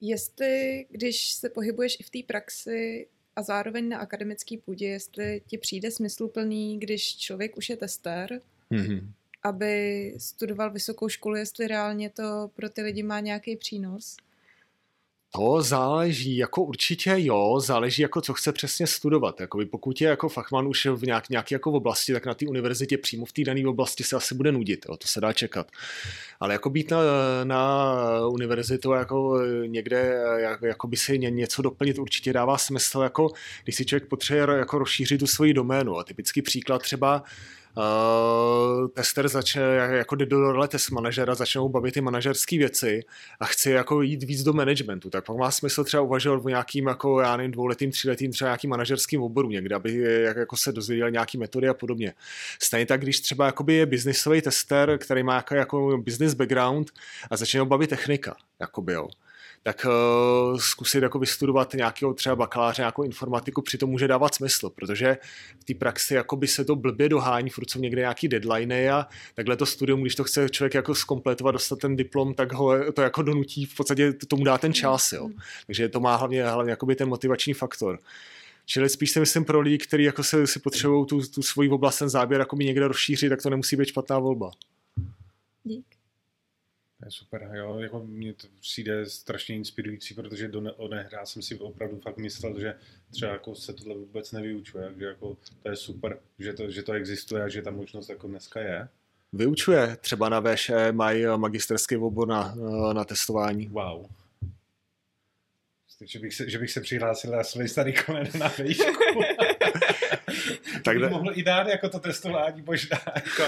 Jestli, 0.00 0.86
když 0.90 1.32
se 1.32 1.48
pohybuješ 1.48 1.96
i 2.00 2.02
v 2.02 2.10
té 2.10 2.18
praxi, 2.26 3.08
a 3.36 3.42
zároveň 3.42 3.88
na 3.88 3.98
akademický 3.98 4.58
půdě, 4.58 4.86
jestli 4.88 5.42
ti 5.46 5.58
přijde 5.58 5.90
smysluplný, 5.90 6.78
když 6.78 7.16
člověk 7.16 7.56
už 7.56 7.68
je 7.68 7.76
tester, 7.76 8.40
mm-hmm. 8.70 9.08
aby 9.42 10.14
studoval 10.18 10.70
vysokou 10.70 11.08
školu, 11.08 11.36
jestli 11.36 11.66
reálně 11.66 12.10
to 12.10 12.50
pro 12.54 12.70
ty 12.70 12.82
lidi 12.82 13.02
má 13.02 13.20
nějaký 13.20 13.56
přínos. 13.56 14.16
To 15.32 15.62
záleží, 15.62 16.36
jako 16.36 16.62
určitě 16.62 17.14
jo, 17.16 17.60
záleží 17.60 18.02
jako 18.02 18.20
co 18.20 18.34
chce 18.34 18.52
přesně 18.52 18.86
studovat. 18.86 19.40
Jakoby 19.40 19.66
pokud 19.66 20.00
je 20.00 20.08
jako 20.08 20.28
fachman 20.28 20.68
už 20.68 20.86
v 20.86 21.02
nějak, 21.02 21.28
nějaké 21.28 21.54
jako 21.54 21.72
oblasti, 21.72 22.12
tak 22.12 22.26
na 22.26 22.34
té 22.34 22.46
univerzitě 22.46 22.98
přímo 22.98 23.26
v 23.26 23.32
té 23.32 23.44
dané 23.44 23.66
oblasti 23.66 24.04
se 24.04 24.16
asi 24.16 24.34
bude 24.34 24.52
nudit, 24.52 24.86
jo, 24.88 24.96
to 24.96 25.08
se 25.08 25.20
dá 25.20 25.32
čekat. 25.32 25.70
Ale 26.40 26.52
jako 26.54 26.70
být 26.70 26.90
na, 26.90 26.98
na 27.44 27.94
univerzitu 28.28 28.92
jako 28.92 29.40
někde, 29.66 30.22
jak, 30.36 30.62
jako 30.62 30.86
by 30.86 30.96
si 30.96 31.18
něco 31.18 31.62
doplnit 31.62 31.98
určitě 31.98 32.32
dává 32.32 32.58
smysl, 32.58 33.00
jako 33.00 33.28
když 33.64 33.76
si 33.76 33.84
člověk 33.84 34.08
potřebuje 34.08 34.58
jako 34.58 34.78
rozšířit 34.78 35.20
tu 35.20 35.26
svoji 35.26 35.54
doménu. 35.54 35.98
A 35.98 36.04
typický 36.04 36.42
příklad 36.42 36.82
třeba 36.82 37.22
uh, 37.76 38.88
tester 38.88 39.28
začne, 39.28 39.62
jako 39.90 40.14
jde 40.14 40.26
do 40.26 40.52
role 40.52 40.68
test 40.68 40.90
manažera, 40.90 41.34
začnou 41.34 41.68
bavit 41.68 41.94
ty 41.94 42.00
manažerské 42.00 42.58
věci 42.58 43.00
a 43.40 43.44
chci 43.44 43.70
jako 43.70 44.02
jít 44.02 44.22
víc 44.22 44.42
do 44.42 44.52
managementu, 44.52 45.10
tak 45.10 45.26
pak 45.26 45.36
má 45.36 45.50
smysl 45.50 45.84
třeba 45.84 46.02
uvažovat 46.02 46.44
o 46.44 46.48
nějakým 46.48 46.86
jako, 46.86 47.20
já 47.20 47.36
nevím, 47.36 47.52
dvouletým, 47.52 47.90
tříletým 47.90 48.32
třeba 48.32 48.48
nějakým 48.48 48.70
manažerským 48.70 49.22
oboru 49.22 49.50
někde, 49.50 49.74
aby 49.74 49.96
jak, 49.96 50.36
jako 50.36 50.56
se 50.56 50.72
dozvěděl 50.72 51.10
nějaký 51.10 51.38
metody 51.38 51.68
a 51.68 51.74
podobně. 51.74 52.14
Stejně 52.62 52.86
tak, 52.86 53.00
když 53.00 53.20
třeba 53.20 53.46
jakoby 53.46 53.74
je 53.74 53.86
biznisový 53.86 54.42
tester, 54.42 54.98
který 54.98 55.22
má 55.22 55.34
jako, 55.34 55.54
jako 55.54 55.98
business 55.98 56.34
background 56.34 56.90
a 57.30 57.36
začne 57.36 57.60
ho 57.60 57.66
bavit 57.66 57.90
technika, 57.90 58.36
jakoby, 58.60 58.92
jo 58.92 59.08
tak 59.62 59.86
uh, 59.86 60.58
zkusit 60.58 61.02
jako 61.02 61.18
vystudovat 61.18 61.74
nějakého 61.74 62.14
třeba 62.14 62.36
bakaláře, 62.36 62.82
nějakou 62.82 63.02
informatiku, 63.02 63.62
přitom 63.62 63.90
může 63.90 64.08
dávat 64.08 64.34
smysl, 64.34 64.70
protože 64.70 65.16
v 65.60 65.64
té 65.64 65.74
praxi 65.74 66.14
jako 66.14 66.36
by 66.36 66.46
se 66.46 66.64
to 66.64 66.76
blbě 66.76 67.08
dohání, 67.08 67.50
furt 67.50 67.70
jsou 67.70 67.80
někde 67.80 68.00
nějaký 68.00 68.28
deadline 68.28 68.90
a 68.92 69.06
takhle 69.34 69.56
to 69.56 69.66
studium, 69.66 70.00
když 70.00 70.14
to 70.14 70.24
chce 70.24 70.48
člověk 70.48 70.74
jako 70.74 70.94
zkompletovat, 70.94 71.52
dostat 71.52 71.78
ten 71.78 71.96
diplom, 71.96 72.34
tak 72.34 72.52
ho 72.52 72.92
to 72.92 73.02
jako 73.02 73.22
donutí, 73.22 73.64
v 73.64 73.76
podstatě 73.76 74.12
tomu 74.12 74.44
dá 74.44 74.58
ten 74.58 74.72
čas, 74.72 75.12
jo. 75.12 75.30
Takže 75.66 75.88
to 75.88 76.00
má 76.00 76.16
hlavně, 76.16 76.44
hlavně 76.44 76.70
jakoby 76.70 76.96
ten 76.96 77.08
motivační 77.08 77.52
faktor. 77.52 77.98
Čili 78.66 78.88
spíš 78.88 79.10
si 79.10 79.20
myslím 79.20 79.44
pro 79.44 79.60
lidi, 79.60 79.78
kteří 79.78 80.04
jako 80.04 80.22
se, 80.22 80.46
si 80.46 80.60
potřebují 80.60 81.06
tu, 81.06 81.20
tu 81.26 81.42
svoji 81.42 81.68
oblast, 81.68 81.98
ten 81.98 82.08
záběr 82.08 82.40
jako 82.40 82.56
někde 82.56 82.88
rozšířit, 82.88 83.30
tak 83.30 83.42
to 83.42 83.50
nemusí 83.50 83.76
být 83.76 83.88
špatná 83.88 84.18
volba. 84.18 84.50
Dík. 85.64 85.99
To 87.00 87.06
je 87.06 87.10
super, 87.10 87.50
jo, 87.54 87.78
jako 87.78 88.06
mě 88.06 88.34
to 88.34 88.46
přijde 88.60 89.06
strašně 89.06 89.54
inspirující, 89.54 90.14
protože 90.14 90.48
do 90.48 90.60
ne- 90.60 90.72
odehrá 90.72 91.26
jsem 91.26 91.42
si 91.42 91.58
opravdu 91.58 92.00
fakt 92.00 92.16
myslel, 92.16 92.60
že 92.60 92.74
třeba 93.10 93.32
jako 93.32 93.54
se 93.54 93.72
tohle 93.72 93.94
vůbec 93.94 94.32
nevyučuje, 94.32 94.94
že 94.98 95.04
jako 95.04 95.36
to 95.62 95.70
je 95.70 95.76
super, 95.76 96.18
že 96.38 96.52
to, 96.52 96.70
že 96.70 96.82
to 96.82 96.92
existuje 96.92 97.42
a 97.42 97.48
že 97.48 97.62
ta 97.62 97.70
možnost 97.70 98.08
jako 98.08 98.28
dneska 98.28 98.60
je. 98.60 98.88
Vyučuje, 99.32 99.96
třeba 100.00 100.28
na 100.28 100.40
VŠ 100.40 100.70
mají 100.92 101.24
magisterský 101.36 101.96
obor 101.96 102.28
na, 102.28 102.54
na 102.92 103.04
testování. 103.04 103.68
Wow. 103.68 104.06
Že 106.04 106.18
bych, 106.18 106.34
se, 106.34 106.50
že 106.50 106.58
bych 106.58 106.70
se 106.70 106.80
přihlásil 106.80 107.30
na 107.30 107.44
svůj 107.44 107.68
starý 107.68 107.94
kolen 107.94 108.28
na 108.38 108.48
výšku. 108.48 108.84
tak 110.84 110.98
bych 110.98 111.10
mohl 111.10 111.30
i 111.34 111.42
dát 111.42 111.68
jako 111.68 111.88
to 111.88 111.98
testování 111.98 112.62
možná, 112.62 112.98
jako, 113.14 113.42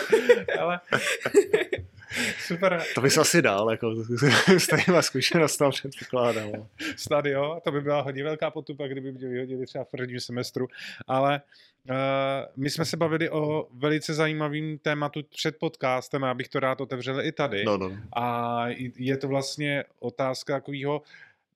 ale 0.61 0.81
Super. 2.47 2.83
To 2.95 3.01
bys 3.01 3.19
asi 3.19 3.43
dál, 3.43 3.71
jako 3.71 3.95
s 4.59 4.85
těma 4.85 5.03
zkušenostmi 5.03 5.67
předpokládám. 5.71 6.51
Snad 6.97 7.27
jo, 7.27 7.61
to 7.65 7.73
by 7.73 7.81
byla 7.81 8.01
hodně 8.01 8.25
velká 8.25 8.51
potupa, 8.51 8.87
kdyby 8.87 9.13
mě 9.13 9.29
vyhodili 9.29 9.67
třeba 9.67 9.85
v 9.85 9.91
prvním 9.91 10.21
semestru, 10.21 10.69
ale 11.07 11.41
uh, 11.91 11.97
my 12.57 12.71
jsme 12.71 12.85
se 12.85 12.97
bavili 12.97 13.31
o 13.31 13.69
velice 13.73 14.15
zajímavým 14.15 14.79
tématu 14.79 15.23
před 15.23 15.57
podcastem 15.59 16.25
a 16.25 16.27
já 16.27 16.35
bych 16.35 16.49
to 16.49 16.61
rád 16.61 16.81
otevřel 16.81 17.21
i 17.21 17.33
tady. 17.33 17.65
No, 17.65 17.77
no. 17.77 17.93
A 18.17 18.65
je 18.97 19.17
to 19.17 19.29
vlastně 19.29 19.85
otázka 19.99 20.53
takového, 20.53 21.03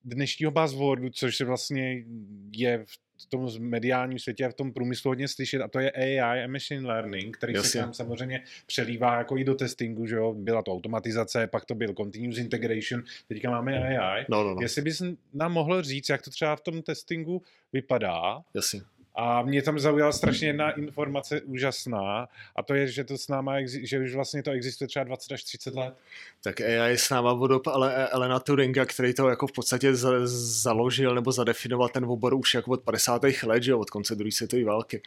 dnešního 0.05 0.51
buzzwordu, 0.51 1.11
což 1.11 1.37
se 1.37 1.45
vlastně 1.45 2.05
je 2.53 2.85
v 2.85 3.06
v 3.23 3.27
tom 3.27 3.49
mediálním 3.59 4.19
světě 4.19 4.45
a 4.45 4.49
v 4.49 4.55
tom 4.55 4.73
průmyslu 4.73 5.11
hodně 5.11 5.29
slyšet 5.29 5.61
a 5.63 5.69
to 5.69 5.81
je 5.81 5.91
AI 5.91 6.45
a 6.45 6.47
machine 6.47 6.89
learning, 6.89 7.37
který 7.37 7.55
Jasně. 7.55 7.71
se 7.71 7.79
tam 7.79 7.95
samozřejmě 7.95 8.43
přelívá 8.67 9.19
jako 9.19 9.39
i 9.39 9.45
do 9.45 9.55
testingu, 9.55 10.07
že 10.07 10.17
jo, 10.17 10.35
byla 10.35 10.63
to 10.63 10.73
automatizace, 10.73 11.47
pak 11.47 11.65
to 11.65 11.75
byl 11.75 11.95
continuous 11.95 12.39
integration, 12.39 13.03
teďka 13.29 13.51
máme 13.51 13.99
AI. 13.99 14.25
No, 14.29 14.45
no, 14.45 14.55
no. 14.55 14.61
Jestli 14.61 14.83
bys 14.83 15.03
nám 15.33 15.53
mohl 15.53 15.83
říct, 15.83 16.09
jak 16.09 16.23
to 16.23 16.31
třeba 16.31 16.57
v 16.57 16.61
tom 16.61 16.83
testingu 16.83 17.43
vypadá, 17.73 18.43
Jasně. 18.55 18.81
A 19.19 19.43
mě 19.43 19.63
tam 19.63 19.79
zaujala 19.79 20.13
strašně 20.13 20.49
jedna 20.49 20.71
informace 20.71 21.41
úžasná 21.41 22.29
a 22.57 22.63
to 22.63 22.75
je, 22.75 22.87
že 22.89 23.05
to 23.05 23.19
s 23.19 23.29
náma, 23.29 23.55
že 23.67 24.01
už 24.01 24.15
vlastně 24.15 24.43
to 24.43 24.51
existuje 24.51 24.89
třeba 24.89 25.05
20 25.05 25.33
až 25.33 25.45
30 25.45 25.75
let. 25.75 25.95
Tak 26.43 26.61
AI 26.61 26.91
je 26.91 26.99
s 26.99 27.11
náma 27.11 27.33
od 27.33 27.69
ale 27.69 28.09
Elena 28.09 28.41
Turinga, 28.41 28.85
který 28.85 29.15
to 29.15 29.29
jako 29.29 29.47
v 29.47 29.53
podstatě 29.53 29.95
založil 30.25 31.15
nebo 31.15 31.33
zadefinoval 31.33 31.89
ten 31.89 32.05
obor 32.05 32.35
už 32.35 32.55
jako 32.55 32.71
od 32.71 32.83
50. 32.83 33.23
let, 33.47 33.63
že 33.63 33.75
od 33.75 33.91
konce 33.91 34.15
druhé 34.15 34.33
světové 34.33 34.65
války. 34.65 35.03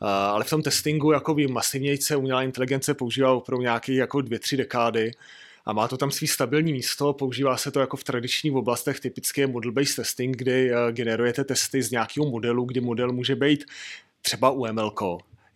Ale 0.00 0.44
v 0.44 0.50
tom 0.50 0.62
testingu 0.62 1.12
jako 1.12 1.36
masivnějce 1.50 2.16
umělá 2.16 2.42
inteligence 2.42 2.94
používá 2.94 3.32
opravdu 3.32 3.62
nějaký 3.62 3.94
jako 3.94 4.20
dvě, 4.20 4.38
tři 4.38 4.56
dekády 4.56 5.10
a 5.66 5.72
má 5.72 5.88
to 5.88 5.96
tam 5.96 6.10
svý 6.10 6.26
stabilní 6.26 6.72
místo, 6.72 7.12
používá 7.12 7.56
se 7.56 7.70
to 7.70 7.80
jako 7.80 7.96
v 7.96 8.04
tradičních 8.04 8.52
oblastech, 8.52 9.00
typicky 9.00 9.40
je 9.40 9.46
model-based 9.46 9.96
testing, 9.96 10.36
kdy 10.36 10.72
eh, 10.72 10.92
generujete 10.92 11.44
testy 11.44 11.82
z 11.82 11.90
nějakého 11.90 12.30
modelu, 12.30 12.64
kdy 12.64 12.80
model 12.80 13.12
může 13.12 13.36
být 13.36 13.64
třeba 14.22 14.50
UML, 14.50 14.90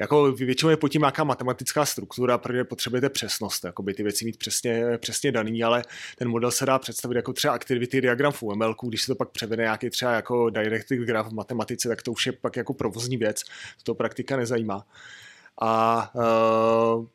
jako 0.01 0.33
většinou 0.33 0.71
je 0.71 0.77
pod 0.77 0.89
tím 0.89 1.01
nějaká 1.01 1.25
matematická 1.25 1.87
struktura, 1.87 2.39
protože 2.39 2.65
potřebujete 2.65 3.09
přesnost, 3.09 3.65
jako 3.65 3.83
by 3.83 3.95
ty 3.95 4.03
věci 4.03 4.25
mít 4.25 4.37
přesně, 4.37 4.85
přesně 4.99 5.33
daný, 5.33 5.63
ale 5.63 5.83
ten 6.19 6.29
model 6.29 6.51
se 6.51 6.67
dá 6.67 6.79
představit 6.79 7.17
jako 7.17 7.33
třeba 7.33 7.55
activity 7.55 8.01
diagram 8.01 8.33
v 8.33 8.43
UML, 8.43 8.75
když 8.89 9.03
se 9.03 9.07
to 9.07 9.15
pak 9.15 9.31
převede 9.31 9.63
nějaký 9.63 9.91
třeba 9.91 10.13
jako 10.13 10.51
directed 10.51 10.99
graph 10.99 11.29
v 11.29 11.35
matematice, 11.35 11.89
tak 11.89 12.03
to 12.03 12.13
už 12.13 12.27
je 12.27 12.33
pak 12.33 12.57
jako 12.57 12.75
provozní 12.75 13.17
věc, 13.17 13.43
to 13.83 13.95
praktika 13.95 14.37
nezajímá. 14.37 14.87
A 15.63 16.11
uh, 16.15 17.07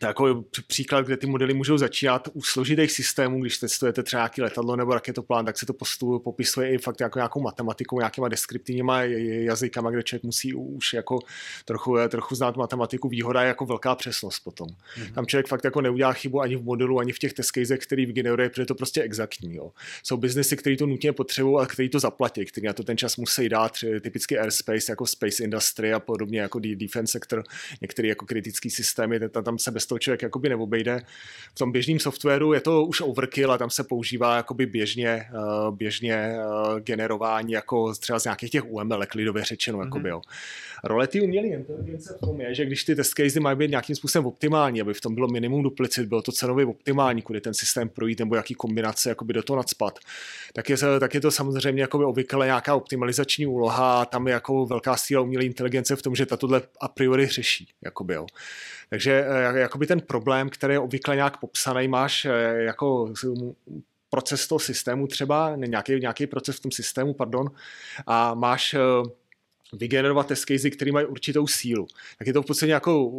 to 0.00 0.06
je 0.06 0.08
jako 0.08 0.44
příklad, 0.66 1.06
kde 1.06 1.16
ty 1.16 1.26
modely 1.26 1.54
můžou 1.54 1.78
začínat 1.78 2.28
u 2.32 2.42
složitých 2.42 2.92
systémů, 2.92 3.40
když 3.40 3.58
testujete 3.58 4.02
třeba 4.02 4.20
nějaký 4.20 4.42
letadlo 4.42 4.76
nebo 4.76 4.94
raketoplán, 4.94 5.44
tak 5.44 5.58
se 5.58 5.66
to 5.66 5.72
postu, 5.72 6.18
popisuje 6.18 6.74
i 6.74 6.78
fakt 6.78 7.00
jako 7.00 7.18
nějakou 7.18 7.40
matematikou, 7.40 7.98
nějakýma 7.98 8.28
deskriptivníma 8.28 9.02
jazykama, 9.02 9.90
kde 9.90 10.02
člověk 10.02 10.22
musí 10.22 10.54
už 10.54 10.92
jako 10.92 11.18
trochu, 11.64 11.96
trochu 12.08 12.34
znát 12.34 12.56
matematiku. 12.56 13.08
Výhoda 13.08 13.42
je 13.42 13.48
jako 13.48 13.66
velká 13.66 13.94
přesnost 13.94 14.40
potom. 14.40 14.68
Mm-hmm. 14.68 15.12
Tam 15.12 15.26
člověk 15.26 15.46
fakt 15.46 15.64
jako 15.64 15.80
neudělá 15.80 16.12
chybu 16.12 16.40
ani 16.40 16.56
v 16.56 16.64
modelu, 16.64 16.98
ani 17.00 17.12
v 17.12 17.18
těch 17.18 17.32
test 17.32 17.50
casech, 17.50 17.80
který 17.80 18.06
vygeneruje, 18.06 18.48
protože 18.48 18.62
je 18.62 18.66
to 18.66 18.74
prostě 18.74 19.02
exaktní. 19.02 19.54
Jo. 19.54 19.72
Jsou 20.02 20.16
biznesy, 20.16 20.56
které 20.56 20.76
to 20.76 20.86
nutně 20.86 21.12
potřebují 21.12 21.58
a 21.62 21.66
který 21.66 21.88
to 21.88 22.00
zaplatí, 22.00 22.44
který 22.44 22.66
na 22.66 22.72
to 22.72 22.82
ten 22.82 22.96
čas 22.96 23.16
musí 23.16 23.48
dát, 23.48 23.72
typicky 24.00 24.38
airspace, 24.38 24.92
jako 24.92 25.06
space 25.06 25.44
industry 25.44 25.92
a 25.92 26.00
podobně, 26.00 26.40
jako 26.40 26.58
defense 26.58 27.12
sector, 27.12 27.44
některé 27.80 28.08
jako 28.08 28.26
kritické 28.26 28.70
systémy, 28.70 29.20
tam 29.28 29.58
se 29.58 29.70
bez 29.70 29.87
toho 29.88 29.98
člověk 29.98 30.22
jakoby 30.22 30.48
neobejde. 30.48 31.02
V 31.54 31.58
tom 31.58 31.72
běžném 31.72 31.98
softwaru 31.98 32.52
je 32.52 32.60
to 32.60 32.84
už 32.84 33.00
overkill 33.00 33.52
a 33.52 33.58
tam 33.58 33.70
se 33.70 33.84
používá 33.84 34.36
jakoby 34.36 34.66
běžně, 34.66 35.08
eh, 35.08 35.30
běžně 35.70 36.14
eh, 36.14 36.80
generování 36.80 37.52
jako 37.52 37.94
třeba 37.94 38.18
z 38.18 38.24
nějakých 38.24 38.50
těch 38.50 38.64
UML, 38.64 39.02
lidově 39.14 39.44
řečeno. 39.44 39.78
Mm-hmm. 39.78 39.84
Jakoby, 39.84 40.08
jo. 40.08 40.20
Role 40.84 41.06
ty 41.06 41.20
umělé 41.20 41.46
inteligence 41.46 42.14
v 42.16 42.20
tom 42.26 42.40
je, 42.40 42.54
že 42.54 42.66
když 42.66 42.84
ty 42.84 42.94
test 42.96 43.10
casey 43.10 43.40
mají 43.40 43.56
být 43.56 43.70
nějakým 43.70 43.96
způsobem 43.96 44.26
optimální, 44.26 44.80
aby 44.80 44.94
v 44.94 45.00
tom 45.00 45.14
bylo 45.14 45.28
minimum 45.28 45.62
duplicit, 45.62 46.06
bylo 46.06 46.22
to 46.22 46.32
cenově 46.32 46.66
optimální, 46.66 47.22
kudy 47.22 47.40
ten 47.40 47.54
systém 47.54 47.88
projít 47.88 48.18
nebo 48.18 48.36
jaký 48.36 48.54
kombinace 48.54 49.08
jakoby 49.08 49.32
do 49.32 49.42
toho 49.42 49.56
nadspat, 49.56 49.98
tak 50.52 50.70
je, 50.70 50.76
tak 51.00 51.14
je 51.14 51.20
to 51.20 51.30
samozřejmě 51.30 51.82
jakoby 51.82 52.04
obvykle 52.04 52.46
nějaká 52.46 52.74
optimalizační 52.74 53.46
úloha 53.46 54.02
a 54.02 54.04
tam 54.04 54.26
je 54.26 54.32
jako 54.32 54.66
velká 54.66 54.96
síla 54.96 55.22
umělé 55.22 55.44
inteligence 55.44 55.96
v 55.96 56.02
tom, 56.02 56.14
že 56.14 56.26
ta 56.26 56.36
tohle 56.36 56.62
a 56.80 56.88
priori 56.88 57.26
řeší. 57.26 57.68
Jakoby, 57.84 58.14
jo. 58.14 58.26
Takže 58.90 59.24
eh, 59.28 59.58
jakoby 59.78 59.86
ten 59.86 60.00
problém, 60.00 60.48
který 60.48 60.74
je 60.74 60.78
obvykle 60.78 61.14
nějak 61.14 61.36
popsaný, 61.36 61.88
máš 61.88 62.24
eh, 62.24 62.62
jako 62.62 63.12
proces 64.10 64.48
toho 64.48 64.58
systému 64.58 65.06
třeba, 65.06 65.56
nějaký, 65.56 66.00
nějaký 66.00 66.26
proces 66.26 66.56
v 66.56 66.60
tom 66.60 66.70
systému, 66.70 67.14
pardon, 67.14 67.50
a 68.06 68.34
máš 68.34 68.74
eh, 68.74 68.78
vygenerovat 69.72 70.26
test 70.26 70.44
casey, 70.44 70.70
který 70.70 70.92
mají 70.92 71.06
určitou 71.06 71.46
sílu. 71.46 71.86
Tak 72.18 72.26
je 72.26 72.32
to 72.32 72.42
v 72.42 72.46
podstatě 72.46 72.72
jako 72.72 73.10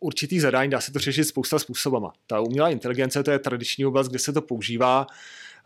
určitý 0.00 0.40
zadání, 0.40 0.70
dá 0.70 0.80
se 0.80 0.92
to 0.92 0.98
řešit 0.98 1.24
spousta 1.24 1.58
způsobama. 1.58 2.12
Ta 2.26 2.40
umělá 2.40 2.68
inteligence, 2.68 3.22
to 3.22 3.30
je 3.30 3.38
tradiční 3.38 3.86
oblast, 3.86 4.08
kde 4.08 4.18
se 4.18 4.32
to 4.32 4.42
používá, 4.42 5.06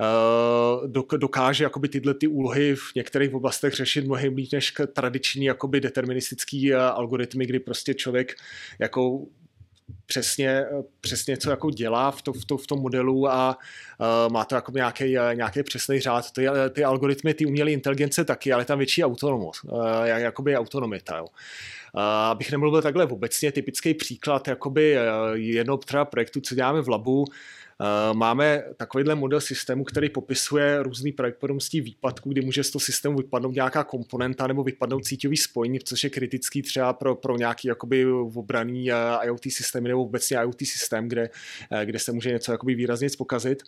eh, 0.00 1.16
dokáže 1.18 1.64
jakoby 1.64 1.88
tyhle 1.88 2.14
ty 2.14 2.26
úlohy 2.26 2.74
v 2.74 2.94
některých 2.96 3.34
oblastech 3.34 3.74
řešit 3.74 4.04
mnohem 4.04 4.34
líp 4.34 4.52
než 4.52 4.72
tradiční 4.92 5.44
jakoby 5.44 5.80
deterministický 5.80 6.74
algoritmy, 6.74 7.46
kdy 7.46 7.60
prostě 7.60 7.94
člověk 7.94 8.34
jako 8.78 9.26
přesně, 10.06 10.64
přesně 11.00 11.36
co 11.36 11.50
jako 11.50 11.70
dělá 11.70 12.10
v, 12.10 12.22
to, 12.22 12.32
v, 12.32 12.44
to, 12.44 12.56
v 12.56 12.66
tom 12.66 12.80
modelu 12.80 13.28
a 13.28 13.58
uh, 13.98 14.32
má 14.32 14.44
to 14.44 14.54
jako 14.54 14.72
nějaký, 14.72 15.16
nějaký 15.34 15.62
přesný 15.62 16.00
řád. 16.00 16.30
Ty, 16.30 16.46
ty 16.70 16.84
algoritmy, 16.84 17.34
ty 17.34 17.46
umělé 17.46 17.70
inteligence 17.70 18.24
taky, 18.24 18.52
ale 18.52 18.64
tam 18.64 18.78
větší 18.78 19.04
autonomos, 19.04 19.64
uh, 19.64 20.04
jakoby 20.04 20.56
autonomita. 20.56 21.16
Jo. 21.16 21.24
Uh, 21.24 22.02
abych 22.02 22.52
nemluvil 22.52 22.82
takhle 22.82 23.06
obecně, 23.06 23.52
typický 23.52 23.94
příklad 23.94 24.48
jakoby 24.48 24.96
jednoho 25.32 25.78
třeba 25.78 26.04
projektu, 26.04 26.40
co 26.40 26.54
děláme 26.54 26.80
v 26.80 26.88
labu, 26.88 27.24
Eh, 27.24 27.57
máme 28.12 28.64
takovýhle 28.76 29.14
model 29.14 29.40
systému, 29.40 29.84
který 29.84 30.08
popisuje 30.08 30.82
různý 30.82 31.12
pravděpodobnosti 31.12 31.80
výpadků, 31.80 32.30
kdy 32.30 32.40
může 32.40 32.64
z 32.64 32.70
toho 32.70 32.80
systému 32.80 33.16
vypadnout 33.16 33.54
nějaká 33.54 33.84
komponenta 33.84 34.46
nebo 34.46 34.64
vypadnout 34.64 35.06
síťový 35.06 35.36
spojení, 35.36 35.78
což 35.80 36.04
je 36.04 36.10
kritický 36.10 36.62
třeba 36.62 36.92
pro, 36.92 37.14
pro 37.14 37.36
nějaký 37.36 37.68
jakoby 37.68 38.06
obraný 38.34 38.92
eh, 38.92 38.94
IoT 39.24 39.42
systém 39.48 39.84
nebo 39.84 40.04
obecně 40.04 40.36
IoT 40.36 40.60
systém, 40.60 41.08
kde, 41.08 41.30
eh, 41.70 41.86
kde 41.86 41.98
se 41.98 42.12
může 42.12 42.30
něco 42.30 42.52
jakoby 42.52 42.74
výrazně 42.74 43.08
pokazit. 43.18 43.62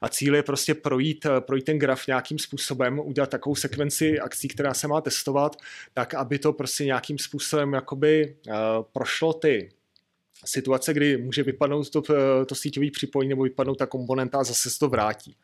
A 0.00 0.08
cíl 0.08 0.34
je 0.34 0.42
prostě 0.42 0.74
projít, 0.74 1.26
projít 1.40 1.64
ten 1.64 1.78
graf 1.78 2.06
nějakým 2.06 2.38
způsobem, 2.38 2.98
udělat 2.98 3.30
takovou 3.30 3.54
sekvenci 3.54 4.20
akcí, 4.20 4.48
která 4.48 4.74
se 4.74 4.88
má 4.88 5.00
testovat, 5.00 5.56
tak 5.94 6.14
aby 6.14 6.38
to 6.38 6.52
prostě 6.52 6.84
nějakým 6.84 7.18
způsobem 7.18 7.72
jakoby 7.72 8.36
uh, 8.46 8.54
prošlo 8.92 9.32
ty 9.32 9.70
situace, 10.44 10.94
kdy 10.94 11.16
může 11.16 11.42
vypadnout 11.42 11.90
to, 11.90 12.02
eh, 12.10 12.44
to 12.44 12.54
síťové 12.54 12.90
připojení 12.90 13.28
nebo 13.28 13.42
vypadnout 13.42 13.78
ta 13.78 13.86
komponenta 13.86 14.38
a 14.38 14.44
zase 14.44 14.70
se 14.70 14.78
to 14.78 14.88
vrátí. 14.88 15.36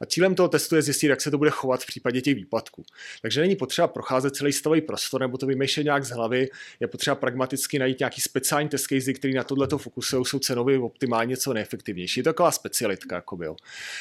A 0.00 0.06
cílem 0.06 0.34
toho 0.34 0.48
testu 0.48 0.76
je 0.76 0.82
zjistit, 0.82 1.06
jak 1.06 1.20
se 1.20 1.30
to 1.30 1.38
bude 1.38 1.50
chovat 1.50 1.82
v 1.82 1.86
případě 1.86 2.20
těch 2.20 2.34
výpadků. 2.34 2.84
Takže 3.22 3.40
není 3.40 3.56
potřeba 3.56 3.88
procházet 3.88 4.36
celý 4.36 4.52
stavový 4.52 4.80
prostor 4.80 5.20
nebo 5.20 5.38
to 5.38 5.46
vymýšlet 5.46 5.84
nějak 5.84 6.04
z 6.04 6.10
hlavy, 6.10 6.48
je 6.80 6.86
potřeba 6.86 7.14
pragmaticky 7.14 7.78
najít 7.78 7.98
nějaký 7.98 8.20
speciální 8.20 8.68
test 8.68 8.86
case, 8.86 9.12
který 9.12 9.34
na 9.34 9.44
tohle 9.44 9.68
fokusují, 9.76 10.24
jsou 10.24 10.38
cenově 10.38 10.78
optimálně 10.78 11.36
co 11.36 11.52
nejefektivnější. 11.52 12.20
Je 12.20 12.24
to 12.24 12.30
taková 12.30 12.50
specialitka. 12.50 13.14
Jako 13.14 13.36
byl. 13.36 13.56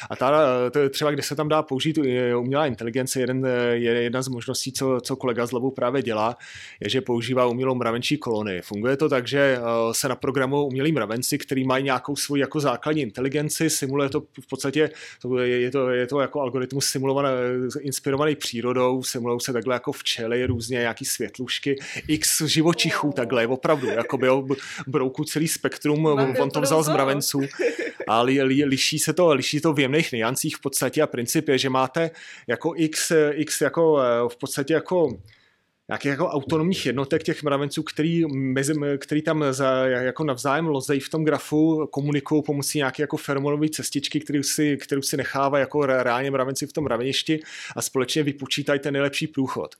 A 0.09 0.15
ta, 0.15 0.69
to 0.69 0.79
je 0.79 0.89
třeba, 0.89 1.11
kde 1.11 1.23
se 1.23 1.35
tam 1.35 1.47
dá 1.47 1.63
použít 1.63 1.97
umělá 2.37 2.65
inteligence, 2.67 3.19
jeden, 3.19 3.47
je 3.71 3.91
jedna 4.03 4.21
z 4.21 4.27
možností, 4.27 4.71
co, 4.71 4.99
co 5.01 5.15
kolega 5.15 5.45
z 5.45 5.51
Labu 5.51 5.71
právě 5.71 6.01
dělá, 6.01 6.37
je, 6.79 6.89
že 6.89 7.01
používá 7.01 7.45
umělou 7.45 7.75
mravenčí 7.75 8.17
kolony. 8.17 8.61
Funguje 8.61 8.97
to 8.97 9.09
tak, 9.09 9.27
že 9.27 9.39
eh, 9.39 9.61
se 9.91 10.09
naprogramují 10.09 10.67
umělí 10.67 10.91
mravenci, 10.91 11.37
který 11.37 11.65
mají 11.65 11.83
nějakou 11.83 12.15
svoji 12.15 12.41
jako 12.41 12.59
základní 12.59 13.01
inteligenci, 13.01 13.69
simuluje 13.69 14.09
to 14.09 14.21
v 14.21 14.47
podstatě, 14.49 14.89
je 15.43 15.71
to 15.71 15.88
je 15.89 16.07
to 16.07 16.19
jako 16.19 16.41
algoritmus 16.41 16.85
simulovaný, 16.85 17.29
inspirovaný 17.79 18.35
přírodou, 18.35 19.03
simulují 19.03 19.39
se 19.39 19.53
takhle 19.53 19.75
jako 19.75 19.91
včely, 19.91 20.45
různě 20.45 20.79
nějaký 20.79 21.05
světlušky, 21.05 21.75
x 22.07 22.41
živočichů 22.41 23.11
takhle, 23.11 23.47
opravdu, 23.47 23.87
jako 23.87 24.17
byl 24.17 24.47
brouku 24.87 25.23
celý 25.23 25.47
spektrum, 25.47 26.05
on 26.39 26.49
to 26.49 26.61
vzal 26.61 26.83
z 26.83 26.89
mravenců. 26.89 27.41
A 28.07 28.21
li, 28.21 28.43
li, 28.43 28.65
liší 28.65 28.99
se 28.99 29.13
to, 29.13 29.33
liší 29.33 29.61
to 29.61 29.73
v 29.73 29.79
jemných 29.79 30.11
niancích 30.11 30.55
v 30.55 30.61
podstatě 30.61 31.01
a 31.01 31.07
princip 31.07 31.49
je, 31.49 31.57
že 31.57 31.69
máte 31.69 32.11
jako 32.47 32.73
x, 32.75 33.11
x 33.31 33.61
jako 33.61 33.99
v 34.27 34.35
podstatě 34.35 34.73
jako 34.73 35.17
nějakých 35.89 36.09
jako 36.09 36.27
autonomních 36.27 36.85
jednotek 36.85 37.23
těch 37.23 37.43
mravenců, 37.43 37.83
který, 37.83 38.25
mezi, 38.33 38.73
který 38.97 39.21
tam 39.21 39.43
za, 39.51 39.85
jako 39.85 40.23
navzájem 40.23 40.67
lozejí 40.67 40.99
v 40.99 41.09
tom 41.09 41.23
grafu, 41.23 41.87
komunikují 41.91 42.43
pomocí 42.43 42.77
nějaké 42.77 43.03
jako 43.03 43.17
feromonové 43.17 43.69
cestičky, 43.69 44.19
kterou 44.19 44.43
si, 44.43 44.77
kterou 44.77 45.01
si 45.01 45.17
nechávají 45.17 45.61
jako 45.61 45.85
reálně 45.85 46.31
mravenci 46.31 46.67
v 46.67 46.73
tom 46.73 46.83
mraveništi 46.83 47.39
a 47.75 47.81
společně 47.81 48.23
vypočítají 48.23 48.79
ten 48.79 48.93
nejlepší 48.93 49.27
průchod 49.27 49.75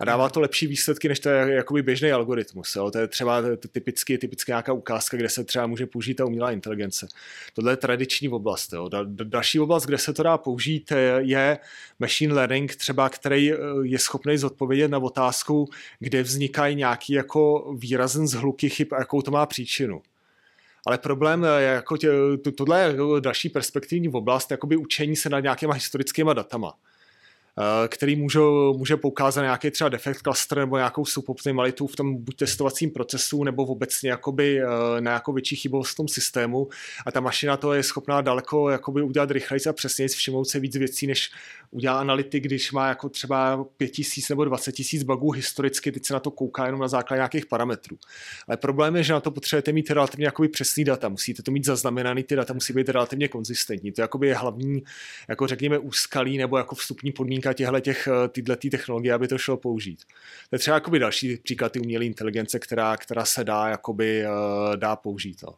a 0.00 0.04
dává 0.04 0.28
to 0.28 0.40
lepší 0.40 0.66
výsledky, 0.66 1.08
než 1.08 1.20
to 1.20 1.28
jakoby 1.28 1.82
běžný 1.82 2.12
algoritmus. 2.12 2.76
Jo. 2.76 2.90
To 2.90 2.98
je 2.98 3.08
třeba 3.08 3.42
typicky, 3.72 4.18
typicky 4.18 4.50
nějaká 4.50 4.72
ukázka, 4.72 5.16
kde 5.16 5.28
se 5.28 5.44
třeba 5.44 5.66
může 5.66 5.86
použít 5.86 6.14
ta 6.14 6.24
umělá 6.24 6.50
inteligence. 6.50 7.08
Tohle 7.54 7.72
je 7.72 7.76
tradiční 7.76 8.28
oblast. 8.28 8.72
Jo. 8.72 8.90
Další 9.06 9.60
oblast, 9.60 9.86
kde 9.86 9.98
se 9.98 10.12
to 10.12 10.22
dá 10.22 10.38
použít, 10.38 10.92
je 11.18 11.58
machine 11.98 12.34
learning, 12.34 12.76
třeba, 12.76 13.08
který 13.08 13.52
eh, 13.52 13.56
je 13.82 13.98
schopný 13.98 14.38
zodpovědět 14.38 14.88
na 14.88 14.98
otázku, 14.98 15.68
kde 15.98 16.22
vznikají 16.22 16.76
nějaký 16.76 17.12
jako 17.12 17.72
výrazný 17.78 18.28
zhluky 18.28 18.68
chyb 18.68 18.88
a 18.92 18.98
jakou 18.98 19.22
to 19.22 19.30
má 19.30 19.46
příčinu. 19.46 20.02
ale 20.86 20.98
problém 20.98 21.44
je 21.58 21.64
jako 21.64 21.96
tě, 21.96 22.10
to, 22.44 22.52
tohle 22.52 22.82
je 22.82 22.96
další 23.20 23.48
perspektivní 23.48 24.08
oblast, 24.08 24.50
jakoby 24.50 24.76
učení 24.76 25.16
se 25.16 25.28
nad 25.28 25.40
nějakýma 25.40 25.74
historickýma 25.74 26.32
datama. 26.34 26.74
Eh, 27.60 27.88
který 27.88 28.16
můžou, 28.16 28.78
může 28.78 28.96
poukázat 28.96 29.42
nějaký 29.42 29.70
třeba 29.70 29.88
defekt 29.88 30.22
cluster 30.22 30.58
nebo 30.58 30.76
nějakou 30.76 31.04
suboptimalitu 31.04 31.86
v 31.86 31.96
tom 31.96 32.24
buď 32.24 32.36
testovacím 32.36 32.90
procesu 32.90 33.44
nebo 33.44 33.64
obecně 33.64 34.10
jakoby 34.10 34.60
eh, 34.60 34.66
na 35.00 35.10
nějakou 35.10 35.32
větší 35.32 35.56
chybovost 35.56 35.92
v 35.92 35.96
tom 35.96 36.08
systému 36.08 36.68
a 37.06 37.12
ta 37.12 37.20
mašina 37.20 37.56
to 37.56 37.72
je 37.72 37.82
schopná 37.82 38.20
daleko 38.20 38.70
jakoby 38.70 39.02
udělat 39.02 39.30
rychleji 39.30 39.60
a 39.68 39.72
přesněji, 39.72 40.08
všimnout 40.08 40.44
se 40.44 40.60
víc 40.60 40.76
věcí, 40.76 41.06
než 41.06 41.30
udělá 41.70 42.00
analytik, 42.00 42.44
když 42.44 42.72
má 42.72 42.88
jako 42.88 43.08
třeba 43.08 43.64
5000 43.76 44.28
nebo 44.28 44.44
20 44.44 44.72
tisíc 44.72 45.02
bugů 45.02 45.30
historicky, 45.30 45.92
teď 45.92 46.04
se 46.04 46.14
na 46.14 46.20
to 46.20 46.30
kouká 46.30 46.66
jenom 46.66 46.80
na 46.80 46.88
základě 46.88 47.18
nějakých 47.18 47.46
parametrů. 47.46 47.96
Ale 48.48 48.56
problém 48.56 48.96
je, 48.96 49.02
že 49.02 49.12
na 49.12 49.20
to 49.20 49.30
potřebujete 49.30 49.72
mít 49.72 49.90
relativně 49.90 50.26
jakoby 50.26 50.48
přesný 50.48 50.84
data, 50.84 51.08
musíte 51.08 51.42
to 51.42 51.50
mít 51.50 51.64
zaznamenaný, 51.64 52.22
ty 52.22 52.36
data 52.36 52.54
musí 52.54 52.72
být 52.72 52.88
relativně 52.88 53.28
konzistentní. 53.28 53.92
To 53.92 54.02
je 54.22 54.34
hlavní, 54.34 54.82
jako 55.28 55.46
řekněme, 55.46 55.78
úskalí 55.78 56.38
nebo 56.38 56.58
jako 56.58 56.74
vstupní 56.74 57.12
podmínka 57.12 57.47
těchto 57.54 57.80
těch, 57.80 58.08
eh, 58.08 58.28
tyhle 58.28 58.56
technologie, 58.56 59.14
aby 59.14 59.28
to 59.28 59.38
šlo 59.38 59.56
použít. 59.56 60.04
To 60.50 60.54
je 60.54 60.58
třeba 60.58 60.74
jakoby 60.74 60.98
další 60.98 61.36
příklad 61.36 61.72
ty 61.72 61.80
umělé 61.80 62.04
inteligence, 62.04 62.58
která, 62.58 62.96
která 62.96 63.24
se 63.24 63.44
dá, 63.44 63.68
jakoby, 63.68 64.24
eh, 64.24 64.76
dá 64.76 64.96
použít. 64.96 65.42
No. 65.42 65.54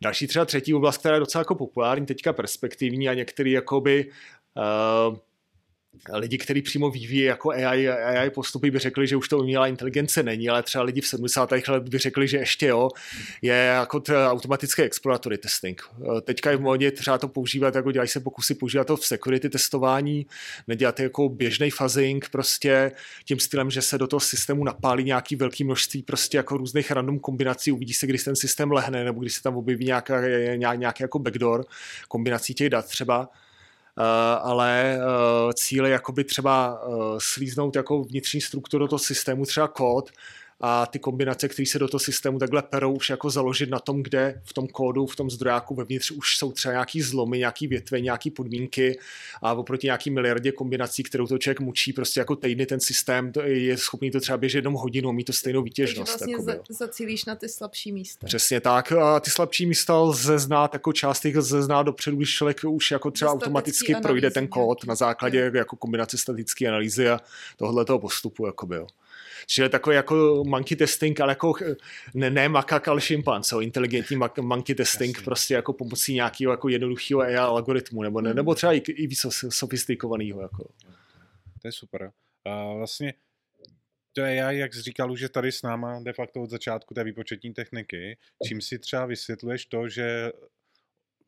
Další 0.00 0.26
třeba 0.26 0.44
třetí 0.44 0.74
oblast, 0.74 0.98
která 0.98 1.14
je 1.14 1.20
docela 1.20 1.40
jako 1.40 1.54
populární, 1.54 2.06
teďka 2.06 2.32
perspektivní 2.32 3.08
a 3.08 3.14
některý 3.14 3.50
jakoby 3.52 4.10
uh, 4.56 5.16
lidi, 6.12 6.38
kteří 6.38 6.62
přímo 6.62 6.90
vyvíjí 6.90 7.22
jako 7.22 7.50
AI, 7.50 7.88
AI 7.88 8.30
postupy, 8.30 8.70
by 8.70 8.78
řekli, 8.78 9.06
že 9.06 9.16
už 9.16 9.28
to 9.28 9.38
umělá 9.38 9.66
inteligence 9.66 10.22
není, 10.22 10.48
ale 10.48 10.62
třeba 10.62 10.84
lidi 10.84 11.00
v 11.00 11.06
70. 11.06 11.50
let 11.68 11.88
by 11.88 11.98
řekli, 11.98 12.28
že 12.28 12.36
ještě 12.36 12.66
jo, 12.66 12.88
je 13.42 13.54
jako 13.54 14.02
automatické 14.26 14.82
exploratory 14.82 15.38
testing. 15.38 15.82
Teďka 16.22 16.50
je 16.50 16.56
v 16.56 16.60
modě 16.60 16.90
třeba 16.90 17.18
to 17.18 17.28
používat, 17.28 17.74
jako 17.74 17.92
dělají 17.92 18.08
se 18.08 18.20
pokusy 18.20 18.54
používat 18.54 18.86
to 18.86 18.96
v 18.96 19.06
security 19.06 19.50
testování, 19.50 20.26
nedělat 20.68 21.00
jako 21.00 21.28
běžný 21.28 21.70
fuzzing 21.70 22.28
prostě 22.28 22.92
tím 23.24 23.40
stylem, 23.40 23.70
že 23.70 23.82
se 23.82 23.98
do 23.98 24.06
toho 24.06 24.20
systému 24.20 24.64
napálí 24.64 25.04
nějaký 25.04 25.36
velký 25.36 25.64
množství 25.64 26.02
prostě 26.02 26.36
jako 26.36 26.56
různých 26.56 26.90
random 26.90 27.18
kombinací, 27.18 27.72
uvidí 27.72 27.92
se, 27.92 28.06
když 28.06 28.24
ten 28.24 28.36
systém 28.36 28.72
lehne, 28.72 29.04
nebo 29.04 29.20
když 29.20 29.34
se 29.34 29.42
tam 29.42 29.56
objeví 29.56 29.84
nějaká, 29.84 30.20
nějaký 30.74 31.02
jako 31.02 31.18
backdoor 31.18 31.64
kombinací 32.08 32.54
těch 32.54 32.70
dat 32.70 32.86
třeba 32.86 33.28
ale 34.42 34.98
eh, 34.98 35.52
cíl 35.54 35.86
je 35.86 35.92
jakoby 35.92 36.24
třeba 36.24 36.82
eh, 36.82 36.90
slíznout 37.18 37.76
jako 37.76 38.02
vnitřní 38.04 38.40
strukturu 38.40 38.88
toho 38.88 38.98
systému, 38.98 39.46
třeba 39.46 39.68
kód, 39.68 40.10
a 40.60 40.86
ty 40.86 40.98
kombinace, 40.98 41.48
které 41.48 41.66
se 41.66 41.78
do 41.78 41.88
toho 41.88 41.98
systému 41.98 42.38
takhle 42.38 42.62
perou, 42.62 42.92
už 42.92 43.10
jako 43.10 43.30
založit 43.30 43.70
na 43.70 43.78
tom, 43.78 44.02
kde 44.02 44.40
v 44.44 44.52
tom 44.52 44.68
kódu, 44.68 45.06
v 45.06 45.16
tom 45.16 45.30
zdrojáku 45.30 45.74
vevnitř 45.74 46.10
už 46.10 46.36
jsou 46.36 46.52
třeba 46.52 46.72
nějaký 46.72 47.02
zlomy, 47.02 47.38
nějaký 47.38 47.66
větve, 47.66 48.00
nějaký 48.00 48.30
podmínky 48.30 48.98
a 49.42 49.52
oproti 49.52 49.86
nějaký 49.86 50.10
miliardě 50.10 50.52
kombinací, 50.52 51.02
kterou 51.02 51.26
to 51.26 51.38
člověk 51.38 51.60
mučí, 51.60 51.92
prostě 51.92 52.20
jako 52.20 52.36
týdny 52.36 52.66
ten 52.66 52.80
systém 52.80 53.32
to 53.32 53.42
je 53.42 53.76
schopný 53.76 54.10
to 54.10 54.20
třeba 54.20 54.38
běžet 54.38 54.58
jednou 54.58 54.76
hodinu, 54.76 55.12
mít 55.12 55.24
to 55.24 55.32
stejnou 55.32 55.62
výtěžnost. 55.62 56.18
Takže 56.18 56.36
vlastně 56.36 56.52
jako, 56.52 56.64
za, 56.72 56.86
zacílíš 56.86 57.24
na 57.24 57.34
ty 57.34 57.48
slabší 57.48 57.92
místa. 57.92 58.26
Přesně 58.26 58.60
tak. 58.60 58.92
A 58.92 59.20
ty 59.20 59.30
slabší 59.30 59.66
místa 59.66 59.96
lze 59.96 60.38
znát, 60.38 60.74
jako 60.74 60.92
část 60.92 61.20
těch 61.20 61.36
lze 61.36 61.62
znát 61.62 61.82
dopředu, 61.82 62.16
když 62.16 62.34
člověk 62.34 62.60
už 62.64 62.90
jako 62.90 63.10
třeba 63.10 63.30
automaticky 63.32 63.94
projde 64.02 64.30
ten 64.30 64.48
kód 64.48 64.84
na 64.86 64.94
základě 64.94 65.52
jako 65.54 65.76
kombinace 65.76 66.18
statické 66.18 66.68
analýzy 66.68 67.08
a 67.08 67.20
tohle 67.56 67.84
toho 67.84 67.98
postupu. 67.98 68.46
Jakoby, 68.46 68.76
jo. 68.76 68.86
Čili 69.46 69.68
takový 69.68 69.96
jako 69.96 70.44
monkey 70.46 70.76
testing, 70.76 71.20
ale 71.20 71.32
jako 71.32 71.54
ne, 72.14 72.30
ne 72.30 72.48
makak, 72.48 72.88
ale 72.88 73.00
šimpanz, 73.00 73.52
inteligentní 73.60 74.16
monkey 74.40 74.74
testing 74.74 75.16
Jasně. 75.16 75.24
prostě 75.24 75.54
jako 75.54 75.72
pomocí 75.72 76.14
nějakého 76.14 76.52
jako 76.52 76.68
jednoduchého 76.68 77.20
AI 77.20 77.36
algoritmu, 77.36 78.02
nebo, 78.02 78.20
ne, 78.20 78.34
nebo 78.34 78.54
třeba 78.54 78.72
i, 78.72 78.78
i 78.78 79.06
víc 79.06 79.26
sofistikovaného. 79.48 80.42
Jako. 80.42 80.64
To 81.62 81.68
je 81.68 81.72
super. 81.72 82.12
A 82.44 82.74
vlastně 82.74 83.14
to 84.12 84.20
je 84.20 84.34
já, 84.34 84.50
jak 84.50 84.74
jsi 84.74 84.82
říkal, 84.82 85.16
že 85.16 85.28
tady 85.28 85.52
s 85.52 85.62
náma 85.62 86.00
de 86.00 86.12
facto 86.12 86.42
od 86.42 86.50
začátku 86.50 86.94
té 86.94 87.04
výpočetní 87.04 87.54
techniky, 87.54 88.18
čím 88.48 88.60
si 88.60 88.78
třeba 88.78 89.06
vysvětluješ 89.06 89.66
to, 89.66 89.88
že 89.88 90.32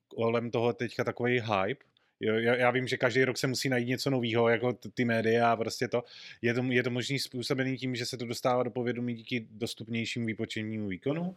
kolem 0.09 0.51
toho 0.51 0.73
teďka 0.73 1.05
takový 1.05 1.41
hype, 1.41 1.85
Jo, 2.25 2.35
já, 2.35 2.55
já 2.55 2.71
vím, 2.71 2.89
že 2.89 2.97
každý 2.97 3.25
rok 3.25 3.39
se 3.39 3.47
musí 3.47 3.69
najít 3.69 3.89
něco 3.89 4.11
nového, 4.11 4.49
jako 4.49 4.73
ty 4.95 5.05
média 5.05 5.53
a 5.53 5.57
prostě 5.57 5.89
to. 5.89 6.03
Je 6.43 6.55
to, 6.55 6.63
je 6.69 6.83
to 6.83 6.91
možný 6.91 7.19
způsobený 7.19 7.77
tím, 7.77 7.95
že 7.95 8.07
se 8.07 8.17
to 8.17 8.27
dostává 8.27 8.63
do 8.63 8.71
povědomí 8.71 9.15
díky 9.15 9.47
dostupnějšímu 9.51 10.27
výpočetnímu 10.27 10.89
výkonu? 10.89 11.37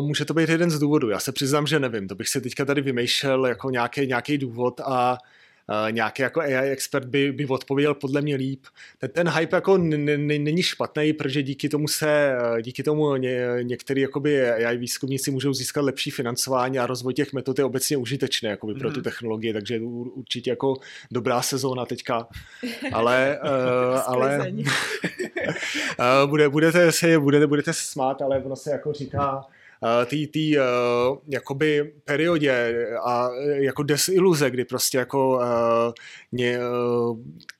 Může 0.00 0.24
to 0.24 0.34
být 0.34 0.48
jeden 0.48 0.70
z 0.70 0.78
důvodů. 0.78 1.10
Já 1.10 1.20
se 1.20 1.32
přiznám, 1.32 1.66
že 1.66 1.78
nevím. 1.78 2.08
To 2.08 2.14
bych 2.14 2.28
si 2.28 2.40
teďka 2.40 2.64
tady 2.64 2.80
vymýšlel 2.80 3.46
jako 3.46 3.70
nějaký, 3.70 4.06
nějaký 4.06 4.38
důvod 4.38 4.80
a 4.80 5.12
Uh, 5.12 5.18
nějaký 5.90 6.22
jako 6.22 6.40
AI 6.40 6.70
expert 6.70 7.04
by, 7.04 7.32
by 7.32 7.46
odpověděl 7.46 7.94
podle 7.94 8.20
mě 8.20 8.36
líp. 8.36 8.64
Ten, 8.98 9.10
ten 9.10 9.28
hype 9.28 9.56
jako 9.56 9.78
není 9.78 10.62
špatný, 10.62 11.12
protože 11.12 11.42
díky 11.42 11.68
tomu 11.68 11.88
se, 11.88 12.36
eh, 12.58 12.62
díky 12.62 12.82
tomu 12.82 13.16
ně, 13.16 13.46
některý 13.62 14.00
jakoby 14.00 14.50
AI 14.50 14.76
výzkumníci 14.76 15.30
můžou 15.30 15.54
získat 15.54 15.80
lepší 15.80 16.10
financování 16.10 16.78
a 16.78 16.86
rozvoj 16.86 17.14
těch 17.14 17.32
metod 17.32 17.58
je 17.58 17.64
obecně 17.64 17.96
užitečný 17.96 18.48
jakoby 18.48 18.72
mm-hmm. 18.72 18.78
pro 18.78 18.90
tu 18.90 18.96
mhm. 18.96 19.04
technologii, 19.04 19.52
takže 19.52 19.80
určitě 20.14 20.50
jako 20.50 20.76
dobrá 21.10 21.42
sezóna 21.42 21.86
teďka. 21.86 22.28
Ale, 22.92 23.38
uh, 23.44 24.00
ale 24.06 24.48
uh, 24.48 26.26
bude, 26.26 26.48
budete, 26.48 26.92
se, 26.92 27.18
budete, 27.18 27.46
budete 27.46 27.72
se 27.72 27.82
smát, 27.82 28.22
ale 28.22 28.38
ono 28.38 28.56
se 28.56 28.70
jako 28.70 28.92
říká, 28.92 29.44
té 30.06 30.16
tý, 30.32 30.58
uh, 30.58 30.64
jakoby 31.28 31.92
periodě 32.04 32.86
a 33.04 33.28
jako 33.44 33.82
desiluze, 33.82 34.50
kdy 34.50 34.64
prostě 34.64 34.98
jako 34.98 35.40
ně, 36.32 36.58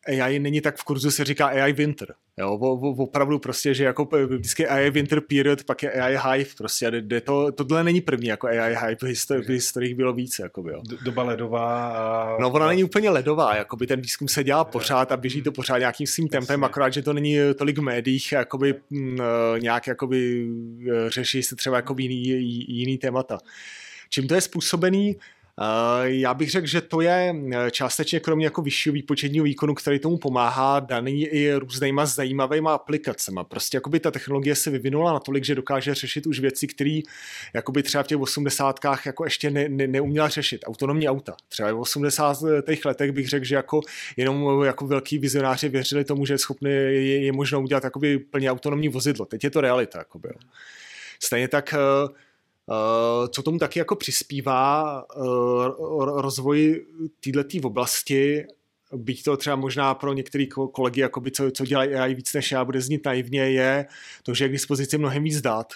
AI 0.08 0.38
není 0.38 0.60
tak 0.60 0.76
v 0.76 0.84
kurzu, 0.84 1.10
se 1.10 1.24
říká 1.24 1.46
AI 1.46 1.72
winter. 1.72 2.14
Jo, 2.38 2.50
opravdu 2.96 3.38
prostě, 3.38 3.74
že 3.74 3.84
jako 3.84 4.08
vždycky 4.26 4.66
AI 4.66 4.90
winter 4.90 5.20
period, 5.20 5.64
pak 5.64 5.82
je 5.82 5.92
AI 5.92 6.16
hype 6.16 6.50
prostě. 6.58 6.90
De, 6.90 7.20
to, 7.20 7.52
tohle 7.52 7.84
není 7.84 8.00
první 8.00 8.28
jako 8.28 8.46
AI 8.46 8.76
hype, 8.76 9.06
v, 9.06 9.10
histori- 9.10 9.44
v 9.44 9.48
historiích 9.48 9.94
bylo 9.94 10.12
více. 10.12 10.42
Jakoby, 10.42 10.72
jo. 10.72 10.82
Doba 11.04 11.22
ledová. 11.22 11.88
A... 11.88 12.36
No 12.40 12.50
ona 12.50 12.66
není 12.66 12.84
úplně 12.84 13.10
ledová, 13.10 13.56
jakoby 13.56 13.86
ten 13.86 14.00
výzkum 14.00 14.28
se 14.28 14.44
dělá 14.44 14.64
pořád 14.64 15.12
a 15.12 15.16
běží 15.16 15.42
to 15.42 15.52
pořád 15.52 15.78
nějakým 15.78 16.06
svým 16.06 16.28
tempem, 16.28 16.64
akorát, 16.64 16.92
že 16.92 17.02
to 17.02 17.12
není 17.12 17.36
tolik 17.58 17.78
v 17.78 17.82
médiích, 17.82 18.32
jakoby 18.32 18.74
m, 18.74 18.80
mm, 18.90 19.18
nějak 19.58 19.86
jakoby 19.86 20.48
řeší 21.08 21.42
se 21.42 21.56
třeba 21.56 21.76
jakoby 21.76 22.02
jiný, 22.02 22.24
jiný 22.68 22.98
témata. 22.98 23.38
Čím 24.10 24.28
to 24.28 24.34
je 24.34 24.40
způsobený? 24.40 25.16
Já 26.02 26.34
bych 26.34 26.50
řekl, 26.50 26.66
že 26.66 26.80
to 26.80 27.00
je 27.00 27.34
eh, 27.52 27.70
částečně 27.70 28.20
kromě 28.20 28.46
jako 28.46 28.62
vyššího 28.62 28.92
výpočetního 28.92 29.44
výkonu, 29.44 29.74
který 29.74 29.98
tomu 29.98 30.18
pomáhá, 30.18 30.80
daný 30.80 31.26
i 31.26 31.54
různýma 31.54 32.06
zajímavými 32.06 32.68
aplikacemi. 32.70 33.40
Prostě 33.48 33.76
jakoby 33.76 34.00
ta 34.00 34.10
technologie 34.10 34.54
se 34.54 34.70
vyvinula 34.70 35.12
natolik, 35.12 35.44
že 35.44 35.54
dokáže 35.54 35.94
řešit 35.94 36.26
už 36.26 36.40
věci, 36.40 36.66
které 36.66 37.00
jakoby 37.54 37.82
třeba 37.82 38.02
v 38.02 38.06
těch 38.06 38.18
80. 38.18 38.80
jako 39.06 39.24
ještě 39.24 39.50
ne, 39.50 39.68
ne, 39.68 39.86
neuměla 39.86 40.28
řešit. 40.28 40.60
Autonomní 40.66 41.08
auta. 41.08 41.36
Třeba 41.48 41.72
v 41.72 41.80
80. 41.80 42.36
letech 42.84 43.12
bych 43.12 43.28
řekl, 43.28 43.44
že 43.44 43.54
jako 43.54 43.80
jenom 44.16 44.62
jako 44.64 44.86
velký 44.86 45.18
vizionáři 45.18 45.68
věřili 45.68 46.04
tomu, 46.04 46.26
že 46.26 46.34
je 46.34 46.38
schopný, 46.38 46.70
je, 46.70 47.24
je 47.24 47.32
možno 47.32 47.60
udělat 47.60 47.84
jakoby 47.84 48.18
plně 48.18 48.50
autonomní 48.50 48.88
vozidlo. 48.88 49.26
Teď 49.26 49.44
je 49.44 49.50
to 49.50 49.60
realita. 49.60 49.98
Jakoby. 49.98 50.28
Stejně 51.20 51.48
tak 51.48 51.74
uh, 51.74 52.14
Eh, 52.14 52.23
co 53.28 53.42
tomu 53.42 53.58
taky 53.58 53.78
jako 53.78 53.96
přispívá 53.96 54.98
eh, 55.16 55.20
rozvoji 56.20 56.86
této 57.20 57.68
oblasti, 57.68 58.44
byť 58.96 59.24
to 59.24 59.36
třeba 59.36 59.56
možná 59.56 59.94
pro 59.94 60.12
některé 60.12 60.46
kolegy, 60.72 61.00
jakoby, 61.00 61.30
co, 61.30 61.50
co 61.50 61.64
dělají 61.64 61.94
AI 61.94 62.14
víc 62.14 62.32
než 62.32 62.52
já, 62.52 62.64
bude 62.64 62.80
znít 62.80 63.04
naivně, 63.04 63.40
je 63.40 63.86
to, 64.22 64.34
že 64.34 64.44
je 64.44 64.48
k 64.48 64.52
dispozici 64.52 64.98
mnohem 64.98 65.24
víc 65.24 65.40
dat 65.40 65.66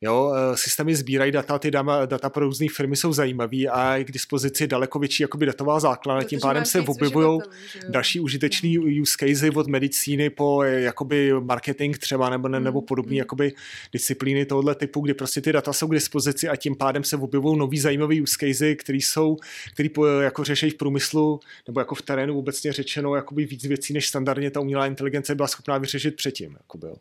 Jo, 0.00 0.34
eh, 0.34 0.56
systémy 0.56 0.94
sbírají 0.94 1.32
data, 1.32 1.58
ty 1.58 1.70
data, 1.70 2.06
data 2.06 2.30
pro 2.30 2.44
různé 2.44 2.66
firmy 2.76 2.96
jsou 2.96 3.12
zajímavé 3.12 3.64
a 3.70 3.96
je 3.96 4.04
k 4.04 4.12
dispozici 4.12 4.66
daleko 4.66 4.98
větší 4.98 5.22
jakoby 5.22 5.46
datová 5.46 5.80
základna, 5.80 6.24
tím 6.24 6.40
pádem 6.40 6.64
se 6.64 6.80
objevují 6.80 7.40
další 7.88 8.20
užitečný 8.20 8.76
no. 8.76 9.02
use 9.02 9.16
casey 9.20 9.50
od 9.50 9.66
medicíny 9.66 10.30
po 10.30 10.62
eh, 10.62 10.80
jakoby 10.80 11.32
marketing 11.40 11.98
třeba 11.98 12.30
nebo, 12.30 12.48
mm. 12.48 12.64
nebo 12.64 12.82
podobné 12.82 13.12
mm. 13.12 13.18
jakoby 13.18 13.52
disciplíny 13.92 14.46
tohoto 14.46 14.74
typu, 14.74 15.00
kdy 15.00 15.14
prostě 15.14 15.40
ty 15.40 15.52
data 15.52 15.72
jsou 15.72 15.88
k 15.88 15.94
dispozici 15.94 16.48
a 16.48 16.56
tím 16.56 16.76
pádem 16.76 17.04
se 17.04 17.16
objevují 17.16 17.58
nový 17.58 17.78
zajímavý 17.78 18.22
use 18.22 18.36
casey, 18.40 18.76
který 18.76 19.00
jsou, 19.00 19.36
který 19.72 19.88
po, 19.88 20.06
jako 20.06 20.44
řeší 20.44 20.70
v 20.70 20.74
průmyslu 20.74 21.40
nebo 21.66 21.80
jako 21.80 21.94
v 21.94 22.02
terénu 22.02 22.38
obecně 22.38 22.72
řečeno 22.72 23.14
jakoby 23.14 23.44
víc 23.44 23.64
věcí, 23.64 23.92
než 23.92 24.08
standardně 24.08 24.50
ta 24.50 24.60
umělá 24.60 24.86
inteligence 24.86 25.34
byla 25.34 25.48
schopná 25.48 25.78
vyřešit 25.78 26.16
předtím. 26.16 26.56
Jakoby, 26.58 26.86
jo 26.86 26.94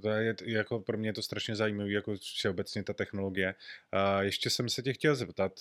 to 0.00 0.08
je 0.08 0.34
jako 0.44 0.80
pro 0.80 0.98
mě 0.98 1.08
je 1.08 1.12
to 1.12 1.22
strašně 1.22 1.56
zajímavé, 1.56 1.90
jako 1.90 2.16
všeobecně 2.16 2.82
ta 2.82 2.92
technologie. 2.92 3.54
A 3.92 4.22
ještě 4.22 4.50
jsem 4.50 4.68
se 4.68 4.82
tě 4.82 4.92
chtěl 4.92 5.14
zeptat, 5.14 5.60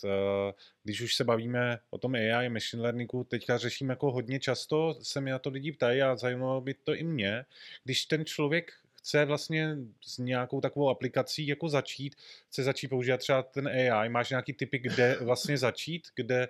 když 0.84 1.02
už 1.02 1.16
se 1.16 1.24
bavíme 1.24 1.80
o 1.90 1.98
tom 1.98 2.16
AI, 2.16 2.50
machine 2.50 2.84
learningu, 2.84 3.24
teďka 3.24 3.58
řeším 3.58 3.90
jako 3.90 4.12
hodně 4.12 4.40
často, 4.40 5.00
se 5.02 5.22
mi 5.22 5.32
na 5.32 5.40
to 5.40 5.50
lidi 5.50 5.72
ptají 5.72 6.02
a 6.02 6.16
zajímalo 6.16 6.62
by 6.62 6.74
to 6.74 6.96
i 6.96 7.04
mě, 7.04 7.46
když 7.84 8.06
ten 8.06 8.26
člověk 8.26 8.74
chce 8.94 9.26
vlastně 9.26 9.78
s 10.02 10.18
nějakou 10.18 10.62
takovou 10.62 10.90
aplikací 10.90 11.48
jako 11.48 11.70
začít, 11.70 12.16
chce 12.48 12.64
začít 12.64 12.88
používat 12.88 13.18
třeba 13.18 13.44
ten 13.44 13.68
AI, 13.68 14.10
máš 14.10 14.30
nějaký 14.30 14.54
typy, 14.54 14.80
kde 14.80 15.18
vlastně 15.22 15.58
začít, 15.58 16.08
kde, 16.16 16.48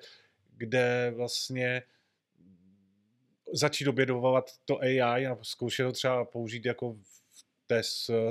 kde 0.57 1.13
vlastně 1.15 1.83
začít 3.53 3.87
obědovat 3.87 4.51
to 4.65 4.79
AI 4.79 5.27
a 5.27 5.37
zkoušet 5.41 5.83
ho 5.83 5.91
třeba 5.91 6.25
použít 6.25 6.65
jako 6.65 6.93
v 6.93 7.20
té 7.71 7.81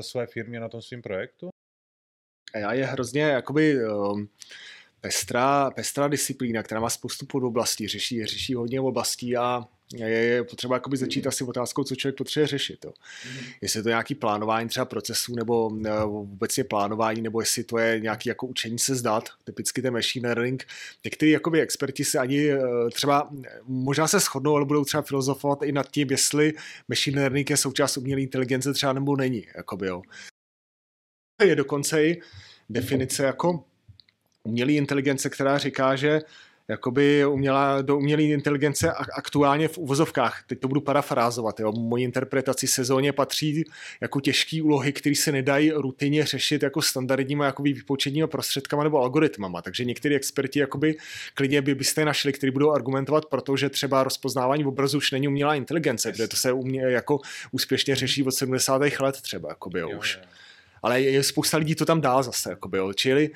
své 0.01 0.27
firmě 0.27 0.61
na 0.61 0.69
tom 0.69 0.83
svém 0.83 1.03
projektu? 1.03 1.49
AI 2.55 2.79
je 2.79 2.87
hrozně 2.87 3.23
jakoby 3.23 3.89
um, 3.89 4.29
pestrá, 5.01 5.71
pestrá 5.71 6.09
disciplína, 6.09 6.63
která 6.63 6.81
má 6.81 6.91
spoustu 6.91 7.27
podoblastí, 7.27 7.89
řeší, 7.89 8.27
řeší 8.27 8.55
hodně 8.55 8.81
oblastí 8.81 9.37
a 9.37 9.65
je, 9.95 10.09
je 10.09 10.45
potřeba 10.45 10.77
jakoby 10.77 10.97
začít 10.97 11.27
asi 11.27 11.45
otázkou, 11.45 11.85
co 11.85 11.97
člověk 11.97 12.17
potřebuje 12.17 12.47
řešit. 12.47 12.85
Jo. 12.85 12.93
Mm. 13.27 13.47
Jestli 13.61 13.79
je 13.79 13.83
to 13.83 13.89
nějaký 13.89 14.15
plánování 14.15 14.69
třeba 14.69 14.85
procesů 14.85 15.35
nebo 15.35 15.71
vůbec 16.07 16.59
je 16.59 16.65
plánování, 16.65 17.23
nebo 17.23 17.41
jestli 17.41 17.65
to 17.65 17.79
je 17.79 18.01
nějaký 18.01 18.29
jako 18.29 18.47
učení 18.47 18.79
se 18.79 18.95
zdat, 18.95 19.29
typicky 19.45 19.83
ten 19.83 19.93
machine 19.93 20.29
learning. 20.29 20.67
Někteří 21.05 21.31
jakoby 21.31 21.61
experti 21.61 22.05
se 22.05 22.19
ani 22.19 22.51
eh, 22.51 22.61
třeba 22.95 23.31
možná 23.65 24.09
se 24.09 24.21
shodnou, 24.21 24.57
ale 24.57 24.65
budou 24.65 24.85
třeba 24.85 25.03
filozofovat 25.03 25.63
i 25.63 25.73
nad 25.73 25.91
tím, 25.91 26.09
jestli 26.11 26.53
machine 26.89 27.21
learning 27.21 27.51
je 27.51 27.57
součást 27.57 27.97
umělé 27.97 28.21
inteligence 28.21 28.73
třeba 28.73 28.93
nebo 28.93 29.17
není. 29.17 29.47
Jakoby, 29.57 29.87
jo. 29.87 30.03
Je 31.45 31.57
dokonce 31.57 32.05
i 32.05 32.23
definice 32.69 33.25
jako 33.25 33.65
umělé 34.45 34.73
inteligence, 34.73 35.31
která 35.31 35.59
říká, 35.59 35.97
že 35.97 36.21
jakoby 36.71 37.27
umělá, 37.27 37.83
do 37.83 37.97
umělé 37.97 38.23
inteligence 38.23 38.93
aktuálně 38.93 39.69
v 39.69 39.79
uvozovkách, 39.79 40.43
teď 40.47 40.61
to 40.61 40.69
budu 40.69 40.81
parafrázovat, 40.81 41.61
jo, 41.61 41.73
mojí 41.73 42.05
interpretaci 42.05 42.67
sezóně 42.67 43.13
patří 43.13 43.65
jako 44.01 44.21
těžké 44.21 44.63
úlohy, 44.63 44.93
které 44.93 45.17
se 45.17 45.33
nedají 45.33 45.73
rutině 45.73 46.27
řešit 46.27 46.63
jako 46.63 46.83
standardníma 46.83 47.45
jakoby 47.45 47.73
výpočetníma 47.73 48.27
prostředkama 48.27 48.85
nebo 48.85 48.99
algoritmama, 48.99 49.63
takže 49.63 49.85
někteří 49.85 50.15
experti 50.15 50.59
jakoby 50.59 50.97
klidně 51.35 51.63
by 51.63 51.75
byste 51.75 52.05
našli, 52.05 52.33
kteří 52.33 52.51
budou 52.51 52.71
argumentovat, 52.71 53.27
protože 53.27 53.69
třeba 53.69 54.05
rozpoznávání 54.05 54.65
obrazu 54.65 54.99
už 54.99 55.11
není 55.11 55.29
umělá 55.29 55.55
inteligence, 55.55 56.13
kde 56.13 56.29
to 56.29 56.37
se 56.37 56.53
umě, 56.53 56.83
jako 56.83 57.21
úspěšně 57.51 57.97
řeší 57.97 58.23
od 58.23 58.33
70. 58.33 58.83
let 59.01 59.21
třeba, 59.21 59.49
jakoby, 59.49 59.81
jo, 59.81 59.91
jo, 59.91 59.99
už. 59.99 60.19
Jo. 60.23 60.29
Ale 60.83 61.01
je 61.01 61.23
spousta 61.23 61.57
lidí 61.57 61.75
to 61.75 61.85
tam 61.85 62.01
dál 62.01 62.23
zase, 62.23 62.51
jakoby, 62.51 62.79
jo. 62.79 62.93
čili 62.93 63.31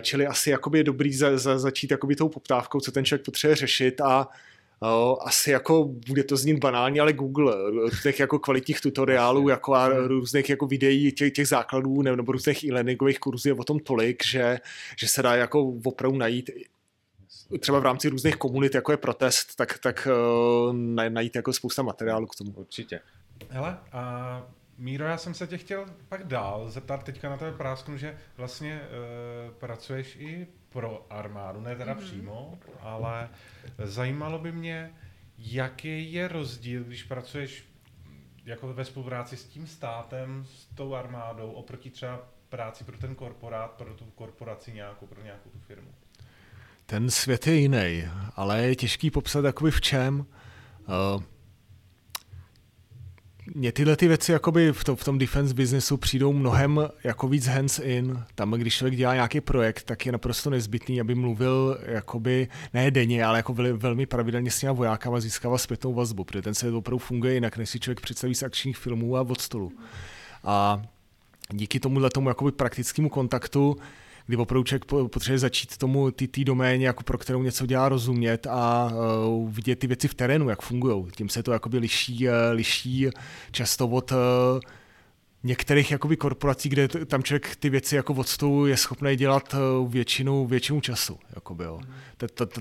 čili 0.00 0.26
asi 0.26 0.50
jakoby 0.50 0.78
je 0.78 0.84
dobrý 0.84 1.14
za, 1.14 1.38
za, 1.38 1.58
začít 1.58 1.90
jakoby 1.90 2.16
tou 2.16 2.28
poptávkou, 2.28 2.80
co 2.80 2.92
ten 2.92 3.04
člověk 3.04 3.24
potřebuje 3.24 3.56
řešit 3.56 4.00
a 4.00 4.28
Uh, 4.82 5.18
asi 5.20 5.50
jako 5.50 5.84
bude 5.84 6.24
to 6.24 6.36
znít 6.36 6.58
banálně, 6.58 7.00
ale 7.00 7.12
Google, 7.12 7.70
různých 7.70 8.20
jako 8.20 8.38
kvalitních 8.38 8.80
tutoriálů 8.80 9.48
jako 9.48 9.74
a 9.74 9.88
různých 9.88 10.50
jako 10.50 10.66
videí 10.66 11.12
těch, 11.12 11.32
těch 11.32 11.48
základů 11.48 12.02
nebo, 12.02 12.16
nebo 12.16 12.32
různých 12.32 12.64
e-learningových 12.64 13.18
kurzů 13.18 13.48
je 13.48 13.54
o 13.54 13.64
tom 13.64 13.78
tolik, 13.78 14.24
že, 14.24 14.58
že 14.98 15.08
se 15.08 15.22
dá 15.22 15.34
jako 15.34 15.74
opravdu 15.84 16.18
najít 16.18 16.50
třeba 17.60 17.78
v 17.78 17.82
rámci 17.82 18.08
různých 18.08 18.36
komunit, 18.36 18.74
jako 18.74 18.92
je 18.92 18.96
protest, 18.96 19.56
tak, 19.56 19.78
tak 19.78 20.08
najít 21.08 21.36
jako 21.36 21.52
spousta 21.52 21.82
materiálu 21.82 22.26
k 22.26 22.36
tomu. 22.36 22.52
Určitě. 22.56 23.00
Hele, 23.48 23.78
a 23.92 24.46
Míro, 24.78 25.04
já 25.04 25.16
jsem 25.16 25.34
se 25.34 25.46
tě 25.46 25.58
chtěl 25.58 25.86
pak 26.08 26.26
dál 26.26 26.70
zeptat 26.70 27.02
teďka 27.02 27.30
na 27.30 27.36
tebe 27.36 27.52
prásknu, 27.52 27.96
že 27.96 28.18
vlastně 28.36 28.80
uh, 28.80 29.54
pracuješ 29.54 30.16
i 30.16 30.46
pro 30.68 31.06
armádu, 31.10 31.60
ne 31.60 31.76
teda 31.76 31.94
mm-hmm. 31.94 32.04
přímo, 32.04 32.58
ale 32.80 33.28
zajímalo 33.84 34.38
by 34.38 34.52
mě, 34.52 34.92
jaký 35.38 36.12
je 36.12 36.28
rozdíl, 36.28 36.84
když 36.84 37.02
pracuješ 37.02 37.64
jako 38.44 38.72
ve 38.72 38.84
spolupráci 38.84 39.36
s 39.36 39.44
tím 39.44 39.66
státem, 39.66 40.44
s 40.48 40.66
tou 40.74 40.94
armádou, 40.94 41.50
oproti 41.50 41.90
třeba 41.90 42.20
práci 42.48 42.84
pro 42.84 42.98
ten 42.98 43.14
korporát, 43.14 43.70
pro 43.70 43.94
tu 43.94 44.04
korporaci 44.04 44.72
nějakou, 44.72 45.06
pro 45.06 45.22
nějakou 45.22 45.50
tu 45.50 45.58
firmu. 45.58 45.88
Ten 46.86 47.10
svět 47.10 47.46
je 47.46 47.54
jiný, 47.54 48.04
ale 48.36 48.62
je 48.62 48.76
těžký 48.76 49.10
popsat 49.10 49.44
jakoby 49.44 49.70
v 49.70 49.80
čem. 49.80 50.18
Uh, 50.88 51.22
mně 53.54 53.72
tyhle 53.72 53.96
ty 53.96 54.08
věci 54.08 54.32
jakoby 54.32 54.72
v, 54.72 54.84
to, 54.84 54.96
v 54.96 55.04
tom 55.04 55.18
defense 55.18 55.54
businessu 55.54 55.96
přijdou 55.96 56.32
mnohem 56.32 56.88
jako 57.04 57.28
víc 57.28 57.46
hands 57.46 57.78
in. 57.78 58.24
Tam, 58.34 58.50
když 58.50 58.74
člověk 58.74 58.96
dělá 58.96 59.14
nějaký 59.14 59.40
projekt, 59.40 59.82
tak 59.82 60.06
je 60.06 60.12
naprosto 60.12 60.50
nezbytný, 60.50 61.00
aby 61.00 61.14
mluvil 61.14 61.78
jakoby 61.84 62.48
ne 62.74 62.90
denně, 62.90 63.24
ale 63.24 63.38
jako 63.38 63.54
vel, 63.54 63.78
velmi 63.78 64.06
pravidelně 64.06 64.50
s 64.50 64.60
těma 64.60 64.72
vojákama 64.72 65.20
získával 65.20 65.58
zpětnou 65.58 65.94
vazbu, 65.94 66.24
protože 66.24 66.42
ten 66.42 66.54
se 66.54 66.72
opravdu 66.72 66.98
funguje 66.98 67.34
jinak, 67.34 67.56
než 67.56 67.70
si 67.70 67.80
člověk 67.80 68.00
představí 68.00 68.34
z 68.34 68.42
akčních 68.42 68.76
filmů 68.76 69.16
a 69.16 69.20
od 69.20 69.40
stolu. 69.40 69.72
A 70.44 70.82
díky 71.50 71.80
tomuhle 71.80 72.10
tomu 72.10 72.28
jakoby 72.28 72.52
praktickému 72.52 73.08
kontaktu 73.08 73.76
kdy 74.26 74.36
opravdu 74.36 74.64
člověk 74.64 74.84
potřebuje 74.84 75.38
začít 75.38 75.76
tomu 75.76 76.10
ty, 76.10 76.28
ty 76.28 76.44
doméně, 76.44 76.86
jako 76.86 77.02
pro 77.02 77.18
kterou 77.18 77.42
něco 77.42 77.66
dělá 77.66 77.88
rozumět 77.88 78.46
a 78.46 78.92
uh, 79.26 79.50
vidět 79.50 79.78
ty 79.78 79.86
věci 79.86 80.08
v 80.08 80.14
terénu, 80.14 80.48
jak 80.48 80.62
fungují. 80.62 81.04
Tím 81.16 81.28
se 81.28 81.42
to 81.42 81.52
jakoby 81.52 81.78
liší, 81.78 82.28
uh, 82.28 82.34
liší 82.52 83.08
často 83.50 83.88
od 83.88 84.12
uh, 84.12 84.18
některých 85.44 85.90
jakoby 85.90 86.16
korporací, 86.16 86.68
kde 86.68 86.88
tam 86.88 87.22
člověk 87.22 87.56
ty 87.56 87.70
věci 87.70 87.96
jako 87.96 88.14
od 88.14 88.28
stolu 88.28 88.66
je 88.66 88.76
schopný 88.76 89.16
dělat 89.16 89.54
většinu, 89.88 90.46
většinu 90.46 90.80
času. 90.80 91.18
Jakoby, 91.34 91.64
jo. 91.64 91.80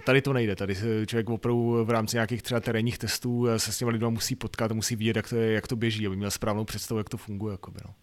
Tady 0.06 0.22
to 0.22 0.34
nejde, 0.34 0.56
tady 0.56 0.76
člověk 1.06 1.30
opravdu 1.30 1.86
v 1.86 1.90
rámci 1.90 2.16
nějakých 2.16 2.42
třeba 2.42 2.60
terénních 2.60 2.98
testů 2.98 3.48
se 3.58 3.72
s 3.72 3.78
těmi 3.78 3.92
lidmi 3.92 4.08
musí 4.10 4.36
potkat, 4.36 4.72
musí 4.72 4.96
vidět, 4.96 5.16
jak 5.16 5.30
to, 5.30 5.36
je, 5.36 5.52
jak 5.52 5.68
to 5.68 5.76
běží, 5.76 6.08
aby 6.08 6.16
měl 6.16 6.32
správnou 6.32 6.66
představu, 6.66 6.98
jak 6.98 7.10
to 7.10 7.18
funguje. 7.18 7.52
Jakoby, 7.52 7.80
no. 7.88 7.94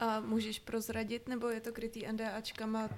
A 0.00 0.20
můžeš 0.20 0.58
prozradit, 0.58 1.28
nebo 1.28 1.48
je 1.48 1.60
to 1.60 1.72
krytý 1.72 2.06
NDAčkama, 2.12 2.88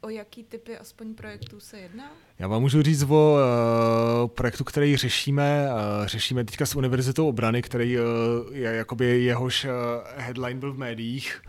o 0.00 0.08
jaký 0.08 0.44
typy 0.44 0.78
aspoň 0.78 1.14
projektů 1.14 1.60
se 1.60 1.78
jedná? 1.78 2.12
Já 2.38 2.48
vám 2.48 2.62
můžu 2.62 2.82
říct 2.82 3.02
o 3.02 3.06
uh, 3.06 4.30
projektu, 4.30 4.64
který 4.64 4.96
řešíme. 4.96 5.68
Uh, 5.70 6.06
řešíme 6.06 6.44
teďka 6.44 6.66
s 6.66 6.74
Univerzitou 6.74 7.28
obrany, 7.28 7.62
který 7.62 7.98
uh, 7.98 8.04
je 8.52 8.70
jakoby 8.70 9.24
jehož 9.24 9.64
uh, 9.64 9.70
headline 10.16 10.60
byl 10.60 10.72
v 10.72 10.78
médiích. 10.78 11.42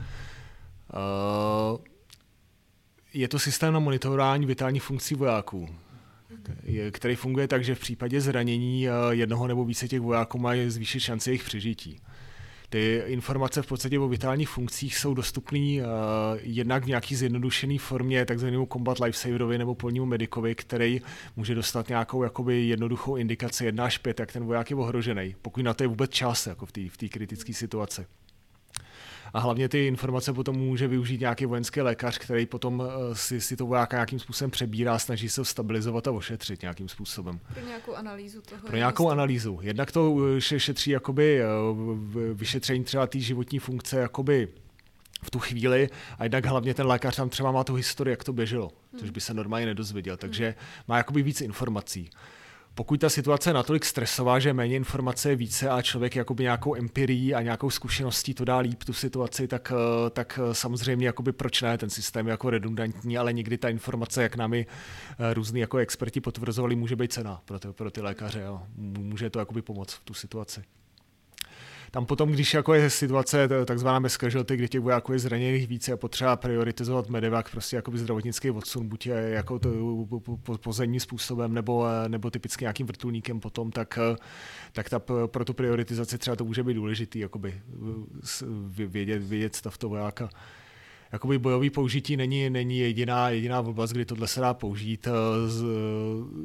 Uh, 0.93 1.79
je 3.13 3.27
to 3.27 3.39
systém 3.39 3.73
na 3.73 3.79
monitorování 3.79 4.45
vitálních 4.45 4.83
funkcí 4.83 5.15
vojáků, 5.15 5.75
který 6.91 7.15
funguje 7.15 7.47
tak, 7.47 7.63
že 7.63 7.75
v 7.75 7.79
případě 7.79 8.21
zranění 8.21 8.87
jednoho 9.09 9.47
nebo 9.47 9.65
více 9.65 9.87
těch 9.87 10.01
vojáků 10.01 10.37
mají 10.37 10.69
zvýšit 10.69 10.99
šance 10.99 11.29
jejich 11.29 11.43
přežití. 11.43 12.01
Ty 12.73 13.03
informace 13.05 13.61
v 13.61 13.67
podstatě 13.67 13.99
o 13.99 14.07
vitálních 14.07 14.49
funkcích 14.49 14.97
jsou 14.97 15.13
dostupné 15.13 15.59
uh, 15.59 15.85
jednak 16.41 16.83
v 16.83 16.87
nějaký 16.87 17.15
zjednodušené 17.15 17.79
formě 17.79 18.25
takzvanému 18.25 18.65
Combat 18.65 18.99
Lifesaverovi 18.99 19.57
nebo 19.57 19.75
polnímu 19.75 20.05
medikovi, 20.05 20.55
který 20.55 21.01
může 21.35 21.55
dostat 21.55 21.89
nějakou 21.89 22.23
jakoby 22.23 22.67
jednoduchou 22.67 23.15
indikaci 23.15 23.65
1 23.65 23.85
až 23.85 23.97
5, 23.97 24.19
jak 24.19 24.31
ten 24.31 24.45
voják 24.45 24.69
je 24.69 24.75
ohrožený, 24.75 25.35
pokud 25.41 25.61
na 25.61 25.73
to 25.73 25.83
je 25.83 25.87
vůbec 25.87 26.11
čas 26.11 26.47
jako 26.47 26.65
v 26.65 26.71
té 26.71 26.81
v 26.89 27.09
kritické 27.09 27.53
situaci 27.53 28.05
a 29.33 29.39
hlavně 29.39 29.69
ty 29.69 29.87
informace 29.87 30.33
potom 30.33 30.55
může 30.55 30.87
využít 30.87 31.19
nějaký 31.19 31.45
vojenský 31.45 31.81
lékař, 31.81 32.17
který 32.17 32.45
potom 32.45 32.83
eh, 32.85 33.15
si, 33.15 33.41
si 33.41 33.55
to 33.55 33.65
vojáka 33.65 33.97
nějakým 33.97 34.19
způsobem 34.19 34.51
přebírá, 34.51 34.99
snaží 34.99 35.29
se 35.29 35.45
stabilizovat 35.45 36.07
a 36.07 36.11
ošetřit 36.11 36.61
nějakým 36.61 36.89
způsobem. 36.89 37.39
Pro 37.53 37.65
nějakou 37.67 37.93
analýzu 37.93 38.41
toho. 38.41 38.61
Pro 38.67 38.75
nějakou 38.75 39.09
analýzu. 39.09 39.59
Jednak 39.61 39.91
to 39.91 40.17
eh, 40.37 40.41
šetří 40.41 40.91
jakoby 40.91 41.41
eh, 41.41 41.45
vyšetření 42.33 42.83
třeba 42.83 43.07
té 43.07 43.19
životní 43.19 43.59
funkce 43.59 43.99
jakoby 43.99 44.47
v 45.23 45.31
tu 45.31 45.39
chvíli 45.39 45.89
a 46.19 46.23
jednak 46.23 46.45
hlavně 46.45 46.73
ten 46.73 46.87
lékař 46.87 47.15
tam 47.15 47.29
třeba 47.29 47.51
má 47.51 47.63
tu 47.63 47.73
historii, 47.73 48.11
jak 48.11 48.23
to 48.23 48.33
běželo, 48.33 48.71
hmm. 48.91 48.99
což 48.99 49.09
by 49.09 49.21
se 49.21 49.33
normálně 49.33 49.65
nedozvěděl, 49.65 50.17
takže 50.17 50.45
hmm. 50.45 50.55
má 50.87 50.97
jakoby 50.97 51.23
víc 51.23 51.41
informací 51.41 52.09
pokud 52.75 52.99
ta 52.99 53.09
situace 53.09 53.49
je 53.49 53.53
natolik 53.53 53.85
stresová, 53.85 54.39
že 54.39 54.53
méně 54.53 54.75
informace 54.75 55.29
je 55.29 55.35
více 55.35 55.69
a 55.69 55.81
člověk 55.81 56.15
jakoby 56.15 56.43
nějakou 56.43 56.75
empirii 56.75 57.33
a 57.33 57.41
nějakou 57.41 57.69
zkušeností 57.69 58.33
to 58.33 58.45
dá 58.45 58.57
líp 58.57 58.83
tu 58.83 58.93
situaci, 58.93 59.47
tak, 59.47 59.73
eh, 59.75 60.09
tak 60.09 60.39
eh, 60.43 60.53
samozřejmě 60.53 61.05
jakoby 61.05 61.31
proč 61.31 61.61
ne, 61.61 61.77
ten 61.77 61.89
systém 61.89 62.27
je 62.27 62.31
jako 62.31 62.49
redundantní, 62.49 63.17
ale 63.17 63.33
někdy 63.33 63.57
ta 63.57 63.69
informace, 63.69 64.23
jak 64.23 64.35
námi 64.35 64.65
eh, 65.19 65.33
různí 65.33 65.59
jako 65.59 65.77
experti 65.77 66.21
potvrzovali, 66.21 66.75
může 66.75 66.95
být 66.95 67.13
cena 67.13 67.41
pro 67.45 67.59
ty, 67.59 67.67
pro 67.71 67.91
ty 67.91 68.01
lékaře. 68.01 68.41
Jo. 68.41 68.61
Může 68.77 69.29
to 69.29 69.39
jakoby 69.39 69.61
pomoct 69.61 69.93
v 69.93 70.03
tu 70.03 70.13
situaci. 70.13 70.63
Tam 71.93 72.05
potom, 72.05 72.31
když 72.31 72.53
jako 72.53 72.73
je 72.73 72.89
situace 72.89 73.47
takzvaná 73.65 73.99
bez 73.99 74.17
casualty, 74.17 74.57
kde 74.57 74.67
těch 74.67 74.81
vojáků 74.81 75.13
je 75.13 75.19
zraněných 75.19 75.67
více 75.67 75.93
a 75.93 75.97
potřeba 75.97 76.35
prioritizovat 76.35 77.09
medevák, 77.09 77.51
prostě 77.51 77.75
jako 77.75 77.91
zdravotnický 77.97 78.51
odsun, 78.51 78.89
buď 78.89 79.05
jako 79.07 79.59
to 79.59 79.69
pozemním 80.63 80.99
způsobem, 80.99 81.53
nebo, 81.53 81.85
nebo 82.07 82.29
typicky 82.29 82.63
nějakým 82.63 82.87
vrtulníkem 82.87 83.39
potom, 83.39 83.71
tak, 83.71 83.99
tak 84.71 84.89
ta, 84.89 84.99
pro 85.25 85.45
tu 85.45 85.53
prioritizaci 85.53 86.17
třeba 86.17 86.35
to 86.35 86.45
může 86.45 86.63
být 86.63 86.73
důležitý, 86.73 87.19
jakoby 87.19 87.61
vědět, 88.67 89.23
vědět 89.23 89.55
stav 89.55 89.77
toho 89.77 89.89
vojáka 89.89 90.29
jakoby 91.13 91.39
bojový 91.39 91.69
použití 91.69 92.17
není, 92.17 92.49
není 92.49 92.79
jediná, 92.79 93.29
jediná 93.29 93.59
oblast, 93.59 93.91
kdy 93.91 94.05
tohle 94.05 94.27
se 94.27 94.41
dá 94.41 94.53
použít. 94.53 95.07
Z, 95.47 95.65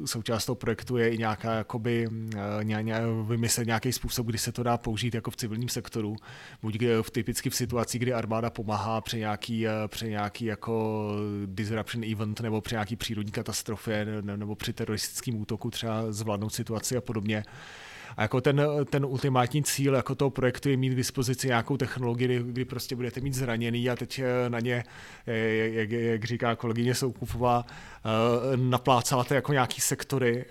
součást 0.05 0.45
toho 0.45 0.55
projektu 0.55 0.97
je 0.97 1.09
i 1.09 1.17
nějaká, 1.17 1.53
jakoby, 1.53 2.07
ně, 2.63 2.77
ně, 2.81 2.95
vymyslet 3.27 3.67
nějaký 3.67 3.91
způsob, 3.91 4.27
kdy 4.27 4.37
se 4.37 4.51
to 4.51 4.63
dá 4.63 4.77
použít 4.77 5.15
jako 5.15 5.31
v 5.31 5.35
civilním 5.35 5.69
sektoru. 5.69 6.15
Buď 6.61 6.77
v, 7.01 7.11
typicky 7.11 7.49
v 7.49 7.55
situaci, 7.55 7.99
kdy 7.99 8.13
armáda 8.13 8.49
pomáhá 8.49 9.01
při 9.01 9.17
nějaký, 9.17 9.65
při 9.87 10.09
nějaký 10.09 10.45
jako 10.45 11.05
disruption 11.45 12.03
event 12.11 12.41
nebo 12.41 12.61
při 12.61 12.75
nějaký 12.75 12.95
přírodní 12.95 13.31
katastrofě 13.31 14.07
nebo 14.21 14.55
při 14.55 14.73
teroristickém 14.73 15.41
útoku 15.41 15.71
třeba 15.71 16.11
zvládnout 16.11 16.53
situaci 16.53 16.97
a 16.97 17.01
podobně. 17.01 17.43
A 18.19 18.21
jako 18.21 18.41
ten, 18.41 18.61
ten 18.89 19.05
ultimátní 19.05 19.63
cíl 19.63 19.95
jako 19.95 20.15
toho 20.15 20.29
projektu 20.29 20.69
je 20.69 20.77
mít 20.77 20.89
k 20.89 20.95
dispozici 20.95 21.47
nějakou 21.47 21.77
technologii, 21.77 22.43
kdy, 22.43 22.65
prostě 22.65 22.95
budete 22.95 23.21
mít 23.21 23.33
zraněný 23.33 23.89
a 23.89 23.95
teď 23.95 24.19
eh, 24.19 24.49
na 24.49 24.59
ně, 24.59 24.83
eh, 25.27 25.37
jak, 25.67 25.91
jak 25.91 26.23
říká 26.23 26.55
kolegyně 26.55 26.95
Soukupová, 26.95 27.65
eh, 27.65 28.57
naplácáte 28.57 29.35
jako 29.35 29.53
nějaký 29.53 29.81
sektory, 29.81 30.45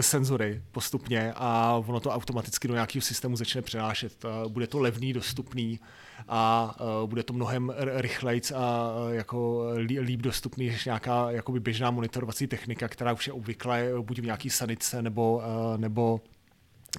senzory 0.00 0.62
postupně 0.72 1.32
a 1.36 1.82
ono 1.86 2.00
to 2.00 2.10
automaticky 2.10 2.68
do 2.68 2.74
nějakého 2.74 3.02
systému 3.02 3.36
začne 3.36 3.62
přenášet. 3.62 4.24
Bude 4.48 4.66
to 4.66 4.78
levný, 4.78 5.12
dostupný 5.12 5.80
a 6.28 6.74
bude 7.06 7.22
to 7.22 7.32
mnohem 7.32 7.72
rychlejc 7.78 8.52
a 8.52 8.92
jako 9.10 9.66
líp 10.00 10.20
dostupný 10.20 10.66
než 10.66 10.84
nějaká 10.84 11.30
jakoby 11.30 11.60
běžná 11.60 11.90
monitorovací 11.90 12.46
technika, 12.46 12.88
která 12.88 13.12
už 13.12 13.26
je 13.26 13.32
obvykle 13.32 13.88
buď 14.00 14.18
v 14.18 14.24
nějaký 14.24 14.50
sanice 14.50 15.02
nebo, 15.02 15.42
nebo 15.76 16.20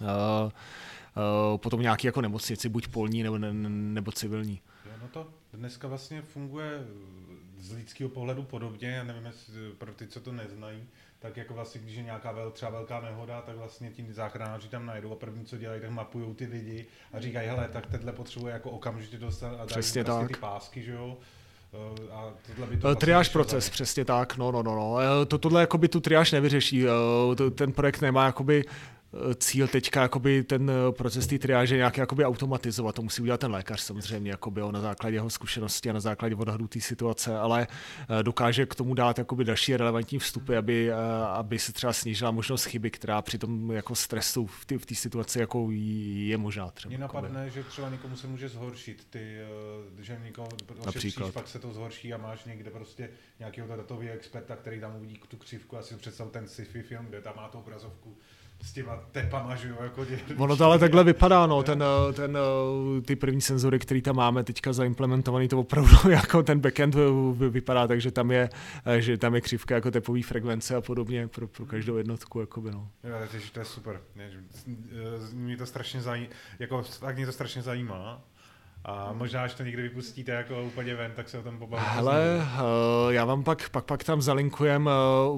Uh, 0.01 0.07
uh, 0.07 1.57
potom 1.57 1.81
nějaký 1.81 2.07
jako 2.07 2.21
nemocnici, 2.21 2.69
buď 2.69 2.87
polní 2.87 3.23
nebo, 3.23 3.37
ne, 3.37 3.53
nebo 3.69 4.11
civilní. 4.11 4.61
Jo, 4.85 4.91
no 5.01 5.07
to 5.07 5.27
dneska 5.53 5.87
vlastně 5.87 6.21
funguje 6.21 6.83
z 7.57 7.71
lidského 7.71 8.09
pohledu 8.09 8.43
podobně, 8.43 8.87
já 8.87 9.03
nevím, 9.03 9.25
jestli 9.25 9.53
pro 9.77 9.93
ty, 9.93 10.07
co 10.07 10.19
to 10.19 10.31
neznají, 10.31 10.83
tak 11.19 11.37
jako 11.37 11.53
vlastně, 11.53 11.81
když 11.81 11.95
je 11.95 12.03
nějaká 12.03 12.31
vel, 12.31 12.51
třeba 12.51 12.71
velká 12.71 13.01
nehoda, 13.01 13.41
tak 13.41 13.55
vlastně 13.55 13.91
ti 13.91 14.05
záchranáři 14.09 14.67
tam 14.67 14.85
najdou 14.85 15.11
a 15.11 15.15
první, 15.15 15.45
co 15.45 15.57
dělají, 15.57 15.81
tak 15.81 15.89
mapují 15.89 16.35
ty 16.35 16.45
lidi 16.45 16.85
a 17.13 17.19
říkají, 17.19 17.47
hele, 17.47 17.69
tak 17.73 17.87
tenhle 17.87 18.11
potřebuje 18.11 18.53
jako 18.53 18.71
okamžitě 18.71 19.17
dostat 19.17 19.47
a 19.47 19.57
dají 19.57 19.67
Přesně 19.67 20.03
vlastně 20.03 20.27
tak. 20.27 20.37
ty 20.37 20.41
pásky, 20.41 20.83
že 20.83 20.91
jo, 20.91 21.17
a 22.11 22.33
tohle 22.47 22.67
by 22.67 22.77
to 22.77 22.81
vlastně 22.81 22.99
triáž 22.99 23.29
proces, 23.29 23.69
přesně 23.69 24.05
tak, 24.05 24.37
no, 24.37 24.51
no, 24.51 24.63
no, 24.63 24.75
no. 24.75 25.25
To, 25.25 25.37
tohle 25.37 25.61
jakoby 25.61 25.87
tu 25.87 25.99
triáž 25.99 26.31
nevyřeší, 26.31 26.85
ten 27.55 27.71
projekt 27.71 28.01
nemá 28.01 28.25
jakoby 28.25 28.63
cíl 29.37 29.67
teďka 29.67 30.01
jakoby 30.01 30.43
ten 30.43 30.69
eh, 30.69 30.91
proces 30.91 31.27
té 31.27 31.39
triáže 31.39 31.75
nějak 31.75 31.97
jakoby 31.97 32.25
automatizovat. 32.25 32.95
To 32.95 33.01
musí 33.01 33.21
udělat 33.21 33.39
ten 33.39 33.51
lékař 33.51 33.81
samozřejmě 33.81 34.31
jakoby, 34.31 34.61
na 34.71 34.81
základě 34.81 35.15
jeho 35.15 35.29
zkušenosti 35.29 35.89
a 35.89 35.93
na 35.93 35.99
základě 35.99 36.35
odhadu 36.35 36.67
té 36.67 36.81
situace, 36.81 37.37
ale 37.37 37.67
eh, 38.19 38.23
dokáže 38.23 38.65
k 38.65 38.75
tomu 38.75 38.93
dát 38.93 39.17
jakoby 39.17 39.43
další 39.43 39.77
relevantní 39.77 40.19
vstupy, 40.19 40.57
aby, 40.57 40.91
eh, 40.91 40.95
aby 41.27 41.59
se 41.59 41.73
třeba 41.73 41.93
snížila 41.93 42.31
možnost 42.31 42.65
chyby, 42.65 42.91
která 42.91 43.21
při 43.21 43.37
tom 43.37 43.71
jako 43.71 43.95
stresu 43.95 44.45
v 44.45 44.65
té 44.65 44.77
v 44.77 44.85
situaci 44.93 45.39
jako 45.39 45.67
je 45.71 46.37
možná. 46.37 46.71
Třeba, 46.71 46.89
Mně 46.89 46.97
napadne, 46.97 47.39
jakoby. 47.39 47.51
že 47.51 47.63
třeba 47.63 47.89
někomu 47.89 48.15
se 48.15 48.27
může 48.27 48.49
zhoršit, 48.49 49.07
ty, 49.09 49.37
že 49.99 50.19
někoho 50.23 50.47
Například. 50.85 51.33
pak 51.33 51.47
se 51.47 51.59
to 51.59 51.73
zhorší 51.73 52.13
a 52.13 52.17
máš 52.17 52.45
někde 52.45 52.71
prostě 52.71 53.09
nějakého 53.39 53.67
datového 53.67 54.13
experta, 54.13 54.55
který 54.55 54.79
tam 54.79 54.95
uvidí 54.95 55.19
tu 55.27 55.37
křivku 55.37 55.77
a 55.77 55.81
si 55.81 55.95
představ 55.95 56.31
ten 56.31 56.47
sci-fi 56.47 56.81
film, 56.81 57.05
kde 57.05 57.21
tam 57.21 57.33
má 57.35 57.49
tu 57.49 57.57
obrazovku 57.57 58.17
s 58.61 58.73
těma 58.73 58.99
tepama, 59.11 59.55
že 59.55 59.69
jo, 59.69 59.75
jako 59.83 60.05
dě... 60.05 60.19
Ono 60.37 60.57
to 60.57 60.65
ale 60.65 60.79
takhle 60.79 61.03
vypadá, 61.03 61.47
no, 61.47 61.63
ten, 61.63 61.83
eh, 61.83 62.13
ten, 62.13 62.37
eh, 62.37 63.01
ty 63.01 63.15
první 63.15 63.41
senzory, 63.41 63.79
který 63.79 64.01
tam 64.01 64.15
máme 64.15 64.43
teďka 64.43 64.73
zaimplementovaný, 64.73 65.47
to 65.47 65.59
opravdu 65.59 65.95
jako 66.09 66.43
ten 66.43 66.59
backend 66.59 66.95
vypadá, 67.49 67.87
takže 67.87 68.11
tam 68.11 68.31
je, 68.31 68.49
eh, 68.85 69.01
že 69.01 69.17
tam 69.17 69.35
je 69.35 69.41
křivka 69.41 69.75
jako 69.75 69.91
tepový 69.91 70.21
frekvence 70.21 70.75
a 70.75 70.81
podobně 70.81 71.27
pro, 71.27 71.47
pro 71.47 71.65
každou 71.65 71.97
jednotku, 71.97 72.39
jakoby, 72.39 72.71
no. 72.71 72.89
Jo, 73.03 73.15
takže 73.31 73.51
to 73.51 73.59
je 73.59 73.65
super. 73.65 74.01
Mě 75.33 75.57
to 75.57 75.65
strašně 75.65 76.01
zajímá, 76.01 76.29
jako 76.59 76.83
mě 77.13 77.25
to 77.25 77.31
strašně 77.31 77.61
zajímá. 77.61 78.23
A 78.87 79.13
možná, 79.13 79.43
až 79.43 79.53
to 79.53 79.63
někdy 79.63 79.81
vypustíte 79.81 80.31
jako 80.31 80.63
úplně 80.63 80.95
ven, 80.95 81.11
tak 81.15 81.29
se 81.29 81.39
o 81.39 81.43
tom 81.43 81.57
pobavíme. 81.57 81.89
Hele, 81.89 82.37
uh, 82.37 83.13
já 83.13 83.25
vám 83.25 83.43
pak, 83.43 83.69
pak, 83.69 83.85
pak 83.85 84.03
tam 84.03 84.21
zalinkujem 84.21 84.89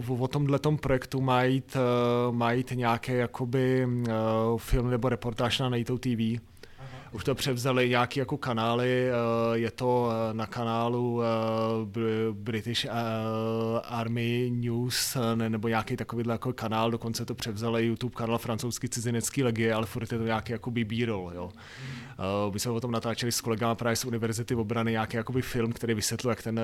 uh, 0.08 0.22
o 0.22 0.28
tomhle 0.28 0.60
projektu 0.82 1.22
mají 1.22 1.64
uh, 1.76 2.36
mají 2.36 2.66
nějaké 2.74 3.16
jakoby 3.16 3.86
uh, 3.86 4.58
film 4.58 4.90
nebo 4.90 5.10
reportáž 5.10 5.60
na 5.60 5.70
NATO 5.70 5.98
TV. 5.98 6.42
Už 7.12 7.24
to 7.24 7.36
převzali 7.36 7.90
nějaký 7.90 8.20
jako 8.20 8.38
kanály, 8.38 9.10
je 9.54 9.72
to 9.72 10.10
na 10.34 10.46
kanálu 10.46 11.22
British 12.32 12.86
Army 13.84 14.52
News 14.54 15.18
nebo 15.36 15.68
nějaký 15.68 15.98
takovýhle 15.98 16.34
jako 16.34 16.54
kanál, 16.54 16.92
dokonce 16.92 17.26
to 17.26 17.36
převzali 17.36 17.86
YouTube 17.86 18.16
kanál 18.16 18.38
francouzský 18.38 18.90
cizinecký 18.90 19.44
legie, 19.44 19.74
ale 19.74 19.86
furt 19.86 20.12
je 20.12 20.18
to 20.18 20.24
nějaký 20.24 20.52
jako 20.52 20.72
B-roll, 20.72 21.32
jo. 21.36 21.50
My 22.54 22.60
jsme 22.60 22.72
o 22.72 22.80
tom 22.82 22.92
natáčeli 22.92 23.32
s 23.32 23.42
kolegama 23.42 23.76
právě 23.76 23.96
z 23.96 24.06
Univerzity 24.06 24.56
obrany 24.56 24.92
nějaký 24.92 25.18
jakoby 25.18 25.42
film, 25.42 25.74
který 25.74 25.94
vysvětlil, 25.94 26.30
jak, 26.30 26.44
ten, 26.44 26.60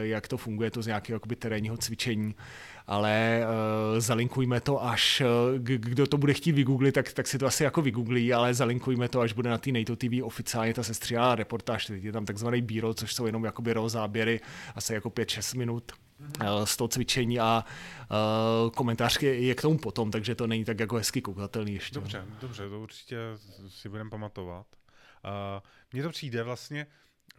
jak 0.00 0.28
to 0.28 0.36
funguje, 0.36 0.70
to 0.70 0.82
z 0.82 0.86
nějakého 0.86 1.20
terénního 1.38 1.76
cvičení 1.76 2.34
ale 2.86 3.42
uh, 3.42 4.00
zalinkujme 4.00 4.60
to 4.60 4.84
až, 4.84 5.22
kdo 5.58 6.06
to 6.06 6.16
bude 6.16 6.34
chtít 6.34 6.52
vygooglit, 6.52 6.94
tak, 6.94 7.12
tak 7.12 7.26
si 7.26 7.38
to 7.38 7.46
asi 7.46 7.64
jako 7.64 7.82
vygooglí, 7.82 8.32
ale 8.32 8.54
zalinkujme 8.54 9.08
to, 9.08 9.20
až 9.20 9.32
bude 9.32 9.50
na 9.50 9.58
té 9.58 9.72
NATO 9.72 9.96
TV 9.96 10.22
oficiálně 10.22 10.74
ta 10.74 10.82
sestřílená 10.82 11.34
reportáž, 11.34 11.86
teď 11.86 12.04
je 12.04 12.12
tam 12.12 12.24
takzvaný 12.24 12.62
b 12.62 12.80
což 12.94 13.14
jsou 13.14 13.26
jenom 13.26 13.44
jakoby 13.44 13.72
raw 13.72 13.88
záběry, 13.88 14.40
asi 14.74 14.94
jako 14.94 15.08
5-6 15.08 15.58
minut 15.58 15.92
mm-hmm. 15.92 16.64
z 16.64 16.76
toho 16.76 16.88
cvičení 16.88 17.40
a 17.40 17.64
uh, 18.64 18.70
komentář 18.70 19.22
je, 19.22 19.40
je 19.40 19.54
k 19.54 19.62
tomu 19.62 19.78
potom, 19.78 20.10
takže 20.10 20.34
to 20.34 20.46
není 20.46 20.64
tak 20.64 20.80
jako 20.80 20.96
hezky 20.96 21.22
koukatelný 21.22 21.74
ještě. 21.74 21.94
Dobře, 21.94 22.24
dobře, 22.40 22.68
to 22.68 22.80
určitě 22.80 23.16
si 23.68 23.88
budeme 23.88 24.10
pamatovat. 24.10 24.66
Uh, 25.24 25.30
mně 25.92 26.02
to 26.02 26.10
přijde 26.10 26.42
vlastně, 26.42 26.86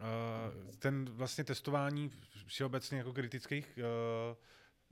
uh, 0.00 0.74
ten 0.78 1.04
vlastně 1.10 1.44
testování 1.44 2.10
všeobecně 2.46 2.98
jako 2.98 3.12
kritických 3.12 3.78
uh, 3.78 4.36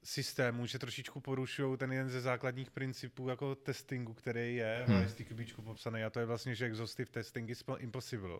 systémů, 0.04 0.66
že 0.66 0.78
trošičku 0.78 1.20
porušují 1.20 1.78
ten 1.78 1.92
jeden 1.92 2.10
ze 2.10 2.20
základních 2.20 2.70
principů 2.70 3.28
jako 3.28 3.54
testingu, 3.54 4.14
který 4.14 4.56
je 4.56 4.84
hmm. 4.86 5.04
v 5.04 5.28
kubičku 5.28 5.62
popsaný 5.62 6.04
a 6.04 6.10
to 6.10 6.20
je 6.20 6.26
vlastně, 6.26 6.54
že 6.54 6.66
exhaustive 6.66 7.10
testing 7.10 7.50
is 7.50 7.64
impossible. 7.78 8.38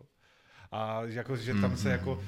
A 0.71 1.01
jako, 1.05 1.37
že 1.37 1.53
tam 1.53 1.77
se 1.77 1.89
jako 1.89 2.13
uh, 2.13 2.19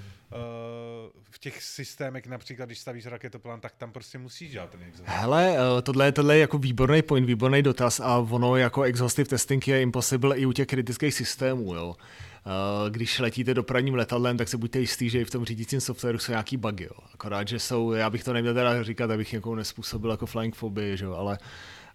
v 1.32 1.40
těch 1.40 1.64
systémech, 1.64 2.28
například 2.28 2.66
když 2.66 2.80
stavíš 2.80 3.06
raketoplán, 3.06 3.60
tak 3.60 3.76
tam 3.76 3.92
prostě 3.92 4.18
musíš 4.18 4.52
dělat 4.52 4.70
ten 4.70 4.84
exhaustive. 4.84 5.18
Hele, 5.18 5.52
uh, 5.52 5.82
tohle, 5.82 6.06
je, 6.06 6.12
tohle 6.12 6.36
je 6.36 6.42
jako 6.42 6.58
výborný 6.58 7.02
point, 7.02 7.28
výborný 7.28 7.62
dotaz 7.64 8.00
a 8.00 8.18
ono 8.18 8.56
jako 8.56 8.84
exhaustive 8.84 9.30
testing 9.30 9.68
je 9.68 9.82
impossible 9.82 10.38
i 10.38 10.46
u 10.46 10.52
těch 10.52 10.68
kritických 10.68 11.14
systémů, 11.14 11.76
jo. 11.76 11.96
Uh, 12.48 12.90
když 12.90 13.20
letíte 13.20 13.54
dopravním 13.54 13.96
letadlem, 13.96 14.38
tak 14.38 14.48
se 14.48 14.58
buďte 14.58 14.80
jistý, 14.80 15.10
že 15.10 15.22
i 15.22 15.26
v 15.26 15.30
tom 15.30 15.46
řídícím 15.46 15.82
softwaru 15.82 16.18
jsou 16.18 16.32
nějaký 16.32 16.58
bugy. 16.58 16.84
Jo. 16.84 17.00
Akorát, 17.14 17.48
že 17.48 17.60
jsou, 17.60 17.92
já 17.92 18.10
bych 18.10 18.24
to 18.24 18.34
neměl 18.34 18.54
teda 18.54 18.84
říkat, 18.84 19.12
abych 19.12 19.34
někoho 19.34 19.56
nespůsobil 19.56 20.12
jako 20.12 20.26
flying 20.26 20.56
phobie, 20.56 20.98
že 20.98 21.06
jo, 21.06 21.14
ale 21.14 21.38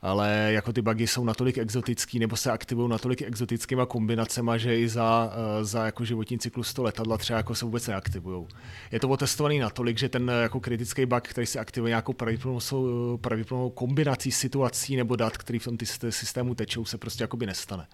ale 0.03 0.49
jako 0.53 0.73
ty 0.73 0.83
bugy 0.83 1.07
jsou 1.07 1.25
natolik 1.25 1.59
exotický 1.59 2.19
nebo 2.19 2.37
se 2.37 2.51
aktivují 2.51 2.91
natolik 2.91 3.23
exotickýma 3.23 3.87
kombinacemi, 3.87 4.53
že 4.57 4.79
i 4.79 4.89
za, 4.89 5.33
eh, 5.33 5.65
za 5.65 5.87
jako 5.87 6.05
životní 6.05 6.39
cyklus 6.39 6.75
to 6.75 6.83
letadla 6.83 7.19
třeba 7.19 7.37
jako 7.37 7.55
se 7.55 7.65
vůbec 7.65 7.87
neaktivují. 7.87 8.47
Je 8.93 9.01
to 9.01 9.09
otestovaný 9.09 9.59
natolik, 9.59 9.99
že 9.99 10.09
ten 10.09 10.33
jako 10.43 10.61
kritický 10.61 11.07
bug, 11.07 11.23
který 11.23 11.47
se 11.47 11.59
aktivuje 11.59 11.91
nějakou 11.91 12.13
pravděpodobnou, 12.13 13.17
pravděpodobnou 13.17 13.71
kombinací 13.71 14.33
situací 14.33 14.97
nebo 14.97 15.17
dat, 15.17 15.39
který 15.39 15.59
v 15.59 15.65
tom 15.65 15.77
systému 16.11 16.55
tečou, 16.55 16.85
se 16.85 16.99
prostě 16.99 17.25
jakoby 17.25 17.47
nestane. 17.47 17.87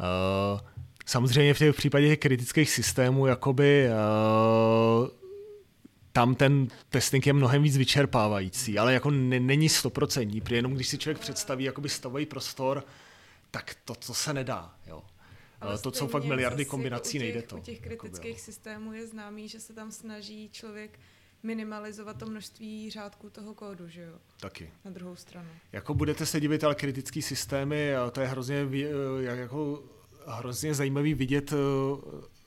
Uh, 0.00 0.60
samozřejmě 1.08 1.54
v, 1.54 1.58
těch, 1.58 1.74
v 1.74 1.76
případě 1.76 2.16
kritických 2.16 2.70
systémů 2.70 3.26
jakoby 3.26 3.88
uh, 3.88 5.08
tam 6.12 6.34
ten 6.34 6.68
testing 6.88 7.26
je 7.26 7.32
mnohem 7.32 7.62
víc 7.62 7.76
vyčerpávající, 7.76 8.78
ale 8.78 8.94
jako 8.94 9.10
ne, 9.10 9.40
není 9.40 9.68
stoprocentní, 9.68 10.40
protože 10.40 10.56
jenom 10.56 10.74
když 10.74 10.88
si 10.88 10.98
člověk 10.98 11.18
představí 11.18 11.64
jakoby 11.64 11.88
stavový 11.88 12.26
prostor, 12.26 12.84
tak 13.50 13.76
to, 13.84 13.94
to 13.94 14.14
se 14.14 14.32
nedá. 14.34 14.74
Jo. 14.86 15.02
Ale 15.60 15.78
to 15.78 15.92
jsou 15.92 16.06
fakt 16.06 16.24
miliardy 16.24 16.64
kombinací, 16.64 17.12
těch, 17.12 17.20
nejde 17.20 17.42
to. 17.42 17.56
U 17.56 17.60
těch 17.60 17.80
kritických 17.80 18.24
jakoby, 18.24 18.42
systémů 18.42 18.92
je 18.92 19.06
známý, 19.06 19.48
že 19.48 19.60
se 19.60 19.72
tam 19.72 19.92
snaží 19.92 20.50
člověk 20.52 20.98
minimalizovat 21.42 22.18
to 22.18 22.26
množství 22.26 22.90
řádků 22.90 23.30
toho 23.30 23.54
kódu, 23.54 23.88
že 23.88 24.02
jo? 24.02 24.14
Taky. 24.40 24.72
Na 24.84 24.90
druhou 24.90 25.16
stranu. 25.16 25.48
Jako 25.72 25.94
budete 25.94 26.26
se 26.26 26.40
divit, 26.40 26.64
ale 26.64 26.74
kritický 26.74 27.22
systémy, 27.22 27.92
to 28.12 28.20
je 28.20 28.26
hrozně 28.26 28.68
jako 29.20 29.82
hrozně 30.28 30.74
zajímavý 30.74 31.14
vidět 31.14 31.52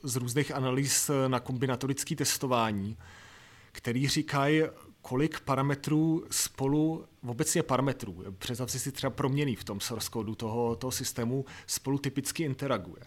z 0.02 0.16
různých 0.16 0.54
analýz 0.54 1.10
na 1.28 1.40
kombinatorické 1.40 2.16
testování, 2.16 2.96
který 3.72 4.08
říkají, 4.08 4.62
kolik 5.02 5.40
parametrů 5.40 6.24
spolu, 6.30 7.04
obecně 7.26 7.62
parametrů, 7.62 8.24
představ 8.38 8.70
si 8.70 8.92
třeba 8.92 9.10
proměný 9.10 9.56
v 9.56 9.64
tom 9.64 9.80
source 9.80 10.10
codu 10.12 10.34
toho, 10.34 10.76
toho 10.76 10.90
systému, 10.90 11.44
spolu 11.66 11.98
typicky 11.98 12.42
interaguje. 12.42 13.02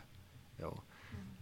Jo. 0.60 0.74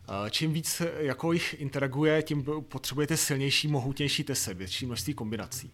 A 0.08 0.30
čím 0.30 0.54
víc 0.54 0.82
jako 0.98 1.32
jich 1.32 1.54
interaguje, 1.54 2.24
tím 2.24 2.46
potřebujete 2.62 3.18
silnější, 3.18 3.68
mohutnější 3.68 4.24
tese, 4.24 4.54
větší 4.54 4.86
množství 4.86 5.14
kombinací. 5.14 5.72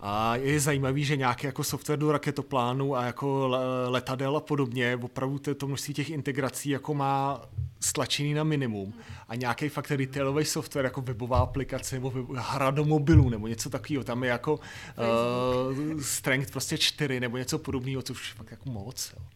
A 0.00 0.36
je 0.36 0.60
zajímavý, 0.60 1.04
že 1.04 1.16
nějaký 1.16 1.46
jako 1.46 1.64
software 1.64 1.98
do 1.98 2.12
raketoplánu 2.12 2.96
a 2.96 3.04
jako 3.04 3.48
letadel 3.88 4.36
a 4.36 4.40
podobně, 4.40 4.96
opravdu 4.96 5.38
to, 5.38 5.54
to 5.54 5.66
množství 5.66 5.94
těch 5.94 6.10
integrací 6.10 6.70
jako 6.70 6.94
má 6.94 7.42
stlačený 7.80 8.34
na 8.34 8.44
minimum 8.44 8.94
a 9.28 9.34
nějaký 9.34 9.68
fakt 9.68 9.90
retailový 9.90 10.44
software 10.44 10.84
jako 10.84 11.00
webová 11.00 11.38
aplikace 11.38 11.94
nebo 11.94 12.10
web, 12.10 12.26
hra 12.30 12.70
do 12.70 12.84
mobilu 12.84 13.28
nebo 13.28 13.46
něco 13.46 13.70
takového, 13.70 14.04
tam 14.04 14.24
je 14.24 14.30
jako 14.30 14.54
uh, 14.54 16.00
strength 16.00 16.50
prostě 16.50 16.78
čtyři 16.78 17.20
nebo 17.20 17.36
něco 17.36 17.58
podobného, 17.58 18.02
což 18.02 18.28
je 18.28 18.34
fakt 18.34 18.50
jako 18.50 18.70
moc. 18.70 19.12
Jo. 19.16 19.35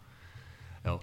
Jo. 0.84 1.00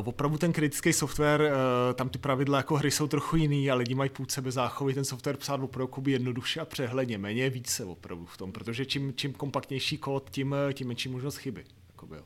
Uh, 0.00 0.08
opravdu 0.08 0.38
ten 0.38 0.52
kritický 0.52 0.92
software, 0.92 1.40
uh, 1.40 1.94
tam 1.94 2.08
ty 2.08 2.18
pravidla 2.18 2.58
jako 2.58 2.76
hry 2.76 2.90
jsou 2.90 3.06
trochu 3.06 3.36
jiný 3.36 3.70
a 3.70 3.74
lidi 3.74 3.94
mají 3.94 4.10
půd 4.10 4.30
sebe 4.30 4.52
záchovy 4.52 4.94
ten 4.94 5.04
software 5.04 5.36
psát 5.36 5.60
opravdu 5.60 6.10
jednoduše 6.10 6.60
a 6.60 6.64
přehledně, 6.64 7.18
méně 7.18 7.50
více 7.50 7.84
opravdu 7.84 8.26
v 8.26 8.36
tom, 8.36 8.52
protože 8.52 8.86
čím, 8.86 9.12
čím 9.16 9.32
kompaktnější 9.32 9.98
kód, 9.98 10.30
tím, 10.30 10.56
tím 10.72 10.88
menší 10.88 11.08
možnost 11.08 11.36
chyby. 11.36 11.64
Jakoby, 11.90 12.16
jo. 12.16 12.24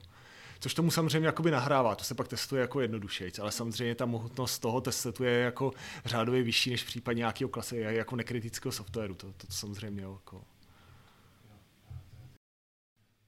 Což 0.61 0.75
tomu 0.75 0.91
samozřejmě 0.91 1.27
jakoby 1.27 1.51
nahrává, 1.51 1.95
to 1.95 2.05
se 2.05 2.15
pak 2.15 2.29
testuje 2.29 2.61
jako 2.61 2.81
jednodušejc, 2.81 3.39
ale 3.39 3.53
samozřejmě 3.53 3.95
ta 3.95 4.07
mohutnost 4.07 4.59
toho 4.59 4.81
testu 4.81 5.25
je 5.25 5.33
jako 5.33 5.73
řádově 6.05 6.43
vyšší 6.43 6.71
než 6.71 6.83
v 6.83 6.87
případě 6.87 7.19
nějakého 7.19 7.49
klasy, 7.49 7.77
jako 7.77 8.17
nekritického 8.17 8.73
softwaru, 8.73 9.15
to, 9.15 9.27
to, 9.27 9.47
to 9.47 9.53
samozřejmě 9.53 10.03
jako. 10.03 10.45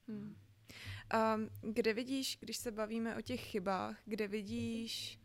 Hmm. 0.07 0.35
Um, 1.13 1.73
kde 1.73 1.93
vidíš, 1.93 2.37
když 2.41 2.57
se 2.57 2.71
bavíme 2.71 3.15
o 3.17 3.21
těch 3.21 3.41
chybách, 3.41 3.97
kde 4.05 4.27
vidíš 4.27 5.19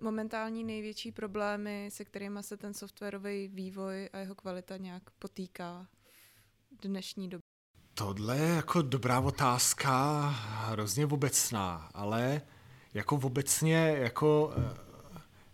momentální 0.00 0.64
největší 0.64 1.12
problémy, 1.12 1.88
se 1.92 2.04
kterými 2.04 2.42
se 2.42 2.56
ten 2.56 2.74
softwarový 2.74 3.48
vývoj 3.48 4.08
a 4.12 4.18
jeho 4.18 4.34
kvalita 4.34 4.76
nějak 4.76 5.10
potýká 5.10 5.86
v 6.78 6.80
dnešní 6.80 7.28
době? 7.28 7.42
Tohle 7.94 8.38
je 8.38 8.48
jako 8.48 8.82
dobrá 8.82 9.20
otázka, 9.20 10.20
hrozně 10.68 11.06
obecná, 11.06 11.90
ale 11.94 12.42
jako 12.94 13.16
obecně 13.16 13.96
jako 13.98 14.54
eh, 14.56 14.87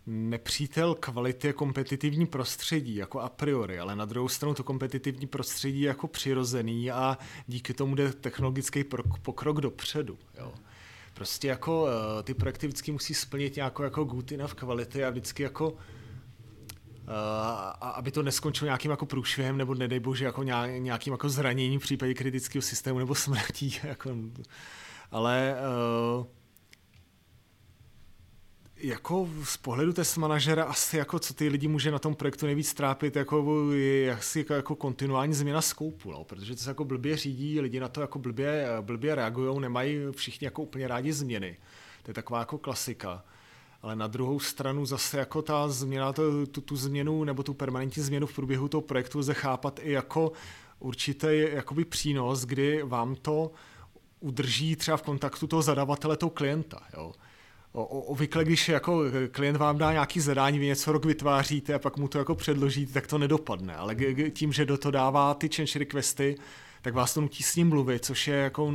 nepřítel 0.07 0.95
kvality 0.95 1.47
je 1.47 1.53
kompetitivní 1.53 2.25
prostředí, 2.25 2.95
jako 2.95 3.19
a 3.19 3.29
priori, 3.29 3.79
ale 3.79 3.95
na 3.95 4.05
druhou 4.05 4.27
stranu 4.27 4.53
to 4.55 4.63
kompetitivní 4.63 5.27
prostředí 5.27 5.81
je 5.81 5.87
jako 5.87 6.07
přirozený 6.07 6.91
a 6.91 7.17
díky 7.47 7.73
tomu 7.73 7.95
jde 7.95 8.13
technologický 8.13 8.83
pokrok 9.21 9.61
dopředu. 9.61 10.17
Jo. 10.37 10.53
Prostě 11.13 11.47
jako 11.47 11.83
uh, 11.83 11.89
ty 12.23 12.33
projekty 12.33 12.67
vždycky 12.67 12.91
musí 12.91 13.13
splnit 13.13 13.55
nějakou 13.55 13.83
jako 13.83 14.03
good 14.03 14.31
enough 14.31 14.53
kvality 14.53 15.05
a 15.05 15.09
vždycky 15.09 15.43
jako 15.43 15.69
uh, 15.69 15.77
a 17.07 17.89
aby 17.89 18.11
to 18.11 18.23
neskončilo 18.23 18.65
nějakým 18.65 18.91
jako 18.91 19.05
průšvihem 19.05 19.57
nebo 19.57 19.75
nedej 19.75 19.99
bože 19.99 20.25
jako 20.25 20.43
nějakým 20.77 21.13
jako 21.13 21.29
zraněním 21.29 21.79
v 21.79 21.83
případě 21.83 22.13
kritického 22.13 22.61
systému 22.61 22.99
nebo 22.99 23.15
smrtí. 23.15 23.79
Jako, 23.83 24.15
ale 25.11 25.55
uh, 26.19 26.25
jako 28.87 29.29
z 29.43 29.57
pohledu 29.57 29.93
test 29.93 30.17
manažera 30.17 30.63
asi 30.63 30.97
jako 30.97 31.19
co 31.19 31.33
ty 31.33 31.49
lidi 31.49 31.67
může 31.67 31.91
na 31.91 31.99
tom 31.99 32.15
projektu 32.15 32.45
nejvíc 32.45 32.73
trápit, 32.73 33.15
jako 33.15 33.71
je 33.71 34.15
asi 34.15 34.39
jako, 34.39 34.53
jako 34.53 34.75
kontinuální 34.75 35.33
změna 35.33 35.61
skoupu, 35.61 36.11
no, 36.11 36.23
protože 36.23 36.55
to 36.55 36.61
se 36.61 36.69
jako 36.69 36.85
blbě 36.85 37.17
řídí, 37.17 37.61
lidi 37.61 37.79
na 37.79 37.87
to 37.87 38.01
jako 38.01 38.19
blbě, 38.19 38.67
blbě 38.81 39.15
reagují, 39.15 39.59
nemají 39.59 39.97
všichni 40.11 40.45
jako 40.45 40.61
úplně 40.61 40.87
rádi 40.87 41.13
změny. 41.13 41.57
To 42.03 42.09
je 42.09 42.13
taková 42.13 42.39
jako 42.39 42.57
klasika. 42.57 43.25
Ale 43.81 43.95
na 43.95 44.07
druhou 44.07 44.39
stranu 44.39 44.85
zase 44.85 45.17
jako 45.17 45.41
ta 45.41 45.69
změna, 45.69 46.13
to, 46.13 46.45
tu, 46.45 46.61
tu 46.61 46.75
změnu 46.75 47.23
nebo 47.23 47.43
tu 47.43 47.53
permanentní 47.53 48.03
změnu 48.03 48.27
v 48.27 48.35
průběhu 48.35 48.67
toho 48.67 48.81
projektu 48.81 49.19
lze 49.19 49.33
chápat 49.33 49.79
i 49.83 49.91
jako 49.91 50.31
určitý 50.79 51.27
jakoby 51.31 51.85
přínos, 51.85 52.45
kdy 52.45 52.83
vám 52.83 53.15
to 53.15 53.51
udrží 54.19 54.75
třeba 54.75 54.97
v 54.97 55.01
kontaktu 55.01 55.47
toho 55.47 55.61
zadavatele, 55.61 56.17
toho 56.17 56.29
klienta. 56.29 56.81
Jo 56.97 57.13
obvykle, 57.83 58.43
když 58.43 58.69
jako 58.69 59.01
klient 59.31 59.57
vám 59.57 59.77
dá 59.77 59.91
nějaký 59.91 60.19
zadání, 60.19 60.59
vy 60.59 60.65
něco 60.65 60.91
rok 60.91 61.05
vytváříte 61.05 61.73
a 61.73 61.79
pak 61.79 61.97
mu 61.97 62.07
to 62.07 62.17
jako 62.17 62.35
předložíte, 62.35 62.93
tak 62.93 63.07
to 63.07 63.17
nedopadne. 63.17 63.75
Ale 63.75 63.95
tím, 64.29 64.53
že 64.53 64.65
do 64.65 64.77
toho 64.77 64.91
dává 64.91 65.33
ty 65.33 65.49
change 65.49 65.79
requesty, 65.79 66.35
tak 66.81 66.93
vás 66.93 67.13
to 67.13 67.21
nutí 67.21 67.43
s 67.43 67.55
ním 67.55 67.69
mluvit, 67.69 68.05
což 68.05 68.27
je 68.27 68.35
jako 68.35 68.73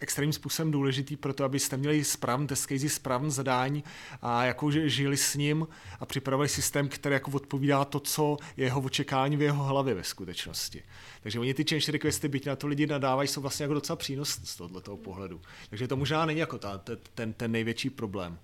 extrémním 0.00 0.32
způsobem 0.32 0.70
důležitý 0.70 1.16
pro 1.16 1.34
to, 1.34 1.44
abyste 1.44 1.76
měli 1.76 2.04
správný 2.04 2.46
test 2.46 2.66
case, 2.66 2.88
správný 2.88 3.30
zadání 3.30 3.84
a 4.22 4.44
jako 4.44 4.70
žili 4.70 5.16
s 5.16 5.34
ním 5.34 5.68
a 6.00 6.06
připravili 6.06 6.48
systém, 6.48 6.88
který 6.88 7.12
jako 7.12 7.30
odpovídá 7.30 7.84
to, 7.84 8.00
co 8.00 8.36
je 8.56 8.64
jeho 8.64 8.80
očekání 8.80 9.36
v 9.36 9.42
jeho 9.42 9.64
hlavě 9.64 9.94
ve 9.94 10.04
skutečnosti. 10.04 10.82
Takže 11.22 11.40
oni 11.40 11.54
ty 11.54 11.64
change 11.68 11.92
requesty, 11.92 12.28
byť 12.28 12.46
na 12.46 12.56
to 12.56 12.66
lidi 12.66 12.86
nadávají, 12.86 13.28
jsou 13.28 13.40
vlastně 13.40 13.64
jako 13.64 13.74
docela 13.74 13.96
přínos 13.96 14.40
z 14.44 14.56
tohoto 14.56 14.96
pohledu. 14.96 15.40
Takže 15.70 15.88
to 15.88 15.96
možná 15.96 16.26
není 16.26 16.40
jako 16.40 16.58
ta, 16.58 16.80
ten, 17.14 17.32
ten 17.32 17.52
největší 17.52 17.90
problém. 17.90 18.38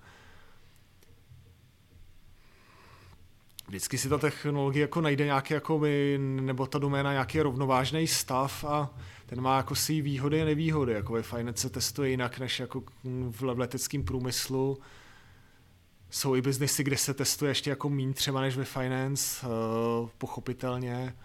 Vždycky 3.69 3.99
si 3.99 4.09
ta 4.09 4.19
technologie 4.19 4.81
jako 4.81 5.01
najde 5.01 5.25
nějaký, 5.25 5.55
jako 5.55 5.79
by, 5.79 6.19
nebo 6.21 6.67
ta 6.67 6.79
doména 6.79 7.13
nějaký 7.13 7.41
rovnovážný 7.41 8.07
stav 8.07 8.65
a 8.65 8.91
ten 9.27 9.41
má 9.41 9.57
jako 9.57 9.75
si 9.75 10.01
výhody 10.01 10.43
a 10.43 10.45
nevýhody. 10.45 10.93
Jako 10.93 11.13
ve 11.13 11.23
Finance 11.23 11.63
se 11.63 11.71
testuje 11.71 12.11
jinak 12.11 12.39
než 12.39 12.61
jako 12.61 12.83
v 13.31 13.43
leteckém 13.43 14.05
průmyslu. 14.05 14.79
Jsou 16.11 16.37
i 16.37 16.43
biznesy, 16.43 16.85
kde 16.85 16.97
se 16.97 17.15
testuje 17.15 17.51
ještě 17.51 17.71
jako 17.71 17.89
mín 17.89 18.13
třeba 18.13 18.41
než 18.41 18.57
ve 18.57 18.65
Finance, 18.65 19.47
uh, 19.47 20.09
pochopitelně. 20.19 21.17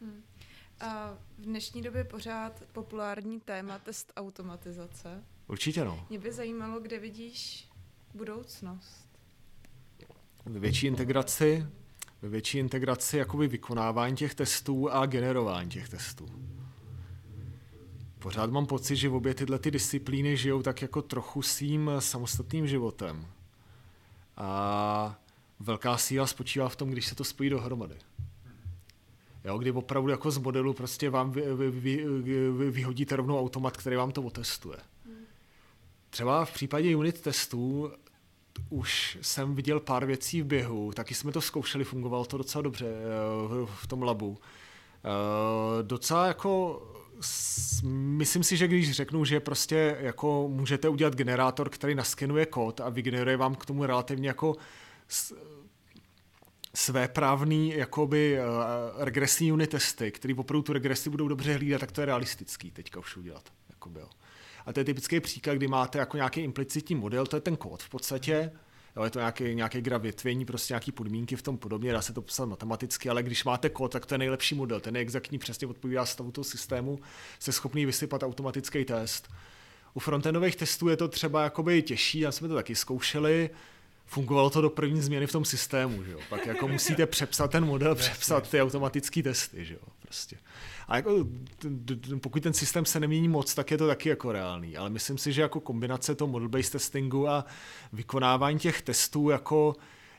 Hmm. 0.00 0.22
A 0.80 1.18
v 1.38 1.42
dnešní 1.42 1.82
době 1.82 2.04
pořád 2.04 2.62
populární 2.72 3.40
téma 3.40 3.78
test 3.78 4.12
automatizace. 4.16 5.24
Určitě 5.46 5.84
no. 5.84 6.06
Mě 6.10 6.18
by 6.18 6.32
zajímalo, 6.32 6.80
kde 6.80 6.98
vidíš 6.98 7.68
budoucnost. 8.14 9.06
Větší 10.46 10.86
integraci 10.86 11.66
ve 12.22 12.28
větší 12.28 12.58
integraci 12.58 13.18
jakoby 13.18 13.48
vykonávání 13.48 14.16
těch 14.16 14.34
testů 14.34 14.90
a 14.90 15.06
generování 15.06 15.70
těch 15.70 15.88
testů. 15.88 16.28
Pořád 18.18 18.50
mám 18.50 18.66
pocit, 18.66 18.96
že 18.96 19.08
obě 19.08 19.34
tyhle 19.34 19.58
ty 19.58 19.70
disciplíny 19.70 20.36
žijou 20.36 20.62
tak 20.62 20.82
jako 20.82 21.02
trochu 21.02 21.42
svým 21.42 21.90
samostatným 21.98 22.66
životem. 22.66 23.26
A 24.36 25.20
velká 25.60 25.96
síla 25.96 26.26
spočívá 26.26 26.68
v 26.68 26.76
tom, 26.76 26.90
když 26.90 27.06
se 27.06 27.14
to 27.14 27.24
spojí 27.24 27.50
dohromady. 27.50 27.96
Jo, 29.44 29.58
kdy 29.58 29.72
opravdu 29.72 30.08
jako 30.10 30.30
z 30.30 30.38
modelu 30.38 30.74
prostě 30.74 31.10
vám 31.10 31.30
vy, 31.30 31.42
vy, 31.54 31.70
vy, 31.70 32.04
vy, 32.52 32.70
vyhodíte 32.70 33.16
rovnou 33.16 33.40
automat, 33.40 33.76
který 33.76 33.96
vám 33.96 34.12
to 34.12 34.22
otestuje. 34.22 34.78
Třeba 36.10 36.44
v 36.44 36.52
případě 36.52 36.96
unit 36.96 37.20
testů 37.20 37.92
už 38.70 39.18
jsem 39.20 39.54
viděl 39.54 39.80
pár 39.80 40.06
věcí 40.06 40.42
v 40.42 40.46
běhu, 40.46 40.92
taky 40.92 41.14
jsme 41.14 41.32
to 41.32 41.40
zkoušeli, 41.40 41.84
fungovalo 41.84 42.24
to 42.24 42.38
docela 42.38 42.62
dobře 42.62 42.86
eh, 42.86 43.66
v 43.74 43.86
tom 43.86 44.02
labu. 44.02 44.38
Eh, 45.04 45.82
docela 45.82 46.26
jako 46.26 46.82
myslím 47.92 48.44
si, 48.44 48.56
že 48.56 48.68
když 48.68 48.92
řeknu, 48.92 49.24
že 49.24 49.40
prostě 49.40 49.96
jako 50.00 50.48
můžete 50.48 50.88
udělat 50.88 51.14
generátor, 51.14 51.70
který 51.70 51.94
naskenuje 51.94 52.46
kód 52.46 52.80
a 52.80 52.88
vygeneruje 52.88 53.36
vám 53.36 53.54
k 53.54 53.66
tomu 53.66 53.86
relativně 53.86 54.28
jako 54.28 54.56
své 56.74 57.08
právný 57.08 57.72
jakoby 57.76 58.38
uh, 58.38 59.04
regresní 59.04 59.52
unit 59.52 59.70
testy, 59.70 60.12
který 60.12 60.34
opravdu 60.34 60.62
tu 60.62 60.72
regresi 60.72 61.10
budou 61.10 61.28
dobře 61.28 61.54
hlídat, 61.54 61.78
tak 61.78 61.92
to 61.92 62.00
je 62.00 62.04
realistický 62.04 62.70
teďka 62.70 63.00
už 63.00 63.16
udělat. 63.16 63.52
Jakoby, 63.70 64.00
jo. 64.00 64.08
A 64.66 64.72
to 64.72 64.80
je 64.80 64.84
typický 64.84 65.20
příklad, 65.20 65.54
kdy 65.54 65.68
máte 65.68 65.98
jako 65.98 66.16
nějaký 66.16 66.40
implicitní 66.40 66.96
model, 66.96 67.26
to 67.26 67.36
je 67.36 67.40
ten 67.40 67.56
kód 67.56 67.82
v 67.82 67.88
podstatě, 67.88 68.52
jo, 68.96 69.04
je 69.04 69.10
to 69.10 69.18
nějaký, 69.18 69.54
nějaký 69.54 69.80
graf 69.80 70.02
větvení, 70.02 70.44
prostě 70.44 70.72
nějaký 70.72 70.92
podmínky 70.92 71.36
v 71.36 71.42
tom 71.42 71.58
podobně, 71.58 71.92
dá 71.92 72.02
se 72.02 72.12
to 72.12 72.22
psat 72.22 72.44
matematicky, 72.48 73.08
ale 73.08 73.22
když 73.22 73.44
máte 73.44 73.68
kód, 73.68 73.92
tak 73.92 74.06
to 74.06 74.14
je 74.14 74.18
nejlepší 74.18 74.54
model, 74.54 74.80
ten 74.80 74.96
je 74.96 75.02
exaktní, 75.02 75.38
přesně 75.38 75.66
odpovídá 75.66 76.06
stavu 76.06 76.30
toho 76.30 76.44
systému, 76.44 76.98
se 77.38 77.52
schopný 77.52 77.86
vysypat 77.86 78.22
automatický 78.22 78.84
test. 78.84 79.30
U 79.94 80.00
frontendových 80.00 80.56
testů 80.56 80.88
je 80.88 80.96
to 80.96 81.08
třeba 81.08 81.42
jakoby 81.42 81.82
těžší, 81.82 82.20
já 82.20 82.32
jsme 82.32 82.48
to 82.48 82.54
taky 82.54 82.74
zkoušeli, 82.74 83.50
fungovalo 84.06 84.50
to 84.50 84.60
do 84.60 84.70
první 84.70 85.00
změny 85.00 85.26
v 85.26 85.32
tom 85.32 85.44
systému, 85.44 86.04
že 86.04 86.12
jo? 86.12 86.18
Pak 86.28 86.46
jako 86.46 86.68
musíte 86.68 87.06
přepsat 87.06 87.50
ten 87.50 87.64
model, 87.64 87.94
přepsat 87.94 88.50
ty 88.50 88.62
automatické 88.62 89.22
testy, 89.22 89.64
že 89.64 89.74
jo? 89.74 89.80
Prostě. 90.02 90.36
A 90.88 90.96
jako, 90.96 91.26
pokud 92.20 92.42
ten 92.42 92.52
systém 92.52 92.84
se 92.84 93.00
nemění 93.00 93.28
moc, 93.28 93.54
tak 93.54 93.70
je 93.70 93.78
to 93.78 93.86
taky 93.86 94.08
jako 94.08 94.32
reálný. 94.32 94.76
Ale 94.76 94.90
myslím 94.90 95.18
si, 95.18 95.32
že 95.32 95.42
jako 95.42 95.60
kombinace 95.60 96.14
toho 96.14 96.32
model-based 96.32 96.72
testingu 96.72 97.28
a 97.28 97.44
vykonávání 97.92 98.58
těch 98.58 98.82
testů 98.82 99.30
jako 99.30 99.74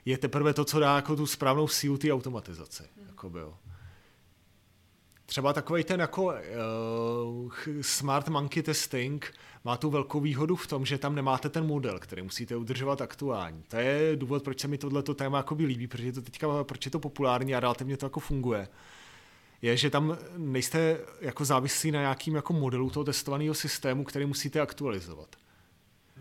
je 0.05 0.17
teprve 0.17 0.53
to, 0.53 0.65
co 0.65 0.79
dá 0.79 0.95
jako 0.95 1.15
tu 1.15 1.25
správnou 1.25 1.67
sílu 1.67 1.97
té 1.97 2.13
automatizace. 2.13 2.89
Hmm. 2.97 3.07
Jako 3.07 3.29
byl. 3.29 3.53
Třeba 5.25 5.53
takový 5.53 5.83
ten 5.83 5.99
jako 5.99 6.25
uh, 6.25 7.51
smart 7.81 8.27
monkey 8.27 8.63
testing 8.63 9.33
má 9.63 9.77
tu 9.77 9.89
velkou 9.89 10.19
výhodu 10.19 10.55
v 10.55 10.67
tom, 10.67 10.85
že 10.85 10.97
tam 10.97 11.15
nemáte 11.15 11.49
ten 11.49 11.65
model, 11.65 11.99
který 11.99 12.21
musíte 12.21 12.55
udržovat 12.55 13.01
aktuální. 13.01 13.63
To 13.67 13.75
je 13.75 14.15
důvod, 14.15 14.43
proč 14.43 14.59
se 14.59 14.67
mi 14.67 14.77
tohleto 14.77 15.13
téma 15.13 15.37
jako 15.37 15.55
líbí, 15.55 15.87
protože 15.87 16.05
je 16.05 16.13
to 16.13 16.21
teďka, 16.21 16.63
proč 16.63 16.85
je 16.85 16.91
to 16.91 16.99
populární 16.99 17.55
a 17.55 17.59
relativně 17.59 17.97
to 17.97 18.05
jako 18.05 18.19
funguje 18.19 18.67
je, 19.61 19.77
že 19.77 19.89
tam 19.89 20.17
nejste 20.37 20.99
jako 21.21 21.45
závislí 21.45 21.91
na 21.91 21.99
nějakým 21.99 22.35
jako 22.35 22.53
modelu 22.53 22.89
toho 22.89 23.03
testovaného 23.03 23.53
systému, 23.53 24.03
který 24.03 24.25
musíte 24.25 24.59
aktualizovat. 24.59 25.35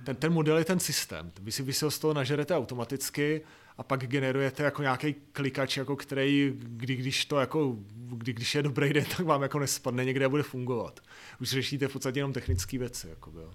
Ten, 0.05 0.17
ten 0.17 0.33
model 0.33 0.59
je 0.59 0.65
ten 0.65 0.81
systém. 0.81 1.33
Vy 1.41 1.53
si, 1.53 1.63
vy 1.63 1.73
si 1.73 1.85
ho 1.85 1.91
z 1.91 1.99
toho 1.99 2.15
nažerete 2.15 2.57
automaticky 2.57 3.45
a 3.79 3.83
pak 3.83 4.07
generujete 4.07 4.63
jako 4.63 4.83
nějaký 4.83 5.15
klikač, 5.15 5.77
jako 5.77 5.97
který, 5.97 6.53
kdy, 6.57 6.97
když 6.97 7.25
to 7.25 7.41
jako, 7.41 7.77
kdy, 7.95 8.33
když 8.33 8.55
je 8.55 8.63
dobrý 8.63 8.93
den, 8.93 9.05
tak 9.17 9.21
vám 9.21 9.43
jako 9.43 9.59
nespadne 9.59 10.05
někde 10.05 10.25
a 10.25 10.29
bude 10.29 10.43
fungovat. 10.43 11.01
Už 11.41 11.49
řešíte 11.49 11.89
v 11.89 11.93
podstatě 11.93 12.19
jenom 12.19 12.33
technické 12.33 12.79
věci. 12.79 13.09
Jako 13.09 13.31
jo. 13.31 13.55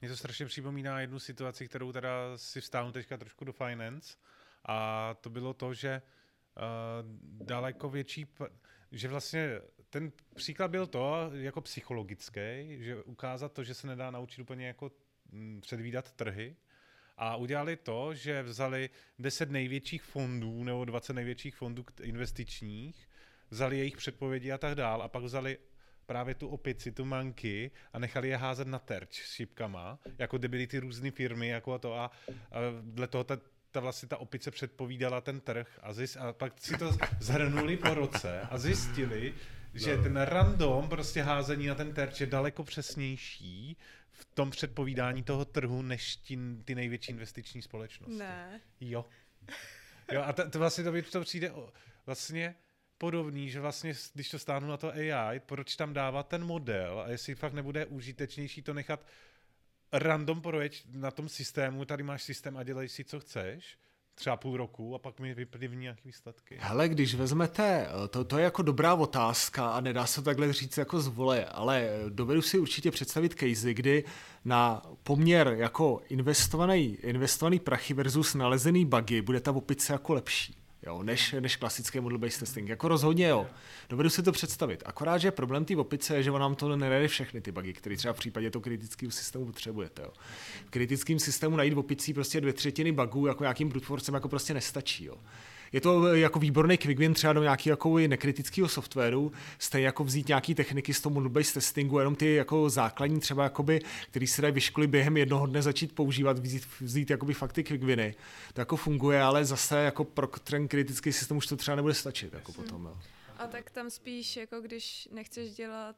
Mně 0.00 0.08
to 0.08 0.16
strašně 0.16 0.46
připomíná 0.46 1.00
jednu 1.00 1.18
situaci, 1.18 1.68
kterou 1.68 1.92
teda 1.92 2.10
si 2.36 2.60
vstáhnu 2.60 2.92
teďka 2.92 3.16
trošku 3.16 3.44
do 3.44 3.52
finance 3.52 4.16
a 4.64 5.14
to 5.20 5.30
bylo 5.30 5.54
to, 5.54 5.74
že 5.74 6.02
uh, 6.56 7.46
daleko 7.46 7.90
větší, 7.90 8.26
že 8.92 9.08
vlastně 9.08 9.60
ten 9.90 10.12
příklad 10.34 10.70
byl 10.70 10.86
to, 10.86 11.30
jako 11.32 11.60
psychologický, 11.60 12.76
že 12.78 13.02
ukázat 13.02 13.52
to, 13.52 13.64
že 13.64 13.74
se 13.74 13.86
nedá 13.86 14.10
naučit 14.10 14.42
úplně 14.42 14.66
jako 14.66 14.90
mm, 15.32 15.60
předvídat 15.60 16.12
trhy, 16.12 16.56
a 17.16 17.36
udělali 17.36 17.76
to, 17.76 18.14
že 18.14 18.42
vzali 18.42 18.90
10 19.18 19.50
největších 19.50 20.02
fondů 20.02 20.64
nebo 20.64 20.84
20 20.84 21.12
největších 21.12 21.56
fondů 21.56 21.84
investičních, 22.02 23.08
vzali 23.50 23.78
jejich 23.78 23.96
předpovědi 23.96 24.52
a 24.52 24.58
tak 24.58 24.74
dál 24.74 25.02
a 25.02 25.08
pak 25.08 25.22
vzali 25.22 25.58
právě 26.06 26.34
tu 26.34 26.48
opici, 26.48 26.92
tu 26.92 27.04
manky 27.04 27.70
a 27.92 27.98
nechali 27.98 28.28
je 28.28 28.36
házet 28.36 28.68
na 28.68 28.78
terč 28.78 29.22
s 29.22 29.32
šipkama, 29.32 29.98
jako 30.18 30.38
kde 30.38 30.48
byly 30.48 30.66
ty 30.66 30.78
různé 30.78 31.10
firmy 31.10 31.48
jako 31.48 31.78
to. 31.78 31.94
A, 31.94 32.10
a 32.50 32.58
dle 32.80 33.06
toho 33.06 33.24
ta, 33.24 33.38
ta 33.72 33.80
vlastně 33.80 34.08
ta 34.08 34.16
opice 34.16 34.50
předpovídala 34.50 35.20
ten 35.20 35.40
trh 35.40 35.80
a, 35.82 35.92
zjist, 35.92 36.16
a 36.16 36.32
pak 36.32 36.52
si 36.56 36.78
to 36.78 36.92
zhrnuli 37.20 37.76
po 37.76 37.94
roce 37.94 38.40
a 38.40 38.58
zjistili, 38.58 39.34
že 39.74 39.96
no. 39.96 40.02
ten 40.02 40.16
random 40.16 40.88
prostě 40.88 41.22
házení 41.22 41.66
na 41.66 41.74
ten 41.74 41.94
terč 41.94 42.20
je 42.20 42.26
daleko 42.26 42.64
přesnější 42.64 43.76
v 44.12 44.24
tom 44.24 44.50
předpovídání 44.50 45.22
toho 45.22 45.44
trhu, 45.44 45.82
než 45.82 46.16
ty, 46.16 46.38
ty 46.64 46.74
největší 46.74 47.12
investiční 47.12 47.62
společnosti. 47.62 48.18
Ne. 48.18 48.60
Jo. 48.80 49.04
Jo, 50.12 50.22
a 50.22 50.32
to, 50.32 50.50
to 50.50 50.58
vlastně 50.58 50.84
to, 50.84 50.92
to 51.12 51.20
přijde 51.20 51.50
o, 51.50 51.72
vlastně 52.06 52.54
podobný, 52.98 53.50
že 53.50 53.60
vlastně, 53.60 53.94
když 54.14 54.30
to 54.30 54.38
stáhnu 54.38 54.68
na 54.68 54.76
to 54.76 54.92
AI, 54.92 55.40
proč 55.40 55.76
tam 55.76 55.92
dávat 55.92 56.28
ten 56.28 56.44
model 56.44 57.00
a 57.06 57.08
jestli 57.08 57.34
fakt 57.34 57.52
nebude 57.52 57.86
užitečnější 57.86 58.62
to 58.62 58.74
nechat 58.74 59.06
random 59.92 60.40
projeď 60.40 60.84
na 60.92 61.10
tom 61.10 61.28
systému, 61.28 61.84
tady 61.84 62.02
máš 62.02 62.22
systém 62.22 62.56
a 62.56 62.62
dělej 62.62 62.88
si, 62.88 63.04
co 63.04 63.20
chceš, 63.20 63.76
třeba 64.14 64.36
půl 64.36 64.56
roku 64.56 64.94
a 64.94 64.98
pak 64.98 65.20
mi 65.20 65.34
vyplivní 65.34 65.82
nějaké 65.82 66.00
výsledky. 66.04 66.56
Hele, 66.60 66.88
když 66.88 67.14
vezmete, 67.14 67.88
to, 68.10 68.24
to 68.24 68.38
je 68.38 68.44
jako 68.44 68.62
dobrá 68.62 68.94
otázka 68.94 69.70
a 69.70 69.80
nedá 69.80 70.06
se 70.06 70.22
takhle 70.22 70.52
říct 70.52 70.78
jako 70.78 71.00
z 71.00 71.08
vole, 71.08 71.44
ale 71.44 71.90
dovedu 72.08 72.42
si 72.42 72.58
určitě 72.58 72.90
představit 72.90 73.34
casey, 73.34 73.74
kdy 73.74 74.04
na 74.44 74.82
poměr 75.02 75.54
jako 75.58 76.00
investovaný, 76.08 76.84
investovaný 77.02 77.60
prachy 77.60 77.94
versus 77.94 78.34
nalezený 78.34 78.86
bugy 78.86 79.22
bude 79.22 79.40
ta 79.40 79.52
opice 79.52 79.92
jako 79.92 80.14
lepší 80.14 80.61
jo, 80.86 81.02
než, 81.02 81.34
než 81.40 81.56
klasické 81.56 82.00
model-based 82.00 82.40
testing. 82.40 82.68
Jako 82.68 82.88
rozhodně 82.88 83.28
jo. 83.28 83.46
Dovedu 83.88 84.10
si 84.10 84.22
to 84.22 84.32
představit. 84.32 84.82
Akorát, 84.86 85.18
že 85.18 85.30
problém 85.30 85.64
té 85.64 85.76
opice 85.76 86.16
je, 86.16 86.22
že 86.22 86.30
on 86.30 86.40
nám 86.40 86.54
to 86.54 86.76
nenajde 86.76 87.08
všechny 87.08 87.40
ty 87.40 87.52
bugy, 87.52 87.72
které 87.72 87.96
třeba 87.96 88.14
v 88.14 88.18
případě 88.18 88.50
toho 88.50 88.62
kritického 88.62 89.12
systému 89.12 89.46
potřebujete. 89.46 90.02
Jo. 90.02 90.10
V 90.66 90.70
kritickém 90.70 91.18
systému 91.18 91.56
najít 91.56 91.74
v 91.74 91.78
opicí 91.78 92.14
prostě 92.14 92.40
dvě 92.40 92.52
třetiny 92.52 92.92
bugů 92.92 93.26
jako 93.26 93.44
nějakým 93.44 93.68
brute 93.68 93.86
forcem 93.86 94.14
jako 94.14 94.28
prostě 94.28 94.54
nestačí. 94.54 95.04
Jo 95.04 95.16
je 95.72 95.80
to 95.80 96.06
eh, 96.06 96.18
jako 96.18 96.38
výborný 96.38 96.78
quick 96.78 96.98
win 96.98 97.14
třeba 97.14 97.32
do 97.32 97.42
nějakého 97.42 97.72
jako 97.72 97.98
nekritického 98.08 98.68
softwaru, 98.68 99.32
stejně 99.58 99.86
jako 99.86 100.04
vzít 100.04 100.28
nějaký 100.28 100.54
techniky 100.54 100.94
z 100.94 101.00
toho 101.00 101.14
model-based 101.14 101.54
testingu, 101.54 101.98
jenom 101.98 102.14
ty 102.14 102.34
jako 102.34 102.70
základní 102.70 103.20
třeba, 103.20 103.44
jakoby, 103.44 103.80
který 104.10 104.26
se 104.26 104.42
dají 104.42 104.54
vyškolit 104.54 104.90
během 104.90 105.16
jednoho 105.16 105.46
dne 105.46 105.62
začít 105.62 105.94
používat, 105.94 106.38
vzít, 106.38 106.66
vzít 106.80 107.10
jakoby 107.10 107.34
fakt 107.34 107.52
ty 107.52 107.64
quick 107.64 107.84
winy. 107.84 108.14
To 108.52 108.60
jako 108.60 108.76
funguje, 108.76 109.22
ale 109.22 109.44
zase 109.44 109.78
jako 109.78 110.04
pro 110.04 110.26
ten 110.26 110.68
kritický 110.68 111.12
systém 111.12 111.36
už 111.36 111.46
to 111.46 111.56
třeba 111.56 111.76
nebude 111.76 111.94
stačit 111.94 112.32
jako 112.32 112.52
potom. 112.52 112.84
Jo. 112.84 112.98
A 113.38 113.46
tak 113.46 113.70
tam 113.70 113.90
spíš, 113.90 114.36
jako 114.36 114.60
když 114.60 115.08
nechceš 115.12 115.54
dělat 115.54 115.96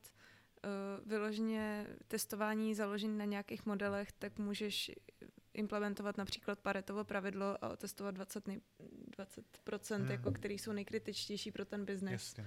uh, 0.65 1.11
vyloženě 1.11 1.87
testování 2.09 2.75
založené 2.75 3.15
na 3.15 3.25
nějakých 3.25 3.67
modelech, 3.67 4.13
tak 4.19 4.39
můžeš 4.39 4.91
implementovat 5.55 6.19
například 6.19 6.59
Paretovo 6.59 7.05
pravidlo 7.05 7.65
a 7.65 7.69
otestovat 7.69 8.15
20, 8.15 8.49
nej, 8.49 8.61
20% 9.19 9.97
hmm. 9.97 10.11
jako, 10.11 10.33
který 10.33 10.59
jsou 10.59 10.73
nejkritičtější 10.73 11.51
pro 11.51 11.65
ten 11.65 11.85
biznes. 11.85 12.13
Jasně. 12.13 12.47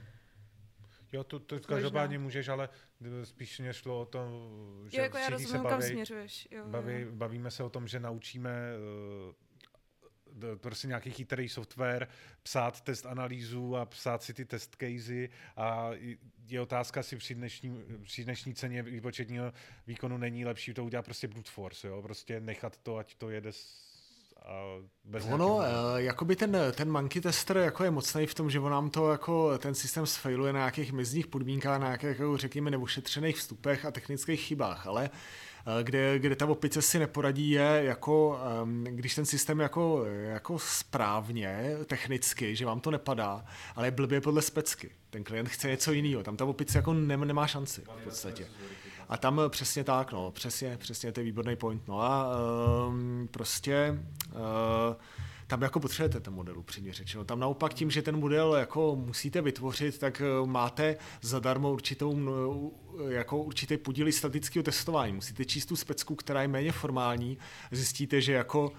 Jo, 1.12 1.24
to, 1.24 1.40
to 1.40 1.60
každopádně 1.60 2.20
můžeš, 2.20 2.48
ale 2.48 2.70
spíš 3.24 3.60
mě 3.60 3.74
šlo 3.74 4.02
o 4.02 4.06
to, 4.06 4.20
že 4.88 4.98
jo, 4.98 5.04
jako 5.04 5.18
já 5.18 5.30
rozumím, 5.30 5.52
se 5.52 5.58
baví, 5.58 5.70
kam 5.70 5.82
směřuješ. 5.82 6.48
Jo, 6.52 6.66
baví, 6.68 7.02
jo. 7.02 7.12
Bavíme 7.12 7.52
se 7.52 7.64
o 7.64 7.70
tom, 7.70 7.88
že 7.88 8.00
naučíme 8.00 8.52
uh, 9.28 9.47
prostě 10.58 10.88
nějaký 10.88 11.12
chytrý 11.12 11.50
software, 11.50 12.08
psát 12.44 12.82
test 12.82 13.06
analýzu 13.06 13.76
a 13.76 13.86
psát 13.86 14.24
si 14.24 14.34
ty 14.34 14.46
test 14.46 14.76
casey 14.80 15.30
a 15.58 15.90
je 16.48 16.62
otázka, 16.62 17.04
si 17.04 17.16
při 17.16 17.36
dnešní, 17.36 17.84
při 18.04 18.24
dnešní 18.24 18.54
ceně 18.54 18.84
výpočetního 18.84 19.54
výkonu 19.88 20.18
není 20.18 20.46
lepší 20.46 20.74
to 20.74 20.86
udělat 20.86 21.06
prostě 21.06 21.28
brute 21.28 21.52
force, 21.52 21.88
jo? 21.88 22.02
prostě 22.02 22.40
nechat 22.40 22.78
to, 22.78 22.98
ať 22.98 23.16
to 23.16 23.30
jede 23.30 23.52
a 24.46 24.64
bez 25.04 25.26
ono, 25.26 25.56
uh, 25.56 25.64
jakoby 25.96 26.36
ten, 26.36 26.58
ten 26.76 26.92
monkey 26.92 27.22
tester 27.22 27.58
jako 27.58 27.84
je 27.84 27.92
mocný 27.92 28.26
v 28.26 28.34
tom, 28.34 28.50
že 28.50 28.60
on 28.60 28.72
nám 28.72 28.90
to 28.90 29.12
jako 29.12 29.58
ten 29.58 29.76
systém 29.76 30.06
sfailuje 30.06 30.54
na 30.54 30.60
nějakých 30.60 30.92
mezních 30.92 31.28
podmínkách, 31.28 31.80
na 31.80 31.88
nějakých, 31.88 32.10
jako 32.10 32.38
řekněme, 32.38 32.72
neušetřených 32.72 33.38
vstupech 33.38 33.86
a 33.86 33.92
technických 33.92 34.42
chybách, 34.42 34.88
ale 34.88 35.10
uh, 35.10 35.18
Eh, 35.57 35.57
kde, 35.84 36.20
kde 36.20 36.36
ta 36.36 36.46
opice 36.46 36.82
si 36.82 37.00
neporadí, 37.00 37.50
je 37.50 37.82
jako, 37.84 38.40
když 38.84 39.16
ten 39.16 39.26
systém 39.26 39.60
jako, 39.60 40.06
jako 40.06 40.60
správně, 40.60 41.78
technicky, 41.86 42.56
že 42.56 42.66
vám 42.66 42.80
to 42.80 42.92
nepadá, 42.92 43.46
ale 43.76 43.88
je 43.88 43.92
blbě 43.92 44.22
podle 44.22 44.42
specky. 44.42 44.92
Ten 45.10 45.24
klient 45.24 45.50
chce 45.50 45.68
něco 45.68 45.92
jiného, 45.92 46.24
tam 46.24 46.38
ta 46.38 46.46
opice 46.46 46.78
jako 46.78 46.94
nemá 46.94 47.48
šanci 47.48 47.82
v 47.82 48.04
podstatě. 48.04 48.48
A 49.10 49.18
tam 49.18 49.42
přesně 49.50 49.84
tak, 49.84 50.12
no, 50.12 50.32
přesně, 50.32 50.78
přesně, 50.78 51.12
to 51.12 51.20
je 51.20 51.24
výborný 51.24 51.56
point. 51.56 51.88
No 51.88 52.02
a 52.02 52.28
um, 52.88 53.28
prostě 53.32 54.00
uh, 54.34 54.96
tam 55.48 55.62
jako 55.62 55.80
potřebujete 55.80 56.20
ten 56.20 56.34
model 56.34 56.60
upřímně 56.60 56.94
řečeno. 56.94 57.24
Tam 57.24 57.40
naopak 57.40 57.74
tím, 57.74 57.92
že 57.92 58.02
ten 58.02 58.20
model 58.20 58.56
jako 58.56 58.96
musíte 58.96 59.42
vytvořit, 59.42 59.98
tak 59.98 60.22
eh, 60.22 60.48
máte 60.48 60.98
zadarmo 61.22 61.72
určitou, 61.72 62.18
jako 63.08 63.44
určitý 63.44 63.78
podíl 63.78 64.12
statického 64.12 64.64
testování. 64.64 65.14
Musíte 65.14 65.46
číst 65.46 65.66
tu 65.66 65.76
specku, 65.76 66.16
která 66.16 66.42
je 66.42 66.48
méně 66.48 66.72
formální. 66.72 67.38
Zjistíte, 67.72 68.22
že 68.22 68.34
jako 68.34 68.74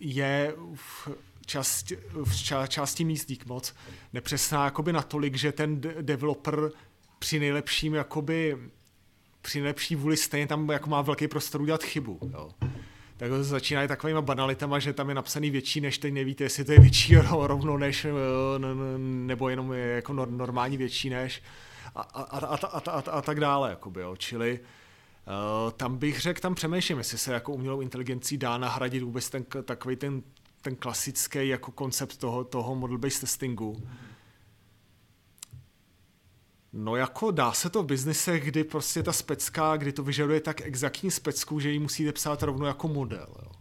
je 0.00 0.54
v, 0.74 1.08
část, 1.46 1.92
v 2.24 2.68
části 2.68 3.04
míst 3.04 3.28
dík 3.28 3.46
moc 3.46 3.74
nepřesná 4.12 4.64
jakoby 4.64 4.92
natolik, 4.92 5.34
že 5.34 5.52
ten 5.52 5.80
developer 5.80 6.70
při 7.18 7.38
nejlepším 7.38 7.94
jakoby 7.94 8.58
při 9.42 9.58
nejlepší 9.58 9.94
vůli 9.94 10.16
stejně 10.16 10.46
tam 10.46 10.70
jako 10.70 10.90
má 10.90 11.02
velký 11.02 11.28
prostor 11.28 11.60
udělat 11.60 11.82
chybu. 11.82 12.18
Jo 12.32 12.50
tak 13.20 13.32
začínají 13.32 13.88
takovými 13.88 14.22
banalitama, 14.22 14.78
že 14.78 14.92
tam 14.92 15.08
je 15.08 15.14
napsaný 15.14 15.50
větší 15.50 15.80
než, 15.80 15.98
teď 15.98 16.12
nevíte, 16.14 16.44
jestli 16.44 16.64
to 16.64 16.72
je 16.72 16.80
větší 16.80 17.16
rovno 17.30 17.78
než, 17.78 18.04
eh, 18.04 18.10
nebo 18.98 19.48
jenom 19.48 19.72
je 19.72 19.86
jako 19.86 20.12
normální 20.12 20.76
větší 20.76 21.10
než 21.10 21.42
a, 21.94 22.00
a, 22.00 22.22
a, 22.22 22.46
a, 22.46 22.66
a, 22.66 22.90
a, 22.90 23.10
a 23.10 23.22
tak 23.22 23.40
dále. 23.40 23.70
Jakoby, 23.70 24.00
jo. 24.00 24.16
Čili 24.16 24.60
uh, 24.60 25.70
tam 25.70 25.96
bych 25.96 26.20
řekl, 26.20 26.40
tam 26.40 26.54
přemýšlím, 26.54 26.98
jestli 26.98 27.18
se 27.18 27.32
jako 27.32 27.52
umělou 27.52 27.80
inteligencí 27.80 28.38
dá 28.38 28.58
nahradit 28.58 29.02
vůbec 29.02 29.30
ten, 29.30 29.44
takový 29.64 29.96
ten, 29.96 30.22
ten 30.62 30.76
klasický 30.76 31.48
jako 31.48 31.72
koncept 31.72 32.16
toho, 32.16 32.44
toho 32.44 32.74
model-based 32.74 33.20
testingu. 33.20 33.72
Mm 33.72 34.09
No 36.72 36.96
jako 36.96 37.30
dá 37.30 37.52
se 37.52 37.70
to 37.70 37.82
v 37.82 37.86
biznesech, 37.86 38.44
kdy 38.44 38.64
prostě 38.64 39.02
ta 39.02 39.12
specka, 39.12 39.76
kdy 39.76 39.92
to 39.92 40.02
vyžaduje 40.02 40.40
tak 40.40 40.60
exaktní 40.60 41.10
specku, 41.10 41.60
že 41.60 41.70
ji 41.70 41.78
musíte 41.78 42.12
psát 42.12 42.42
rovnou 42.42 42.66
jako 42.66 42.88
model. 42.88 43.34
Jo. 43.42 43.52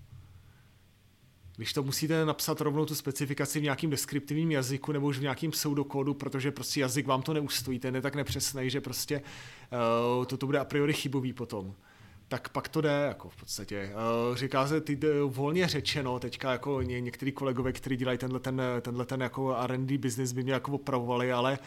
Když 1.55 1.73
to 1.73 1.83
musíte 1.83 2.25
napsat 2.25 2.61
rovnou 2.61 2.85
tu 2.85 2.95
specifikaci 2.95 3.59
v 3.59 3.63
nějakým 3.63 3.89
deskriptivním 3.89 4.51
jazyku 4.51 4.91
nebo 4.91 5.07
už 5.07 5.17
v 5.17 5.21
nějakým 5.21 5.51
pseudokódu, 5.51 6.13
protože 6.13 6.51
prostě 6.51 6.81
jazyk 6.81 7.07
vám 7.07 7.21
to 7.21 7.33
neustojí, 7.33 7.79
ten 7.79 7.95
je 7.95 8.01
tak 8.01 8.15
nepřesný, 8.15 8.69
že 8.69 8.81
prostě 8.81 9.21
uh, 10.17 10.25
toto 10.25 10.45
bude 10.45 10.59
a 10.59 10.65
priori 10.65 10.93
chybový 10.93 11.33
potom 11.33 11.75
tak 12.29 12.49
pak 12.49 12.67
to 12.67 12.81
jde, 12.81 13.05
jako 13.07 13.29
v 13.29 13.35
podstatě. 13.35 13.91
Uh, 14.29 14.35
říká 14.35 14.67
se 14.67 14.81
ty, 14.81 14.99
volně 15.25 15.67
řečeno, 15.67 16.19
teďka 16.19 16.51
jako 16.51 16.81
ně, 16.81 17.01
některý 17.01 17.31
kolegové, 17.31 17.71
kteří 17.71 17.97
dělají 17.97 18.17
tenhle 18.17 18.39
ten, 18.39 18.61
tenhle 18.81 19.05
ten 19.05 19.21
jako 19.21 19.55
R&D 19.55 19.97
business 19.97 20.31
by 20.31 20.43
mě 20.43 20.53
jako 20.53 20.71
opravovali, 20.71 21.31
ale 21.31 21.59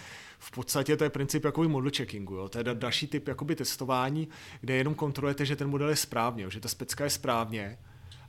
v 0.42 0.50
podstatě 0.50 0.96
to 0.96 1.04
je 1.04 1.10
princip 1.10 1.44
jako 1.44 1.68
model 1.68 1.90
checkingu, 1.96 2.34
jo. 2.34 2.48
to 2.48 2.58
je 2.58 2.64
další 2.64 3.06
typ 3.06 3.28
jakoby 3.28 3.56
testování, 3.56 4.28
kde 4.60 4.74
jenom 4.74 4.94
kontrolujete, 4.94 5.46
že 5.46 5.56
ten 5.56 5.68
model 5.68 5.88
je 5.88 5.96
správně, 5.96 6.50
že 6.50 6.60
ta 6.60 6.68
specka 6.68 7.04
je 7.04 7.10
správně, 7.10 7.78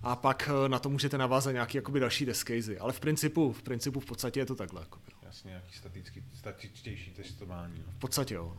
a 0.04 0.16
pak 0.16 0.50
eh, 0.50 0.70
na 0.70 0.80
to 0.80 0.90
můžete 0.90 1.18
navázat 1.18 1.54
nějaký 1.54 1.78
jakoby 1.78 2.00
další 2.00 2.26
test 2.26 2.40
casey. 2.40 2.78
Ale 2.80 2.94
v 2.94 3.00
principu, 3.00 3.54
v 3.54 3.64
principu 3.64 4.00
v 4.00 4.06
podstatě 4.06 4.40
je 4.40 4.46
to 4.46 4.56
takhle. 4.56 4.82
Jakoby. 4.82 5.06
Jasně, 5.22 5.50
nějaký 5.50 5.74
statický, 5.74 6.24
statičtější 6.34 7.12
testování. 7.12 7.84
V 7.88 8.00
podstatě 8.00 8.34
jo. 8.34 8.58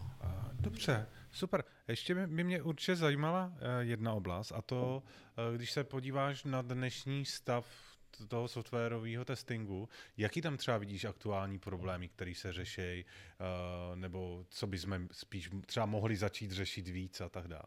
Dobře, 0.52 1.06
super. 1.32 1.64
Ještě 1.88 2.14
by 2.14 2.44
mě 2.44 2.62
určitě 2.62 2.96
zajímala 2.96 3.52
eh, 3.56 3.84
jedna 3.84 4.12
oblast 4.12 4.52
a 4.52 4.62
to, 4.62 5.02
eh, 5.52 5.56
když 5.56 5.72
se 5.72 5.84
podíváš 5.84 6.44
na 6.44 6.62
dnešní 6.62 7.24
stav 7.24 7.66
toho 8.28 8.48
softwarového 8.48 9.24
testingu, 9.24 9.88
jaký 10.16 10.42
tam 10.42 10.56
třeba 10.56 10.78
vidíš 10.78 11.04
aktuální 11.04 11.58
problémy, 11.58 12.08
které 12.08 12.34
se 12.34 12.52
řeší, 12.52 12.80
eh, 12.80 13.04
nebo 13.94 14.46
co 14.48 14.66
bychom 14.66 15.08
spíš 15.12 15.50
třeba 15.66 15.86
mohli 15.86 16.16
začít 16.16 16.50
řešit 16.52 16.88
víc 16.88 17.20
a 17.20 17.28
tak 17.28 17.48
dále? 17.48 17.64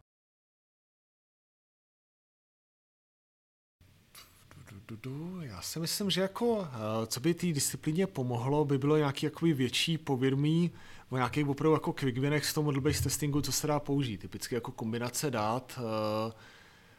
Já 5.40 5.62
si 5.62 5.80
myslím, 5.80 6.10
že 6.10 6.20
jako, 6.20 6.68
co 7.06 7.20
by 7.20 7.34
té 7.34 7.46
disciplíně 7.46 8.06
pomohlo, 8.06 8.64
by 8.64 8.78
bylo 8.78 8.96
nějaký 8.96 9.26
jakoby 9.26 9.52
větší 9.52 9.98
povědomí 9.98 10.70
o 11.08 11.16
nějakých 11.16 11.48
opravdu 11.48 11.74
jako 11.74 11.92
quick 11.92 12.44
z 12.44 12.54
toho 12.54 12.72
model-based 12.72 13.02
testingu, 13.02 13.40
co 13.40 13.52
se 13.52 13.66
dá 13.66 13.80
použít. 13.80 14.18
Typicky 14.18 14.54
jako 14.54 14.72
kombinace 14.72 15.30
dát, 15.30 15.78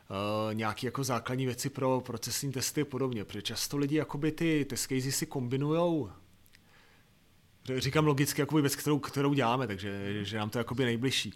Uh, 0.09 0.53
nějaké 0.53 0.87
jako 0.87 1.03
základní 1.03 1.45
věci 1.45 1.69
pro 1.69 2.01
procesní 2.01 2.51
testy 2.51 2.81
a 2.81 2.85
podobně, 2.85 3.25
protože 3.25 3.41
často 3.41 3.77
lidi 3.77 3.95
jakoby 3.95 4.31
ty 4.31 4.65
test 4.69 4.81
casey 4.81 5.11
si 5.11 5.25
kombinujou. 5.25 6.11
Říkám 7.77 8.07
logicky 8.07 8.41
jakoby 8.41 8.61
věc, 8.61 8.75
kterou, 8.75 8.99
kterou 8.99 9.33
děláme, 9.33 9.67
takže 9.67 10.19
že 10.25 10.37
nám 10.37 10.49
to 10.49 10.57
jakoby 10.57 10.85
nejbližší 10.85 11.33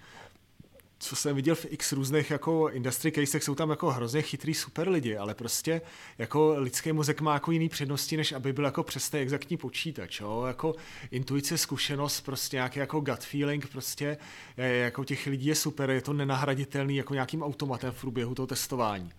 co 1.04 1.16
jsem 1.16 1.36
viděl 1.36 1.56
v 1.56 1.66
x 1.70 1.92
různých 1.92 2.32
jako 2.32 2.70
industry 2.70 3.12
casech, 3.12 3.44
jsou 3.44 3.56
tam 3.56 3.70
jako 3.70 3.92
hrozně 3.92 4.22
chytrý 4.22 4.54
super 4.54 4.90
lidi, 4.90 5.18
ale 5.18 5.34
prostě 5.34 5.82
jako 6.18 6.56
lidský 6.58 6.92
mozek 6.92 7.22
má 7.22 7.34
jako 7.34 7.52
jiný 7.52 7.70
přednosti, 7.70 8.18
než 8.18 8.32
aby 8.32 8.54
byl 8.54 8.66
jako 8.66 8.84
přesně 8.84 9.20
exaktní 9.20 9.58
počítač, 9.58 10.20
jo? 10.20 10.44
jako 10.48 10.76
intuice, 11.12 11.58
zkušenost, 11.58 12.22
prostě 12.22 12.58
nějaký 12.58 12.80
jako 12.80 13.00
gut 13.00 13.20
feeling, 13.20 13.68
prostě 13.68 14.18
jako 14.58 15.04
těch 15.04 15.28
lidí 15.28 15.46
je 15.46 15.56
super, 15.56 15.90
je 15.90 16.02
to 16.02 16.14
nenahraditelný 16.14 16.96
jako 16.96 17.14
nějakým 17.14 17.44
automatem 17.44 17.92
v 17.92 18.02
průběhu 18.02 18.36
toho 18.36 18.48
testování. 18.48 19.12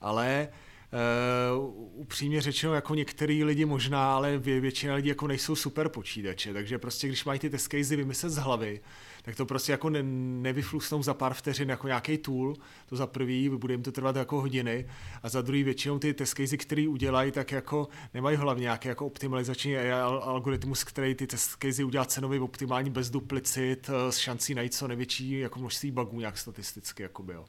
Ale 0.00 0.48
Uh, 0.94 1.74
upřímně 1.94 2.40
řečeno, 2.40 2.74
jako 2.74 2.94
některý 2.94 3.44
lidi 3.44 3.64
možná, 3.64 4.14
ale 4.14 4.38
vě, 4.38 4.60
většina 4.60 4.94
lidí 4.94 5.08
jako 5.08 5.26
nejsou 5.26 5.56
super 5.56 5.88
počítače, 5.88 6.52
takže 6.52 6.78
prostě 6.78 7.08
když 7.08 7.24
mají 7.24 7.40
ty 7.40 7.50
test 7.50 7.64
casey 7.64 7.96
vymyslet 7.96 8.30
z 8.30 8.36
hlavy, 8.36 8.80
tak 9.22 9.36
to 9.36 9.46
prostě 9.46 9.72
jako 9.72 9.90
ne, 9.90 10.02
nevyflusnou 10.42 11.02
za 11.02 11.14
pár 11.14 11.34
vteřin 11.34 11.70
jako 11.70 11.86
nějaký 11.86 12.18
tool, 12.18 12.56
to 12.86 12.96
za 12.96 13.06
prvý, 13.06 13.48
bude 13.48 13.74
jim 13.74 13.82
to 13.82 13.92
trvat 13.92 14.16
jako 14.16 14.40
hodiny 14.40 14.86
a 15.22 15.28
za 15.28 15.42
druhý 15.42 15.62
většinou 15.62 15.98
ty 15.98 16.14
test 16.14 16.34
casey, 16.34 16.58
který 16.58 16.88
udělají, 16.88 17.32
tak 17.32 17.52
jako 17.52 17.88
nemají 18.14 18.36
hlavně 18.36 18.62
nějaký 18.62 18.88
jako 18.88 19.06
optimalizační 19.06 19.76
algoritmus, 19.76 20.84
který 20.84 21.14
ty 21.14 21.26
test 21.26 21.56
casey 21.62 21.84
udělá 21.84 22.04
cenově 22.04 22.40
optimální 22.40 22.90
bez 22.90 23.10
duplicit 23.10 23.90
eh, 23.90 24.12
s 24.12 24.16
šancí 24.16 24.54
najít 24.54 24.74
co 24.74 24.88
největší 24.88 25.38
jako 25.38 25.58
množství 25.58 25.90
bugů 25.90 26.20
nějak 26.20 26.38
statisticky. 26.38 27.02
Jakoby, 27.02 27.32
jo. 27.32 27.46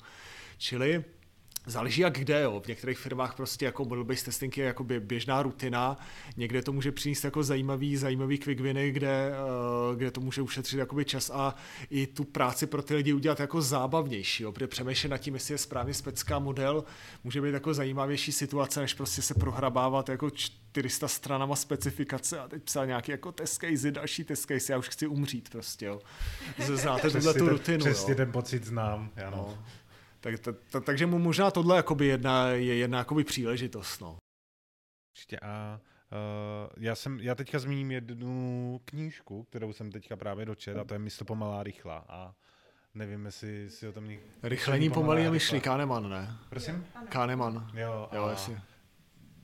Čili 0.57 1.03
Záleží 1.67 2.01
jak 2.01 2.13
kde, 2.13 2.41
jo. 2.41 2.61
V 2.65 2.67
některých 2.67 2.97
firmách 2.97 3.35
prostě 3.35 3.65
jako 3.65 3.83
model-based 3.83 4.25
testing 4.25 4.57
je 4.57 4.65
jako 4.65 4.83
běžná 4.83 5.43
rutina, 5.43 5.97
někde 6.37 6.61
to 6.61 6.73
může 6.73 6.91
přinést 6.91 7.23
jako 7.23 7.43
zajímavý, 7.43 7.97
zajímavý 7.97 8.37
quick 8.37 8.61
winy, 8.61 8.91
kde, 8.91 9.31
uh, 9.89 9.95
kde 9.95 10.11
to 10.11 10.21
může 10.21 10.41
ušetřit 10.41 10.77
jakoby 10.77 11.05
čas 11.05 11.29
a 11.33 11.55
i 11.89 12.07
tu 12.07 12.23
práci 12.23 12.67
pro 12.67 12.81
ty 12.81 12.95
lidi 12.95 13.13
udělat 13.13 13.39
jako 13.39 13.61
zábavnější, 13.61 14.43
jo. 14.43 14.51
Protože 14.51 14.67
přemýšlet 14.67 15.09
nad 15.09 15.17
tím, 15.17 15.33
jestli 15.33 15.53
je 15.53 15.57
správně 15.57 15.93
specká 15.93 16.39
model, 16.39 16.83
může 17.23 17.41
být 17.41 17.53
jako 17.53 17.73
zajímavější 17.73 18.31
situace, 18.31 18.79
než 18.79 18.93
prostě 18.93 19.21
se 19.21 19.33
prohrabávat 19.33 20.09
jako 20.09 20.29
400 20.75 21.07
stranama 21.07 21.55
specifikace 21.55 22.39
a 22.39 22.47
teď 22.47 22.63
psal 22.63 22.85
nějaký 22.85 23.11
jako 23.11 23.31
test 23.31 23.61
case, 23.61 23.91
další 23.91 24.23
test 24.23 24.45
case, 24.45 24.73
já 24.73 24.77
už 24.77 24.89
chci 24.89 25.07
umřít 25.07 25.49
prostě, 25.49 25.85
jo. 25.85 26.01
Znáte 26.59 27.09
tuhle 27.09 27.33
tu 27.33 27.49
rutinu, 27.49 27.85
Přesně 27.85 28.11
jo. 28.11 28.17
ten 28.17 28.31
pocit 28.31 28.65
znám, 28.65 29.09
ano. 29.25 29.37
No. 29.37 29.65
Tak, 30.25 30.39
ta, 30.39 30.51
ta, 30.71 30.79
takže 30.79 31.05
mu 31.05 31.19
možná 31.19 31.51
tohle 31.51 31.77
jakoby 31.77 32.05
jedna, 32.05 32.47
je 32.47 32.75
jedna 32.75 32.97
jakoby 32.97 33.23
příležitost. 33.23 33.99
No. 34.01 34.17
Určitě 35.13 35.39
a 35.39 35.81
uh, 36.11 36.83
já, 36.83 36.95
jsem, 36.95 37.19
já 37.19 37.35
teďka 37.35 37.59
zmíním 37.59 37.91
jednu 37.91 38.81
knížku, 38.85 39.43
kterou 39.43 39.73
jsem 39.73 39.91
teďka 39.91 40.15
právě 40.15 40.45
dočet 40.45 40.77
a 40.77 40.83
to 40.83 40.93
je 40.93 40.99
Mysl 40.99 41.25
pomalá 41.25 41.63
rychlá 41.63 42.05
a 42.09 42.35
nevím, 42.93 43.25
jestli 43.25 43.69
si 43.69 43.87
o 43.87 43.91
tom 43.91 44.07
někdo... 44.07 44.25
Rychlení 44.43 44.89
pomalý 44.89 45.27
a 45.27 45.31
myšlí, 45.31 45.61
Kahneman, 45.61 46.09
ne? 46.09 46.37
Prosím? 46.49 46.85
Kahneman. 47.09 47.71
Jo, 47.73 48.09
jo 48.13 48.27
jasně. 48.27 48.61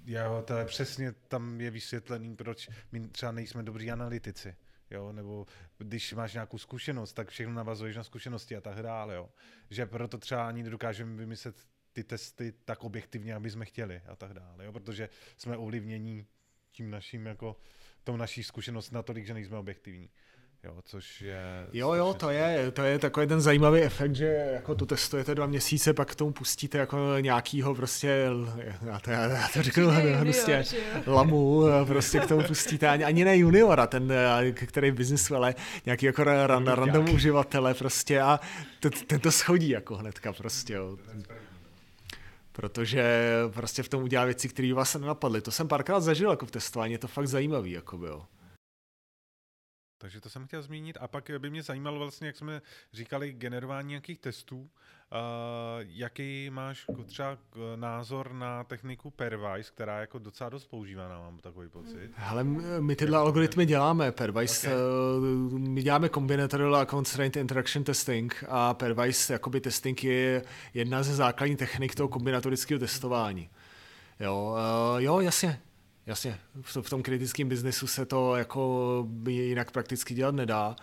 Jo, 0.05 0.43
to 0.47 0.53
je 0.53 0.65
přesně, 0.65 1.11
tam 1.11 1.61
je 1.61 1.71
vysvětlený, 1.71 2.35
proč 2.35 2.69
my 2.91 3.07
třeba 3.07 3.31
nejsme 3.31 3.63
dobří 3.63 3.91
analytici 3.91 4.55
jo, 4.91 5.11
nebo 5.11 5.45
když 5.77 6.13
máš 6.13 6.33
nějakou 6.33 6.57
zkušenost, 6.57 7.13
tak 7.13 7.29
všechno 7.29 7.53
navazuješ 7.53 7.95
na 7.95 8.03
zkušenosti 8.03 8.55
a 8.55 8.61
tak 8.61 8.81
dále, 8.81 9.15
jo. 9.15 9.29
Že 9.69 9.85
proto 9.85 10.17
třeba 10.17 10.47
ani 10.47 10.63
nedokážeme 10.63 11.17
vymyslet 11.17 11.67
ty 11.93 12.03
testy 12.03 12.53
tak 12.65 12.83
objektivně, 12.83 13.35
aby 13.35 13.51
jsme 13.51 13.65
chtěli 13.65 14.01
a 14.05 14.15
tak 14.15 14.33
dále, 14.33 14.65
jo, 14.65 14.71
protože 14.71 15.09
jsme 15.37 15.57
ovlivnění 15.57 16.27
tím 16.71 16.91
naším 16.91 17.25
jako 17.25 17.57
tou 18.03 18.17
naší 18.17 18.43
zkušenost 18.43 18.91
natolik, 18.91 19.25
že 19.25 19.33
nejsme 19.33 19.57
objektivní. 19.57 20.09
Jo, 20.63 20.73
což 20.85 21.21
je... 21.21 21.67
Jo, 21.73 21.93
jo, 21.93 22.13
to 22.13 22.29
je, 22.29 22.71
to 22.71 22.83
je 22.83 22.99
takový 22.99 23.27
ten 23.27 23.41
zajímavý 23.41 23.81
efekt, 23.81 24.15
že 24.15 24.25
jako 24.53 24.75
to 24.75 24.85
testujete 24.85 25.35
dva 25.35 25.45
měsíce, 25.45 25.93
pak 25.93 26.11
k 26.11 26.15
tomu 26.15 26.31
pustíte 26.31 26.77
jako 26.77 26.97
nějakýho 27.19 27.75
prostě, 27.75 28.27
já 28.81 28.99
to, 28.99 29.11
já 29.11 29.47
to 29.53 29.63
řeknu, 29.63 29.83
junior, 29.83 30.19
prostě 30.21 30.63
lamu, 31.07 31.63
prostě 31.87 32.19
k 32.19 32.27
tomu 32.27 32.43
pustíte, 32.43 32.89
ani, 32.89 33.03
ani 33.03 33.25
ne 33.25 33.37
juniora, 33.37 33.87
ten, 33.87 34.13
který 34.53 34.91
v 34.91 34.95
biznesu, 34.95 35.35
ale 35.35 35.55
nějaký 35.85 36.05
jako 36.05 36.23
ran, 36.23 36.67
random 36.67 37.09
uživatele 37.09 37.73
prostě 37.73 38.21
a 38.21 38.39
ten 39.07 39.19
to 39.19 39.31
schodí 39.31 39.69
jako 39.69 39.95
hnedka 39.95 40.33
prostě, 40.33 40.73
jo. 40.73 40.97
Protože 42.51 43.03
prostě 43.53 43.83
v 43.83 43.89
tom 43.89 44.03
udělá 44.03 44.25
věci, 44.25 44.49
které 44.49 44.73
vás 44.73 44.93
nenapadly. 44.95 45.41
To 45.41 45.51
jsem 45.51 45.67
párkrát 45.67 45.99
zažil 45.99 46.29
jako 46.29 46.45
v 46.45 46.51
testování, 46.51 46.93
je 46.93 46.99
to 46.99 47.07
fakt 47.07 47.27
zajímavý, 47.27 47.71
jako 47.71 47.97
bylo. 47.97 48.25
Takže 50.01 50.21
to 50.21 50.29
jsem 50.29 50.47
chtěl 50.47 50.61
zmínit. 50.61 50.97
A 51.01 51.07
pak 51.07 51.31
by 51.37 51.49
mě 51.49 51.63
zajímalo 51.63 51.99
vlastně, 51.99 52.27
jak 52.27 52.35
jsme 52.35 52.61
říkali, 52.93 53.33
generování 53.33 53.89
nějakých 53.89 54.19
testů. 54.19 54.59
Uh, 54.59 54.67
jaký 55.79 56.49
máš 56.49 56.85
třeba 57.05 57.37
názor 57.75 58.33
na 58.33 58.63
techniku 58.63 59.11
Pairwise, 59.11 59.71
která 59.71 59.95
je 59.95 60.01
jako 60.01 60.19
docela 60.19 60.49
dost 60.49 60.65
používaná, 60.65 61.19
mám 61.19 61.37
takový 61.37 61.69
pocit? 61.69 62.11
Ale 62.17 62.43
my 62.79 62.95
tyhle 62.95 63.17
algoritmy 63.17 63.65
děláme. 63.65 64.11
Pairwise, 64.11 64.67
okay. 64.67 64.79
uh, 65.51 65.59
my 65.59 65.83
děláme 65.83 66.09
combinatorial 66.09 66.75
a 66.75 66.85
constraint 66.85 67.35
interaction 67.35 67.83
testing 67.83 68.43
a 68.47 68.73
Pairwise 68.73 69.33
jakoby 69.33 69.61
testing 69.61 70.03
je 70.03 70.43
jedna 70.73 71.03
ze 71.03 71.15
základních 71.15 71.57
technik 71.57 71.95
toho 71.95 72.09
kombinatorického 72.09 72.79
testování. 72.79 73.49
Jo, 74.19 74.55
uh, 74.93 75.01
jo, 75.01 75.19
jasně, 75.19 75.61
Jasně, 76.05 76.39
v 76.61 76.89
tom 76.89 77.03
kritickém 77.03 77.49
biznesu 77.49 77.87
se 77.87 78.05
to 78.05 78.35
jako 78.35 79.07
jinak 79.27 79.71
prakticky 79.71 80.13
dělat 80.13 80.35
nedá. 80.35 80.75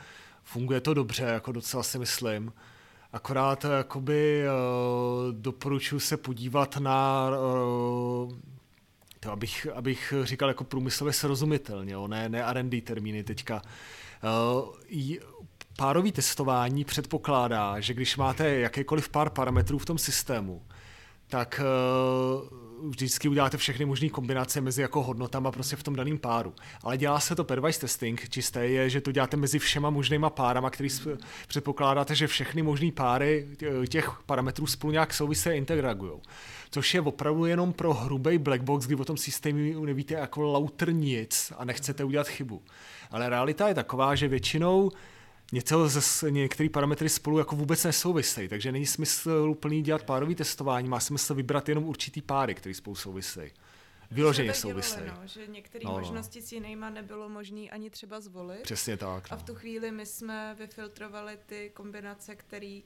Funguje 0.43 0.81
to 0.81 0.95
dobře, 0.95 1.25
jako 1.25 1.53
docela 1.53 1.83
si 1.83 1.99
myslím. 1.99 2.53
Akorát 3.13 3.65
jakoby 3.65 4.45
uh, 4.47 5.35
doporučuji 5.35 6.01
se 6.01 6.17
podívat 6.17 6.77
na 6.77 7.29
uh, 7.31 8.33
to, 9.21 9.33
abych, 9.33 9.67
abych 9.75 10.15
říkal 10.23 10.49
jako 10.49 10.65
průmyslově 10.65 11.13
srozumitelně, 11.13 11.93
jo? 11.93 12.09
ne, 12.09 12.29
ne 12.29 12.45
R&D 12.45 12.81
termíny 12.81 13.25
teďka. 13.25 13.63
Párový 15.77 16.13
testování 16.13 16.85
předpokládá, 16.85 17.81
že 17.81 17.95
když 17.95 18.17
máte 18.17 18.49
jakýkoliv 18.49 19.09
pár 19.09 19.31
parametrů 19.31 19.79
v 19.79 19.85
tom 19.85 19.99
systému, 19.99 20.63
tak 21.29 21.61
uh, 22.83 22.91
vždycky 22.91 23.29
uděláte 23.29 23.57
všechny 23.57 23.85
možné 23.85 24.09
kombinace 24.09 24.61
mezi 24.61 24.83
jako 24.83 25.03
hodnotama 25.03 25.53
prostě 25.53 25.77
v 25.77 25.83
tom 25.83 25.97
daném 25.97 26.19
páru. 26.19 26.55
Ale 26.83 26.97
dělá 26.97 27.21
se 27.21 27.35
to 27.35 27.45
pairwise 27.45 27.81
testing, 27.81 28.29
čisté 28.29 28.67
je, 28.67 28.91
že 28.91 29.01
to 29.01 29.13
děláte 29.13 29.37
mezi 29.37 29.59
všema 29.59 29.91
možnýma 29.91 30.31
párama, 30.31 30.71
který 30.71 30.89
předpokládáte, 31.49 32.15
že 32.15 32.27
všechny 32.27 32.63
možné 32.63 32.93
páry 32.93 33.49
těch 33.89 34.11
parametrů 34.27 34.67
spolu 34.67 34.93
nějak 34.93 35.15
souvisí 35.15 35.49
a 35.49 35.53
interagují. 35.53 36.13
Což 36.71 36.95
je 36.95 37.01
opravdu 37.01 37.45
jenom 37.45 37.73
pro 37.73 37.95
hrubý 37.95 38.39
black 38.39 38.63
box, 38.63 38.87
kdy 38.87 38.95
o 38.95 39.05
tom 39.05 39.17
systému 39.17 39.85
nevíte 39.85 40.15
jako 40.15 40.43
lauter 40.43 40.93
nic 40.93 41.53
a 41.59 41.65
nechcete 41.65 42.05
udělat 42.05 42.29
chybu. 42.29 42.63
Ale 43.11 43.29
realita 43.29 43.69
je 43.69 43.75
taková, 43.75 44.15
že 44.15 44.29
většinou 44.29 44.91
něco 45.53 45.89
ze 45.89 46.31
některé 46.31 46.69
parametry 46.69 47.09
spolu 47.09 47.39
jako 47.39 47.57
vůbec 47.57 47.85
nesouvisejí, 47.85 48.49
takže 48.49 48.73
není 48.73 48.87
smysl 48.87 49.55
plný 49.55 49.83
dělat 49.83 50.03
párový 50.03 50.35
testování, 50.35 50.89
má 50.89 51.01
smysl 51.01 51.35
vybrat 51.35 51.69
jenom 51.69 51.85
určitý 51.85 52.23
páry, 52.23 52.55
které 52.55 52.75
spolu 52.75 52.97
souvisejí. 52.97 53.51
Vyloženě 54.11 54.55
souvisejí. 54.55 55.07
No, 55.07 55.27
že 55.27 55.47
některé 55.47 55.85
no, 55.85 55.93
no. 55.93 55.99
možnosti 55.99 56.43
s 56.43 56.53
jinýma 56.53 56.91
nebylo 56.91 57.29
možné 57.29 57.61
ani 57.61 57.91
třeba 57.91 58.21
zvolit. 58.21 58.63
Přesně 58.63 58.97
tak. 58.97 59.31
No. 59.31 59.35
A 59.35 59.37
v 59.37 59.41
no. 59.41 59.47
tu 59.47 59.55
chvíli 59.55 59.91
my 59.91 60.07
jsme 60.07 60.57
vyfiltrovali 60.59 61.39
ty 61.47 61.71
kombinace, 61.75 62.37
které 62.37 62.81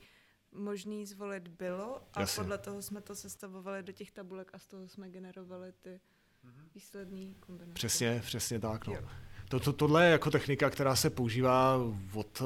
možný 0.53 1.07
zvolit 1.07 1.49
bylo 1.49 2.03
a 2.15 2.21
Jasně. 2.21 2.41
podle 2.43 2.59
toho 2.59 2.83
jsme 2.83 3.01
to 3.01 3.15
sestavovali 3.15 3.83
do 3.83 3.93
těch 3.93 4.11
tabulek 4.11 4.51
a 4.53 4.59
z 4.59 4.67
toho 4.67 4.89
jsme 4.89 5.11
generovali 5.11 5.73
ty 5.83 6.01
výsledné 6.75 7.35
kombinace. 7.41 7.75
Přesně, 7.75 8.23
přesně 8.25 8.61
tak. 8.61 8.87
No. 8.87 8.95
To, 9.53 9.61
to, 9.61 9.73
tohle 9.73 10.05
je 10.05 10.11
jako 10.11 10.31
technika, 10.31 10.71
která 10.71 10.97
se 10.97 11.11
používá 11.11 11.77
od 12.15 12.43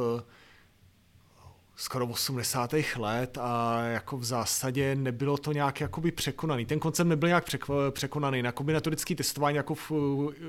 skoro 1.77 2.07
80. 2.07 2.75
let 2.97 3.39
a 3.41 3.81
jako 3.81 4.17
v 4.17 4.25
zásadě 4.25 4.95
nebylo 4.95 5.37
to 5.37 5.53
nějak 5.53 5.81
jakoby 5.81 6.13
překonaný. 6.13 6.67
Ten 6.67 6.79
koncept 6.79 7.07
nebyl 7.07 7.29
nějak 7.29 7.45
překonaný. 7.91 8.43
Na 8.43 8.53
kombinatorický 8.53 9.15
testování 9.15 9.57
jako 9.57 9.75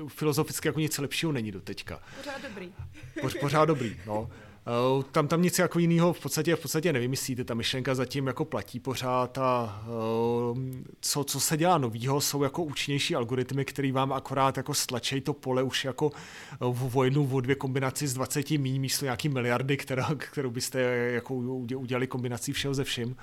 filozoficky 0.08 0.68
jako 0.68 0.80
nic 0.80 0.98
lepšího 0.98 1.32
není 1.32 1.52
do 1.52 1.60
teďka. 1.60 2.00
Pořád 2.16 2.42
dobrý. 2.42 2.72
Po, 3.20 3.28
pořád 3.40 3.64
dobrý, 3.64 3.96
no. 4.06 4.30
Eh, 4.68 5.02
tam, 5.12 5.28
tam 5.28 5.42
nic 5.42 5.58
jako 5.58 5.78
jiného 5.78 6.12
v 6.12 6.20
podstatě, 6.20 6.56
v 6.56 6.60
podstatě 6.60 6.92
nevymyslíte, 6.92 7.44
ta 7.44 7.54
myšlenka 7.54 7.94
zatím 7.94 8.26
jako 8.26 8.44
platí 8.44 8.80
pořád 8.80 9.38
a 9.38 9.82
eh, 9.82 10.84
co, 11.00 11.24
co 11.24 11.40
se 11.40 11.56
dělá 11.56 11.78
novýho, 11.78 12.20
jsou 12.20 12.42
jako 12.42 12.62
účinnější 12.62 13.14
algoritmy, 13.14 13.64
které 13.64 13.92
vám 13.92 14.12
akorát 14.12 14.56
jako 14.56 14.74
stlačejí 14.74 15.20
to 15.20 15.32
pole 15.32 15.62
už 15.62 15.84
jako 15.84 16.10
eh, 16.52 16.56
v 16.60 17.04
jednu, 17.04 17.28
o 17.32 17.40
dvě 17.40 17.54
kombinaci 17.54 18.08
z 18.08 18.14
20 18.14 18.50
míň 18.50 18.80
místo 18.80 19.04
nějaký 19.04 19.28
miliardy, 19.28 19.76
která, 19.76 20.08
kterou 20.16 20.50
byste 20.50 20.80
jako 21.12 21.34
udělali 21.34 22.06
kombinací 22.06 22.52
všeho 22.52 22.74
ze 22.74 22.84
vším. 22.84 23.16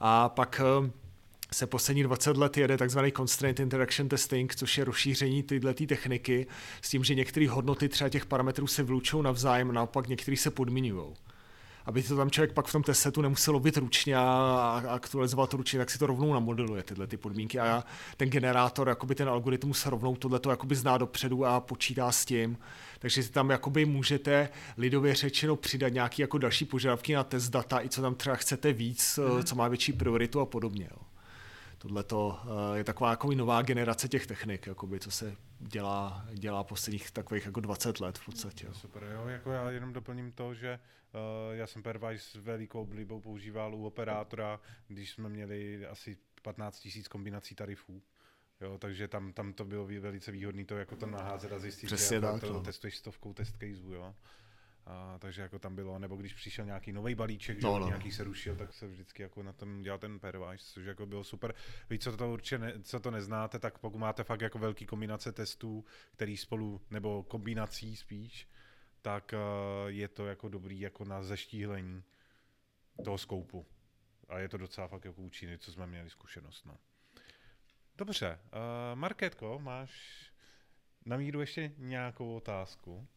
A 0.00 0.28
pak 0.28 0.60
se 1.54 1.66
poslední 1.66 2.02
20 2.02 2.36
let 2.36 2.56
jede 2.56 2.78
takzvaný 2.78 3.12
Constraint 3.12 3.60
Interaction 3.60 4.08
Testing, 4.08 4.54
což 4.54 4.78
je 4.78 4.84
rozšíření 4.84 5.42
tyhle 5.42 5.74
techniky 5.74 6.46
s 6.82 6.90
tím, 6.90 7.04
že 7.04 7.14
některé 7.14 7.48
hodnoty 7.48 7.88
třeba 7.88 8.08
těch 8.08 8.26
parametrů 8.26 8.66
se 8.66 8.82
vylučují 8.82 9.24
navzájem, 9.24 9.72
naopak 9.72 10.08
některé 10.08 10.36
se 10.36 10.50
podmiňují 10.50 11.14
aby 11.86 12.02
to 12.02 12.16
tam 12.16 12.30
člověk 12.30 12.52
pak 12.52 12.66
v 12.66 12.72
tom 12.72 12.82
testu 12.82 13.22
nemusel 13.22 13.54
lovit 13.54 13.76
ručně 13.76 14.16
a 14.16 14.82
aktualizovat 14.88 15.50
to 15.50 15.56
ručně, 15.56 15.78
tak 15.78 15.90
si 15.90 15.98
to 15.98 16.06
rovnou 16.06 16.32
namodeluje 16.32 16.82
tyhle 16.82 17.06
ty 17.06 17.16
podmínky 17.16 17.60
a 17.60 17.84
ten 18.16 18.30
generátor, 18.30 18.88
jakoby 18.88 19.14
ten 19.14 19.28
algoritmus 19.28 19.86
rovnou 19.86 20.16
tohle 20.16 20.38
to 20.38 20.50
jakoby 20.50 20.74
zná 20.74 20.98
dopředu 20.98 21.46
a 21.46 21.60
počítá 21.60 22.12
s 22.12 22.24
tím. 22.24 22.58
Takže 22.98 23.22
si 23.22 23.32
tam 23.32 23.50
jakoby 23.50 23.84
můžete 23.84 24.48
lidově 24.76 25.14
řečeno 25.14 25.56
přidat 25.56 25.88
nějaké 25.88 26.22
jako 26.22 26.38
další 26.38 26.64
požadavky 26.64 27.14
na 27.14 27.24
test 27.24 27.48
data, 27.48 27.82
i 27.82 27.88
co 27.88 28.02
tam 28.02 28.14
třeba 28.14 28.36
chcete 28.36 28.72
víc, 28.72 29.18
mm. 29.36 29.44
co 29.44 29.54
má 29.54 29.68
větší 29.68 29.92
prioritu 29.92 30.40
a 30.40 30.46
podobně. 30.46 30.88
Jo 30.90 31.03
tohle 31.84 32.04
eh, 32.74 32.78
je 32.78 32.84
taková 32.84 33.10
jako 33.10 33.30
nová 33.30 33.62
generace 33.62 34.08
těch 34.08 34.26
technik, 34.26 34.66
jakoby, 34.66 35.00
co 35.00 35.10
se 35.10 35.36
dělá, 35.58 36.26
dělá 36.32 36.64
posledních 36.64 37.10
takových 37.10 37.46
jako 37.46 37.60
20 37.60 38.00
let 38.00 38.18
v 38.18 38.24
podstatě. 38.24 38.66
Jo. 38.66 38.74
Super, 38.74 39.02
jo, 39.14 39.28
jako 39.28 39.50
já 39.52 39.70
jenom 39.70 39.92
doplním 39.92 40.32
to, 40.32 40.54
že 40.54 40.78
uh, 41.14 41.54
já 41.54 41.66
jsem 41.66 41.82
Pervice 41.82 42.40
velikou 42.40 42.80
oblibou 42.80 43.20
používal 43.20 43.74
u 43.74 43.86
operátora, 43.86 44.60
když 44.88 45.10
jsme 45.10 45.28
měli 45.28 45.86
asi 45.86 46.16
15 46.42 46.88
000 46.96 47.08
kombinací 47.10 47.54
tarifů. 47.54 48.02
Jo, 48.60 48.78
takže 48.78 49.08
tam, 49.08 49.32
tam 49.32 49.52
to 49.52 49.64
bylo 49.64 49.86
velice 49.86 50.32
výhodné 50.32 50.64
to 50.64 50.76
jako 50.76 50.96
to 50.96 51.06
naházet 51.06 51.52
a 51.52 51.58
zjistit, 51.58 51.86
Přesně 51.86 52.16
že 52.16 52.20
tak, 52.20 52.40
to, 52.40 52.52
no. 52.52 52.60
testuješ 52.60 52.96
stovkou 52.96 53.32
test 53.32 53.52
caseů, 53.52 53.92
jo. 53.92 54.14
A, 54.86 55.18
takže 55.18 55.42
jako 55.42 55.58
tam 55.58 55.76
bylo, 55.76 55.98
nebo 55.98 56.16
když 56.16 56.34
přišel 56.34 56.64
nějaký 56.64 56.92
nový 56.92 57.14
balíček, 57.14 57.62
no, 57.62 57.74
že 57.74 57.80
no. 57.80 57.86
nějaký 57.86 58.12
se 58.12 58.24
rušil, 58.24 58.56
tak 58.56 58.74
se 58.74 58.86
vždycky 58.86 59.22
jako 59.22 59.42
na 59.42 59.52
tom 59.52 59.82
dělal 59.82 59.98
ten 59.98 60.20
pairwise, 60.20 60.72
což 60.72 60.84
jako 60.84 61.06
bylo 61.06 61.24
super. 61.24 61.54
Vy, 61.90 61.98
co 61.98 62.16
to 62.16 62.32
určitě 62.32 62.58
ne, 62.58 62.72
co 62.82 63.00
to 63.00 63.10
neznáte, 63.10 63.58
tak 63.58 63.78
pokud 63.78 63.98
máte 63.98 64.24
fakt 64.24 64.40
jako 64.40 64.58
velký 64.58 64.86
kombinace 64.86 65.32
testů, 65.32 65.84
který 66.12 66.36
spolu, 66.36 66.80
nebo 66.90 67.22
kombinací 67.22 67.96
spíš, 67.96 68.48
tak 69.02 69.34
uh, 69.34 69.88
je 69.88 70.08
to 70.08 70.26
jako 70.26 70.48
dobrý 70.48 70.80
jako 70.80 71.04
na 71.04 71.22
zeštíhlení 71.22 72.02
toho 73.04 73.18
skoupu. 73.18 73.66
A 74.28 74.38
je 74.38 74.48
to 74.48 74.56
docela 74.56 74.88
fakt 74.88 75.04
jako 75.04 75.22
účinný, 75.22 75.58
co 75.58 75.72
jsme 75.72 75.86
měli 75.86 76.10
zkušenost. 76.10 76.66
No. 76.66 76.78
Dobře, 77.96 78.38
uh, 78.44 78.98
Marketko, 78.98 79.58
máš 79.58 80.24
na 81.06 81.16
míru 81.16 81.40
ještě 81.40 81.72
nějakou 81.78 82.36
otázku? 82.36 83.08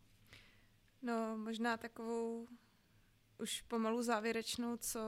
No, 1.01 1.37
možná 1.37 1.77
takovou 1.77 2.47
už 3.39 3.61
pomalu 3.61 4.03
závěrečnou, 4.03 4.77
co 4.77 4.99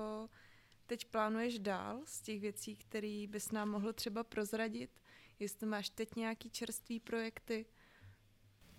teď 0.85 1.05
plánuješ 1.05 1.59
dál 1.59 2.01
z 2.05 2.21
těch 2.21 2.41
věcí, 2.41 2.75
které 2.75 3.25
bys 3.29 3.51
nám 3.51 3.69
mohl 3.69 3.93
třeba 3.93 4.23
prozradit? 4.23 4.91
Jestli 5.39 5.67
máš 5.67 5.89
teď 5.89 6.15
nějaký 6.15 6.49
čerstvý 6.49 6.99
projekty? 6.99 7.65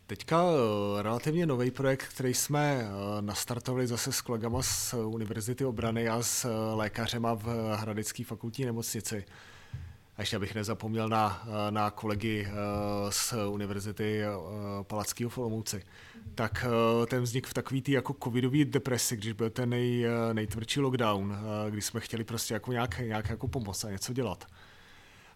Teďka 0.07 0.45
eh, 0.45 1.03
relativně 1.03 1.47
nový 1.47 1.71
projekt, 1.71 2.05
který 2.15 2.35
jsme 2.35 2.81
eh, 2.83 2.89
nastartovali 3.23 3.87
zase 3.87 4.13
s 4.13 4.21
kolegama 4.21 4.63
z 4.63 4.95
Univerzity 4.95 5.65
obrany 5.65 6.09
a 6.09 6.23
s 6.23 6.45
eh, 6.45 6.75
lékařema 6.75 7.35
v 7.35 7.77
Hradecké 7.77 8.25
fakultní 8.25 8.65
nemocnici. 8.65 9.25
A 10.21 10.23
ještě 10.23 10.37
abych 10.37 10.55
nezapomněl 10.55 11.09
na, 11.09 11.49
na 11.71 11.91
kolegy 11.91 12.49
z 13.11 13.35
Univerzity 13.49 14.23
Palackého 14.83 15.31
v 15.31 15.39
Olomouci 15.39 15.83
tak 16.35 16.67
uh, 17.01 17.07
ten 17.07 17.23
vznik 17.23 17.47
v 17.47 17.55
takový 17.55 17.83
tý 17.83 17.93
jako 17.93 18.17
covidový 18.25 18.65
depresi, 18.65 19.17
když 19.17 19.33
byl 19.33 19.51
ten 19.51 19.71
nej, 19.71 20.07
nejtvrdší 20.33 20.81
lockdown, 20.81 21.37
kdy 21.71 21.83
jsme 21.83 22.01
chtěli 22.01 22.25
prostě 22.25 22.55
jako 22.55 22.73
nějak, 22.73 22.99
nějak 22.99 23.31
jako 23.31 23.49
pomoct 23.49 23.85
a 23.85 23.91
něco 23.91 24.13
dělat. 24.13 24.47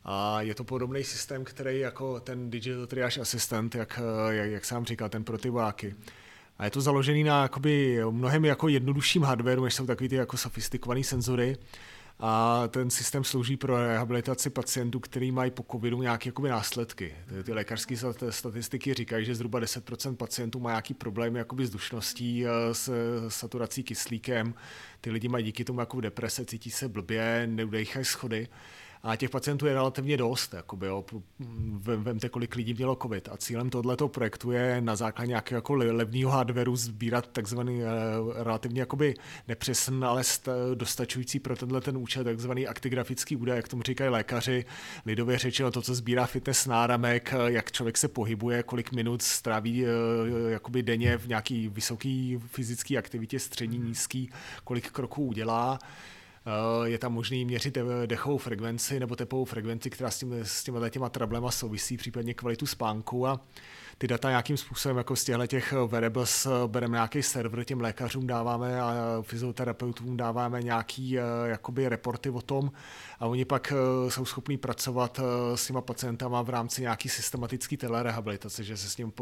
A 0.05 0.41
je 0.41 0.55
to 0.55 0.65
podobný 0.65 1.05
systém, 1.05 1.45
který 1.45 1.79
jako 1.79 2.21
ten 2.21 2.51
Digital 2.51 2.87
Triage 2.87 3.21
Assistant, 3.21 3.75
jak, 3.75 4.01
jak, 4.31 4.51
jak 4.51 4.65
sám 4.65 4.85
říkal, 4.85 5.09
ten 5.09 5.25
pro 5.25 5.39
ty 5.39 5.51
vojáky. 5.51 5.95
A 6.59 6.65
je 6.65 6.71
to 6.71 6.81
založený 6.81 7.25
na 7.25 7.43
jakoby 7.43 8.01
mnohem 8.11 8.45
jako 8.45 8.69
jednodušším 8.69 9.23
hardwareu, 9.23 9.65
než 9.65 9.75
jsou 9.75 9.87
takový 9.87 10.09
ty 10.09 10.17
jako 10.17 10.37
sofistikované 10.37 11.05
senzory 11.05 11.57
a 12.19 12.63
ten 12.69 12.91
systém 12.91 13.25
slouží 13.25 13.57
pro 13.57 13.77
rehabilitaci 13.77 14.51
pacientů, 14.51 15.01
který 15.01 15.33
mají 15.33 15.51
po 15.51 15.65
covidu 15.73 16.03
nějaké 16.03 16.29
jakoby, 16.29 16.49
následky. 16.49 17.15
Ty 17.43 17.53
lékařské 17.53 17.95
statistiky 18.31 18.95
říkají, 18.95 19.25
že 19.25 19.35
zhruba 19.35 19.61
10% 19.61 20.17
pacientů 20.17 20.61
má 20.61 20.71
nějaký 20.71 20.95
problém 20.95 21.37
jakoby, 21.37 21.67
s 21.67 21.71
dušností, 21.71 22.47
eh, 22.47 22.75
s 22.75 22.91
saturací 23.29 23.83
kyslíkem. 23.83 24.55
Ty 25.01 25.11
lidi 25.11 25.29
mají 25.29 25.45
díky 25.45 25.65
tomu 25.65 25.81
jako 25.81 26.01
deprese, 26.01 26.45
cítí 26.45 26.71
se 26.71 26.89
blbě, 26.89 27.47
neudejchají 27.47 28.05
schody. 28.05 28.49
A 29.07 29.17
těch 29.17 29.31
pacientů 29.31 29.67
je 29.67 29.75
relativně 29.75 30.17
dost. 30.17 30.55
Jakoby, 30.55 30.87
jo. 30.87 31.05
Vemte, 31.79 32.29
kolik 32.29 32.55
lidí 32.55 32.75
mělo 32.75 32.99
COVID. 33.03 33.29
A 33.29 33.37
cílem 33.37 33.71
tohoto 33.71 34.09
projektu 34.09 34.51
je 34.51 34.81
na 34.81 34.97
základě 34.97 35.29
nějakého 35.29 35.57
jako 35.57 35.75
levného 35.75 36.31
hardwareu 36.31 36.77
sbírat 36.77 37.27
takzvaný 37.27 37.81
uh, 37.83 37.89
relativně 38.43 38.81
jakoby 38.81 39.15
nepřesný, 39.49 40.01
ale 40.03 40.23
st- 40.23 40.75
dostačující 40.75 41.41
pro 41.41 41.57
tenhle 41.57 41.81
ten 41.81 41.97
účel 41.97 42.25
takzvaný 42.25 42.67
aktigrafický 42.67 43.37
údaj, 43.37 43.57
jak 43.57 43.69
tomu 43.69 43.83
říkají 43.83 44.11
lékaři. 44.11 44.65
Lidově 45.07 45.39
řečeno 45.39 45.71
to, 45.71 45.83
co 45.83 45.95
sbírá 45.95 46.27
fitness 46.27 46.67
náramek, 46.67 47.35
jak 47.47 47.73
člověk 47.73 47.97
se 47.97 48.09
pohybuje, 48.09 48.63
kolik 48.63 48.93
minut 48.93 49.23
stráví 49.23 49.85
uh, 49.85 49.91
jakoby 50.51 50.83
denně 50.83 51.19
v 51.19 51.29
nějaký 51.29 51.69
vysoký 51.69 52.39
fyzické 52.47 52.97
aktivitě, 52.97 53.39
střední, 53.39 53.79
nízký, 53.79 54.31
kolik 54.65 54.91
kroků 54.91 55.25
udělá. 55.25 55.79
Eh, 56.47 56.89
je 56.89 56.99
tam 56.99 57.13
možný 57.13 57.45
měřit 57.45 57.79
dechovou 58.07 58.39
frekvenci 58.39 59.01
nebo 59.01 59.17
tepovou 59.17 59.45
frekvenci, 59.45 59.91
která 59.91 60.11
s, 60.11 60.19
tím, 60.19 60.33
s 60.43 60.65
těma 60.65 60.89
těma 60.89 61.09
trablema 61.09 61.51
souvisí, 61.51 61.97
případně 61.97 62.35
kvalitu 62.35 62.67
spánku 62.67 63.27
a 63.27 63.41
ty 63.99 64.07
data 64.09 64.29
nějakým 64.29 64.57
způsobem 64.57 64.97
jako 64.97 65.17
z 65.17 65.25
těchto 65.25 65.47
těch 65.47 65.73
wearables 65.73 66.47
eh, 66.47 66.51
bereme 66.67 66.97
nějaký 66.97 67.23
server, 67.23 67.65
těm 67.65 67.81
lékařům 67.81 68.27
dáváme 68.27 68.81
a 68.81 68.95
fyzioterapeutům 69.23 70.17
dáváme 70.17 70.63
nějaký 70.63 71.19
eh, 71.19 71.23
jakoby 71.45 71.89
reporty 71.89 72.31
o 72.31 72.43
tom 72.43 72.73
a 73.21 73.27
oni 73.27 73.45
pak 73.45 73.73
jsou 74.09 74.25
schopní 74.25 74.57
pracovat 74.57 75.21
s 75.55 75.67
těma 75.67 75.81
pacientama 75.81 76.43
v 76.43 76.49
rámci 76.51 76.83
nějaký 76.83 77.09
systematický 77.09 77.77
telerehabilitace, 77.77 78.65
že 78.65 78.77
se 78.77 78.91
s 78.91 78.97
ním, 78.97 79.13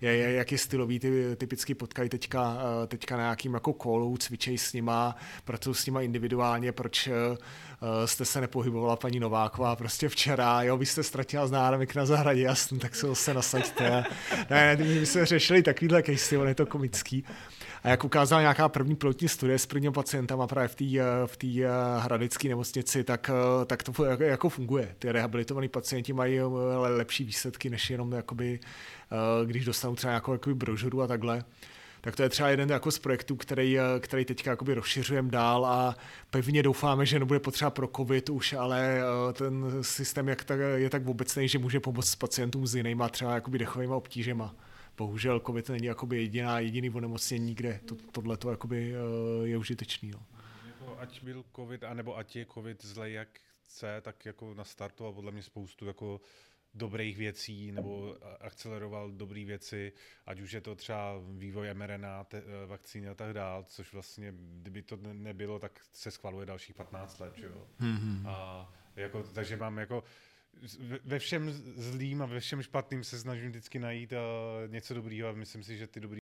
je, 0.00 0.16
je, 0.16 0.32
jak 0.32 0.52
je 0.52 0.58
stylový, 0.58 0.98
ty 0.98 1.36
typicky 1.36 1.74
potkají 1.74 2.08
teďka, 2.08 2.58
teďka 2.86 3.16
na 3.16 3.22
nějakým 3.22 3.54
jako 3.54 3.72
callu, 3.72 4.16
cvičejí 4.16 4.58
s 4.58 4.72
nima, 4.72 5.16
pracují 5.44 5.74
s 5.74 5.86
nima 5.86 6.00
individuálně 6.00 6.47
aktuálně, 6.48 6.72
proč 6.72 7.06
eh, 7.06 8.06
jste 8.06 8.24
se 8.24 8.40
nepohybovala 8.40 8.96
paní 8.96 9.20
Nováková 9.20 9.76
prostě 9.76 10.08
včera, 10.08 10.62
jo, 10.62 10.76
vy 10.76 10.86
jste 10.86 11.02
ztratila 11.02 11.46
z 11.46 11.50
náramek 11.50 11.94
na 11.94 12.06
zahradě, 12.06 12.42
jasný, 12.42 12.78
tak 12.78 12.94
se 12.94 13.06
zase 13.06 13.34
nasaďte. 13.34 14.04
ne, 14.50 14.76
ne, 14.76 14.84
my 14.84 15.06
jsme 15.06 15.26
řešili 15.26 15.62
takovýhle 15.62 16.02
case, 16.02 16.38
on 16.38 16.48
je 16.48 16.54
to 16.54 16.66
komický. 16.66 17.24
A 17.82 17.88
jak 17.88 18.04
ukázala 18.04 18.40
nějaká 18.40 18.68
první 18.68 18.96
pilotní 18.96 19.28
studie 19.28 19.58
s 19.58 19.66
prvním 19.66 19.92
pacientem 19.92 20.38
právě 20.46 20.68
v 20.68 20.74
té 20.74 20.84
v 21.26 21.36
eh, 21.44 21.68
hradecké 21.98 22.48
nemocnici, 22.48 23.04
tak, 23.04 23.30
eh, 23.30 23.64
tak 23.64 23.82
to 23.82 24.04
jako 24.04 24.48
funguje. 24.48 24.94
Ty 24.98 25.12
rehabilitovaní 25.12 25.68
pacienti 25.68 26.12
mají 26.12 26.40
lepší 26.96 27.24
výsledky, 27.24 27.70
než 27.70 27.90
jenom 27.90 28.12
jakoby, 28.12 28.60
když 29.44 29.64
dostanou 29.64 29.94
třeba 29.94 30.10
nějakou 30.10 30.54
brožuru 30.54 31.02
a 31.02 31.06
takhle 31.06 31.44
tak 32.00 32.16
to 32.16 32.22
je 32.22 32.28
třeba 32.28 32.48
jeden 32.48 32.70
jako 32.70 32.90
z 32.90 32.98
projektů, 32.98 33.36
který, 33.36 33.78
eh, 33.78 33.82
který 34.00 34.24
teďka 34.24 34.50
jakoby 34.50 34.74
rozšiřujeme 34.74 35.30
dál 35.30 35.66
a 35.66 35.96
pevně 36.30 36.62
doufáme, 36.62 37.06
že 37.06 37.18
nebude 37.18 37.40
potřeba 37.40 37.70
pro 37.70 37.88
COVID 37.96 38.30
už, 38.30 38.52
ale 38.52 39.00
eh, 39.00 39.32
ten 39.32 39.82
systém 39.82 40.28
jak 40.28 40.44
tak, 40.44 40.60
je 40.74 40.90
tak 40.90 41.06
obecný, 41.06 41.48
že 41.48 41.58
může 41.58 41.80
pomoct 41.80 42.14
pacientům 42.14 42.66
s 42.66 42.74
jinýma 42.74 43.08
třeba 43.08 43.34
jakoby 43.34 43.58
dechovými 43.58 43.92
obtížema. 43.92 44.54
Bohužel 44.96 45.40
COVID 45.46 45.68
není 45.68 45.86
jakoby 45.86 46.16
jediná, 46.16 46.60
jediný 46.60 46.90
onemocnění, 46.90 47.54
kde 47.54 47.80
to, 47.84 47.96
tohle 48.12 48.36
to 48.36 48.50
jakoby 48.50 48.94
eh, 48.94 49.48
je 49.48 49.58
užitečný. 49.58 50.10
No. 50.10 50.20
Jako 50.66 50.98
ať 51.00 51.22
byl 51.22 51.44
COVID, 51.56 51.84
anebo 51.84 52.16
ať 52.16 52.36
je 52.36 52.46
COVID 52.54 52.84
zle 52.84 53.10
jak 53.10 53.28
chce, 53.64 54.00
tak 54.00 54.26
jako 54.26 54.54
nastartoval 54.54 55.12
podle 55.12 55.32
mě 55.32 55.42
spoustu 55.42 55.86
jako 55.86 56.20
dobrých 56.74 57.16
věcí 57.16 57.72
nebo 57.72 58.16
akceleroval 58.40 59.10
dobré 59.10 59.44
věci, 59.44 59.92
ať 60.26 60.40
už 60.40 60.52
je 60.52 60.60
to 60.60 60.74
třeba 60.74 61.14
vývoj 61.28 61.74
mRNA, 61.74 62.24
te, 62.24 62.38
eh, 62.38 62.66
vakcíny 62.66 63.08
a 63.08 63.14
tak 63.14 63.32
dál, 63.32 63.64
což 63.68 63.92
vlastně, 63.92 64.34
kdyby 64.36 64.82
to 64.82 64.98
nebylo, 65.12 65.58
tak 65.58 65.80
se 65.92 66.10
schvaluje 66.10 66.46
dalších 66.46 66.76
15 66.76 67.18
let, 67.18 67.34
jo. 67.38 67.66
Mm-hmm. 67.80 68.22
A 68.26 68.68
jako, 68.96 69.22
takže 69.22 69.56
mám 69.56 69.78
jako 69.78 70.04
ve 71.04 71.18
všem 71.18 71.50
zlým 71.76 72.22
a 72.22 72.26
ve 72.26 72.40
všem 72.40 72.62
špatným 72.62 73.04
se 73.04 73.18
snažím 73.18 73.48
vždycky 73.48 73.78
najít 73.78 74.12
uh, 74.12 74.72
něco 74.72 74.94
dobrýho 74.94 75.28
a 75.28 75.32
myslím 75.32 75.62
si, 75.62 75.76
že 75.76 75.86
ty 75.86 76.00
dobrý 76.00 76.18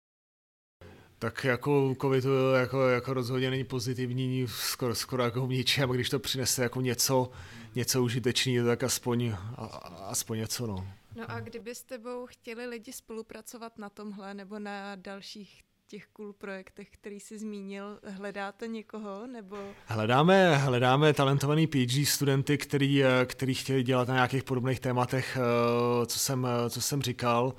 tak 1.19 1.45
jako 1.45 1.95
covid 2.01 2.25
jako, 2.61 2.89
jako 2.89 3.15
rozhodně 3.15 3.51
není 3.51 3.65
pozitivní, 3.65 4.47
skoro, 4.49 4.95
skoro 4.95 5.23
jako 5.23 5.47
v 5.47 5.51
ničem, 5.51 5.91
když 5.91 6.11
to 6.11 6.19
přinese 6.19 6.63
jako 6.63 6.81
něco, 6.81 7.31
něco 7.75 8.03
užitečného, 8.03 8.67
tak 8.67 8.83
aspoň, 8.83 9.33
a, 9.57 9.65
aspoň 10.11 10.39
něco, 10.39 10.67
no. 10.67 10.89
No 11.17 11.31
a 11.31 11.41
kdyby 11.41 11.75
s 11.75 11.83
tebou 11.83 12.27
chtěli 12.27 12.67
lidi 12.67 12.93
spolupracovat 12.93 13.79
na 13.79 13.91
tomhle 13.91 14.35
nebo 14.35 14.59
na 14.59 14.97
dalších 14.97 15.63
těch 15.87 16.07
cool 16.07 16.33
projektech, 16.33 16.91
který 16.91 17.21
jsi 17.21 17.39
zmínil, 17.39 17.99
hledáte 18.05 18.69
někoho 18.69 19.27
nebo? 19.27 19.57
Hledáme, 19.87 20.57
hledáme 20.57 21.13
talentovaný 21.13 21.67
PhD 21.67 22.09
studenty, 22.09 22.59
který, 22.59 23.03
který 23.27 23.55
chtěli 23.55 23.83
dělat 23.83 24.09
na 24.09 24.15
nějakých 24.15 24.45
podobných 24.45 24.81
tématech, 24.81 25.39
eh, 25.41 26.07
co 26.07 26.19
jsem, 26.19 26.49
co 26.69 26.81
jsem 26.81 27.03
říkal. 27.03 27.55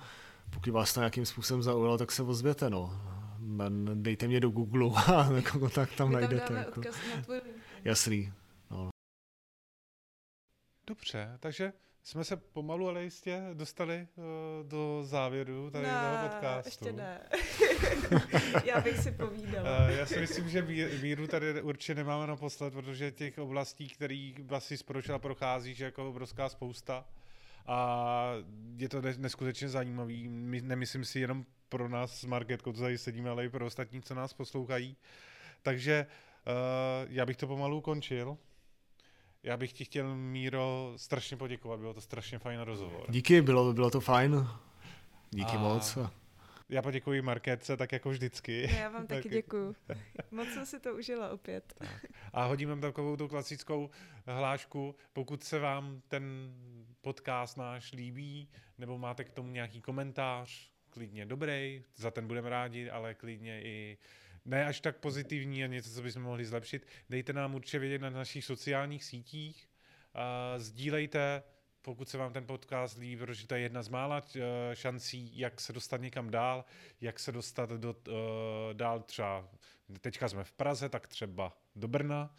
Pokud 0.53 0.73
vás 0.73 0.93
to 0.93 0.99
nějakým 0.99 1.25
způsobem 1.25 1.63
zaujalo, 1.63 1.97
tak 1.97 2.11
se 2.11 2.23
ozvěte, 2.23 2.69
no 2.69 3.01
dejte 3.93 4.27
mě 4.27 4.39
do 4.39 4.49
Google 4.49 5.03
a 5.05 5.29
kontakt 5.51 5.95
tam 5.95 6.07
My 6.07 6.13
najdete. 6.13 6.47
Tam 6.47 6.57
jako. 6.57 6.81
na 7.15 7.21
tvůj 7.23 7.41
Jasný. 7.83 8.33
Dobře, 10.87 11.37
takže 11.39 11.73
jsme 12.03 12.23
se 12.23 12.37
pomalu, 12.37 12.87
ale 12.87 13.03
jistě 13.03 13.41
dostali 13.53 14.07
uh, 14.15 14.23
do 14.69 15.03
závěru 15.03 15.71
tady 15.71 15.87
ne, 15.87 15.93
toho 15.93 16.29
podcastu. 16.29 16.67
ještě 16.67 16.91
ne. 16.91 17.21
já 18.65 18.81
bych 18.81 18.97
si 18.97 19.11
povídala. 19.11 19.85
Uh, 19.85 19.89
já 19.89 20.05
si 20.05 20.19
myslím, 20.19 20.49
že 20.49 20.61
víru 21.01 21.27
tady 21.27 21.61
určitě 21.61 21.95
nemáme 21.95 22.27
naposled, 22.27 22.73
protože 22.73 23.11
těch 23.11 23.37
oblastí, 23.37 23.89
který 23.89 24.35
vlastně 24.39 24.77
zpročila 24.77 25.19
prochází, 25.19 25.73
že 25.73 25.85
jako 25.85 26.09
obrovská 26.09 26.49
spousta 26.49 27.05
a 27.67 28.31
je 28.77 28.89
to 28.89 29.01
neskutečně 29.01 29.69
zajímavý. 29.69 30.27
Nemyslím 30.61 31.05
si 31.05 31.19
jenom 31.19 31.45
pro 31.69 31.89
nás 31.89 32.19
s 32.19 32.25
Marketkou, 32.25 32.73
co 32.73 32.81
tady 32.81 32.97
sedíme, 32.97 33.29
ale 33.29 33.45
i 33.45 33.49
pro 33.49 33.65
ostatní, 33.65 34.01
co 34.01 34.15
nás 34.15 34.33
poslouchají. 34.33 34.97
Takže 35.61 36.05
uh, 36.47 36.53
já 37.09 37.25
bych 37.25 37.37
to 37.37 37.47
pomalu 37.47 37.81
končil. 37.81 38.37
Já 39.45 39.57
bych 39.57 39.73
ti 39.73 39.85
chtěl, 39.85 40.15
Míro, 40.15 40.93
strašně 40.95 41.37
poděkovat, 41.37 41.79
bylo 41.79 41.93
to 41.93 42.01
strašně 42.01 42.39
fajn 42.39 42.59
rozhovor. 42.59 43.05
Díky, 43.09 43.41
bylo, 43.41 43.73
bylo 43.73 43.89
to 43.89 43.99
fajn. 43.99 44.47
Díky 45.31 45.55
a... 45.55 45.59
moc. 45.59 45.97
Já 46.69 46.81
poděkuji 46.81 47.21
Markétce, 47.21 47.77
tak 47.77 47.91
jako 47.91 48.09
vždycky. 48.09 48.69
Já 48.79 48.89
vám 48.89 49.07
taky 49.07 49.29
děkuji. 49.29 49.75
Moc 50.31 50.47
jsem 50.47 50.65
si 50.65 50.79
to 50.79 50.95
užila 50.95 51.29
opět. 51.29 51.73
Tak. 51.77 52.05
A 52.33 52.45
hodím 52.45 52.69
vám 52.69 52.81
takovou 52.81 53.15
tu 53.15 53.27
klasickou 53.27 53.89
hlášku, 54.25 54.95
pokud 55.13 55.43
se 55.43 55.59
vám 55.59 56.01
ten 56.07 56.53
podcast 57.01 57.57
náš 57.57 57.93
líbí, 57.93 58.49
nebo 58.77 58.97
máte 58.97 59.23
k 59.23 59.31
tomu 59.31 59.51
nějaký 59.51 59.81
komentář, 59.81 60.71
klidně 60.89 61.25
dobrý, 61.25 61.83
za 61.95 62.11
ten 62.11 62.27
budeme 62.27 62.49
rádi, 62.49 62.89
ale 62.89 63.13
klidně 63.13 63.63
i 63.63 63.97
ne 64.45 64.65
až 64.65 64.79
tak 64.81 64.97
pozitivní 64.97 65.63
a 65.63 65.67
něco, 65.67 65.89
co 65.89 66.01
bychom 66.01 66.21
mohli 66.21 66.45
zlepšit. 66.45 66.87
Dejte 67.09 67.33
nám 67.33 67.55
určitě 67.55 67.79
vědět 67.79 68.01
na 68.01 68.09
našich 68.09 68.45
sociálních 68.45 69.03
sítích, 69.03 69.69
uh, 70.15 70.61
sdílejte, 70.61 71.43
pokud 71.81 72.09
se 72.09 72.17
vám 72.17 72.33
ten 72.33 72.45
podcast 72.45 72.97
líbí, 72.97 73.17
protože 73.17 73.47
to 73.47 73.55
je 73.55 73.61
jedna 73.61 73.83
z 73.83 73.89
mála 73.89 74.21
uh, 74.21 74.41
šancí, 74.73 75.39
jak 75.39 75.61
se 75.61 75.73
dostat 75.73 76.01
někam 76.01 76.29
dál, 76.29 76.65
jak 77.01 77.19
se 77.19 77.31
dostat 77.31 77.69
do, 77.69 77.95
uh, 78.07 78.13
dál 78.73 78.99
třeba, 78.99 79.49
teďka 80.01 80.29
jsme 80.29 80.43
v 80.43 80.51
Praze, 80.51 80.89
tak 80.89 81.07
třeba 81.07 81.57
do 81.75 81.87
Brna, 81.87 82.35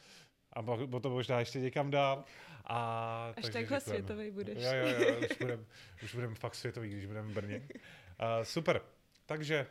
a 0.52 0.62
potom 0.62 1.12
možná 1.12 1.38
ještě 1.38 1.60
někam 1.60 1.90
dál. 1.90 2.24
A, 2.64 3.32
Až 3.36 3.52
takhle 3.52 3.80
světový 3.80 4.30
budeš. 4.30 4.58
Jo, 4.64 4.72
jo, 4.72 5.04
jo, 5.08 5.20
už 5.30 5.38
budeme 5.38 5.64
už 6.02 6.14
budem 6.14 6.34
fakt 6.34 6.54
světový, 6.54 6.90
když 6.90 7.06
budeme 7.06 7.28
v 7.28 7.34
Brně. 7.34 7.58
Uh, 7.58 8.42
super, 8.42 8.80
takže 9.26 9.66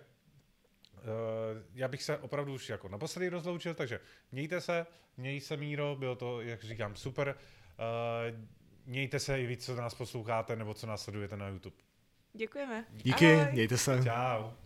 já 1.74 1.88
bych 1.88 2.04
se 2.04 2.18
opravdu 2.18 2.54
už 2.54 2.70
jako 2.70 2.90
naposledy 2.90 3.30
rozloučil, 3.30 3.74
takže 3.74 4.00
mějte 4.32 4.62
se, 4.62 4.86
měj 5.18 5.42
se 5.42 5.58
Míro, 5.58 5.96
bylo 6.00 6.16
to, 6.16 6.42
jak 6.42 6.64
říkám, 6.64 6.96
super. 6.96 7.36
Uh, 7.36 8.46
mějte 8.86 9.20
se 9.20 9.42
i 9.42 9.46
vy, 9.46 9.58
co 9.58 9.76
nás 9.76 9.94
posloucháte 9.94 10.56
nebo 10.56 10.74
co 10.74 10.88
nás 10.88 11.04
sledujete 11.04 11.38
na 11.38 11.48
YouTube. 11.48 11.76
Děkujeme. 12.34 12.86
Díky, 12.92 13.34
Ahoj. 13.34 13.52
mějte 13.52 13.78
se. 13.78 14.04
Čau. 14.04 14.65